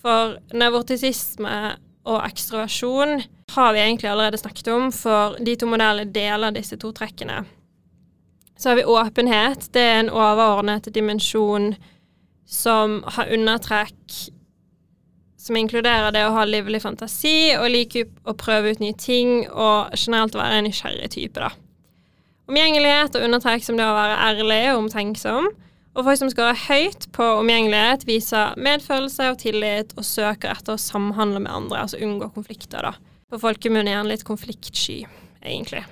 For 0.00 0.36
nevrotisisme 0.52 1.56
og 2.04 2.20
ekstroversjon 2.24 3.16
har 3.54 3.72
vi 3.72 3.80
egentlig 3.80 4.10
allerede 4.10 4.40
snakket 4.40 4.68
om, 4.72 4.92
for 4.92 5.40
de 5.40 5.56
to 5.56 5.68
modellene 5.68 6.12
deler 6.12 6.52
disse 6.52 6.76
to 6.80 6.92
trekkene. 6.96 7.40
Så 8.60 8.68
har 8.68 8.76
vi 8.76 8.84
åpenhet. 8.84 9.70
Det 9.72 9.80
er 9.80 10.02
en 10.02 10.12
overordnet 10.12 10.90
dimensjon 10.92 11.72
som 12.44 12.98
har 13.16 13.32
undertrekk 13.32 14.18
som 15.40 15.56
inkluderer 15.56 16.12
det 16.12 16.26
å 16.28 16.34
ha 16.34 16.42
livlig 16.44 16.82
fantasi 16.82 17.54
og 17.56 17.70
like 17.72 18.04
å 18.28 18.34
prøve 18.36 18.74
ut 18.74 18.82
nye 18.82 18.96
ting 19.00 19.46
og 19.48 19.94
generelt 19.96 20.36
være 20.36 20.58
en 20.58 20.66
nysgjerrig 20.68 21.08
type, 21.14 21.40
da. 21.40 21.48
Omgjengelighet 22.50 23.16
og 23.16 23.24
undertrekk 23.24 23.64
som 23.64 23.78
det 23.78 23.86
å 23.86 23.96
være 23.96 24.18
ærlig 24.26 24.60
og 24.74 24.82
omtenksom. 24.82 25.48
Og 25.96 26.06
folk 26.06 26.20
som 26.20 26.30
scorer 26.30 26.58
høyt 26.66 27.06
på 27.16 27.24
omgjengelighet, 27.40 28.04
viser 28.06 28.52
medfølelse 28.60 29.30
og 29.32 29.40
tillit 29.40 29.94
og 29.96 30.06
søker 30.06 30.52
etter 30.52 30.76
å 30.76 30.82
samhandle 30.82 31.40
med 31.46 31.54
andre, 31.54 31.86
altså 31.86 32.02
unngå 32.04 32.28
konflikter, 32.36 32.90
da. 32.90 32.92
På 33.30 33.40
folkemunne 33.40 33.94
gjerne 33.94 34.12
litt 34.12 34.26
konfliktsky, 34.26 35.00
egentlig. 35.40 35.86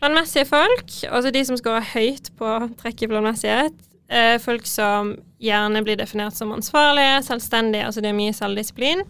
Planmessige 0.00 0.46
folk, 0.48 0.92
altså 1.12 1.30
de 1.34 1.44
som 1.44 1.58
scorer 1.60 1.84
høyt 1.92 2.30
på 2.40 2.52
trekk 2.80 3.04
i 3.04 3.08
planmessighet, 3.10 3.74
er 4.10 4.40
folk 4.42 4.64
som 4.66 5.12
gjerne 5.40 5.82
blir 5.84 5.98
definert 6.00 6.36
som 6.36 6.54
ansvarlige, 6.54 7.20
selvstendige, 7.26 7.84
altså 7.86 8.02
det 8.02 8.10
er 8.10 8.16
mye 8.16 8.34
selvdisiplin. 8.34 9.04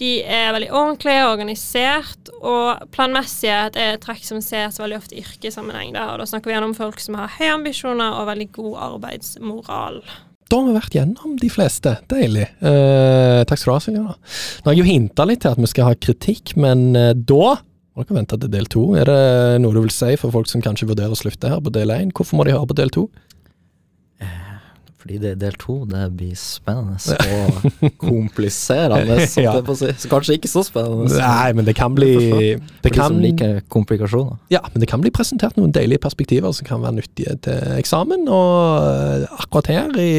De 0.00 0.12
er 0.22 0.54
veldig 0.54 0.70
ordentlige, 0.72 1.24
og 1.26 1.34
organisert, 1.34 2.30
og 2.40 2.86
planmessighet 2.94 3.76
er 3.76 3.98
et 3.98 4.04
trekk 4.04 4.22
som 4.24 4.40
ses 4.40 4.78
veldig 4.80 4.96
ofte 4.96 5.18
i 5.18 5.24
yrkessammenheng. 5.26 5.92
Da, 5.98 6.06
og 6.14 6.22
da 6.22 6.28
snakker 6.30 6.48
vi 6.48 6.56
gjennom 6.56 6.76
folk 6.78 7.02
som 7.02 7.18
har 7.20 7.34
høye 7.36 7.58
ambisjoner 7.58 8.16
og 8.22 8.30
veldig 8.30 8.48
god 8.56 8.78
arbeidsmoral. 8.86 10.00
Da 10.50 10.58
har 10.58 10.66
vi 10.66 10.78
vært 10.78 10.96
gjennom 10.96 11.34
de 11.38 11.50
fleste. 11.52 11.92
Deilig. 12.10 12.46
Eh, 12.64 13.42
takk 13.46 13.60
skal 13.60 13.70
du 13.70 13.74
ha, 13.74 13.82
Silje. 13.84 14.06
Nå 14.06 14.70
har 14.70 14.78
jeg 14.78 14.80
jo 14.80 14.88
hinta 14.88 15.26
litt 15.28 15.44
til 15.44 15.52
at 15.52 15.60
vi 15.60 15.68
skal 15.70 15.90
ha 15.90 15.98
kritikk, 16.08 16.56
men 16.58 16.88
eh, 16.98 17.12
da 17.14 17.58
må 18.00 18.06
dere 18.08 18.20
vente 18.22 18.38
til 18.40 18.52
del 18.52 18.68
to. 18.70 18.84
Er 18.96 19.08
det 19.08 19.60
noe 19.60 19.76
du 19.76 19.82
vil 19.84 19.92
si 19.92 20.14
for 20.20 20.32
folk 20.32 20.48
som 20.48 20.62
kanskje 20.64 20.88
vurderer 20.88 21.12
å 21.12 21.18
slutte 21.18 21.50
her 21.52 21.60
på 21.60 21.72
del 21.74 21.92
én? 21.92 22.12
Hvorfor 22.16 22.38
må 22.38 22.46
de 22.48 22.54
høre 22.56 22.70
på 22.70 22.78
del 22.78 22.92
to? 22.94 23.08
Fordi 25.00 25.16
det 25.16 25.30
er 25.30 25.36
del 25.40 25.54
to, 25.56 25.78
det 25.88 26.02
blir 26.12 26.34
spennende 26.36 26.98
og 27.36 27.94
kompliserende, 28.02 29.16
så, 29.24 29.40
Ja. 29.46 29.54
på 29.64 29.72
å 29.72 29.78
si. 29.78 29.88
så 29.96 30.10
kanskje 30.12 30.36
ikke 30.36 30.50
så 30.52 30.60
spennende. 30.66 31.08
Nei, 31.16 31.52
men 31.56 31.64
det 31.64 31.74
kan 31.78 31.94
bli 31.96 32.10
det 32.84 32.92
kan, 32.92 33.14
som 33.14 33.20
liker 33.22 33.62
komplikasjoner. 33.72 34.36
Ja, 34.52 34.60
men 34.74 34.84
det 34.84 34.90
kan 34.90 35.00
bli 35.00 35.12
presentert 35.14 35.56
noen 35.56 35.72
deilige 35.72 36.02
perspektiver 36.04 36.52
som 36.52 36.68
kan 36.68 36.84
være 36.84 36.98
nyttige 36.98 37.36
til 37.46 37.78
eksamen. 37.78 38.28
Og 38.28 38.90
eh, 38.90 39.24
akkurat 39.40 39.70
her, 39.72 39.96
i, 39.96 40.10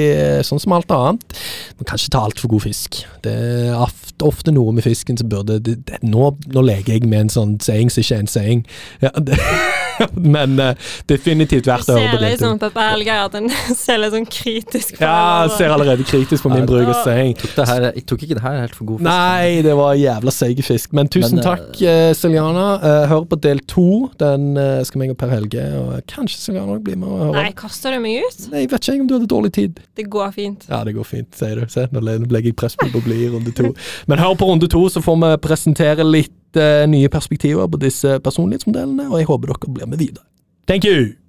sånn 0.47 0.61
som 0.63 0.73
alt 0.73 0.89
annet, 0.97 1.37
man 1.77 1.89
kan 1.91 2.01
ikke 2.01 2.15
ta 2.17 2.23
altfor 2.31 2.55
god 2.55 2.65
fisk. 2.65 3.03
Det 3.21 3.35
er 3.69 3.77
ofte, 3.77 4.51
noe 4.51 4.73
med 4.73 4.85
fisken 4.85 5.17
som 5.17 5.29
burde 5.29 5.59
det, 5.61 5.77
det, 5.85 6.01
nå, 6.01 6.31
nå 6.49 6.65
leker 6.65 6.97
jeg 6.97 7.05
med 7.05 7.27
en 7.27 7.33
sånn 7.33 7.53
saying 7.61 7.93
som 7.93 8.01
ikke 8.01 8.17
er 8.17 8.25
en 8.25 8.33
saying. 8.33 8.65
Ja, 9.05 9.13
det, 9.29 9.37
men 10.35 10.57
uh, 10.57 10.73
definitivt 11.09 11.69
verdt 11.69 11.89
å 11.91 11.99
høre 11.99 12.09
ser 12.09 12.17
Du 12.17 12.17
ser 12.25 12.27
litt 12.31 12.41
sånn 12.41 12.61
på 12.61 12.71
Helgeir 12.81 13.27
at 13.27 13.37
en 13.37 13.49
ser 13.77 14.01
litt 14.01 14.15
sånn 14.15 14.25
kritisk 14.25 14.70
på 14.73 15.03
Ja, 15.03 15.43
jeg 15.45 15.53
ser 15.57 15.73
allerede 15.75 16.05
kritisk 16.07 16.45
på 16.45 16.51
min 16.53 16.67
bruk 16.69 16.89
av 16.91 17.09
her, 17.11 17.87
jeg 17.91 18.05
tok 18.09 18.25
ikke 18.25 18.37
det 18.37 18.43
her 18.43 18.57
helt 18.63 18.75
for 18.77 18.89
god 18.89 19.01
fisk. 19.01 19.07
Nei, 19.07 19.61
det 19.65 19.75
var 19.77 19.97
jævla 19.99 20.33
seig 20.35 20.63
fisk. 20.65 20.93
Men 20.97 21.11
tusen 21.11 21.37
Men, 21.37 21.43
eh, 21.43 21.49
takk, 21.49 21.81
uh, 21.81 22.11
Siljana. 22.17 22.67
Uh, 22.81 23.05
hør 23.11 23.25
på 23.31 23.39
del 23.43 23.61
to. 23.69 23.87
Den 24.21 24.57
uh, 24.57 24.81
skal 24.87 25.03
meg 25.03 25.13
og 25.13 25.19
Per 25.21 25.31
Helge, 25.33 25.65
og 25.79 25.93
kanskje 26.11 26.41
Siljana 26.45 26.75
også 26.75 26.85
blir 26.87 26.99
med 27.01 27.09
og 27.09 27.23
hører. 27.25 27.37
Nei, 27.39 27.55
kaster 27.57 27.95
du 27.95 28.01
meg 28.03 28.25
ut? 28.25 28.43
Nei, 28.51 28.65
jeg 28.65 28.73
vet 28.73 28.89
ikke 28.89 29.05
om 29.05 29.09
du 29.09 29.15
hadde 29.17 29.31
dårlig 29.35 29.53
tid. 29.57 29.81
Det 29.97 30.07
går 30.11 30.35
fint. 30.35 30.67
Ja, 30.69 30.83
det 30.87 30.95
går 30.97 31.07
fint, 31.07 31.31
sier 31.37 31.61
du. 31.61 31.65
Se, 31.71 31.87
nå 31.91 32.03
legger 32.03 32.51
jeg 32.51 32.57
press 32.59 32.77
på 32.79 32.89
å 32.89 33.03
bli 33.05 33.23
i 33.25 33.31
runde 33.31 33.53
to. 33.57 33.71
Men 34.11 34.21
hør 34.21 34.35
på 34.39 34.49
runde 34.49 34.69
to, 34.71 34.85
så 34.89 35.03
får 35.03 35.19
vi 35.23 35.31
presentere 35.45 36.05
litt 36.07 36.59
eh, 36.59 36.83
nye 36.89 37.09
perspektiver 37.11 37.69
på 37.71 37.81
disse 37.81 38.19
personlighetsmodellene, 38.23 39.09
og 39.11 39.21
jeg 39.21 39.31
håper 39.31 39.53
dere 39.53 39.73
blir 39.79 39.91
med 39.93 40.05
videre. 40.05 40.25
Thank 40.67 40.85
you! 40.85 41.20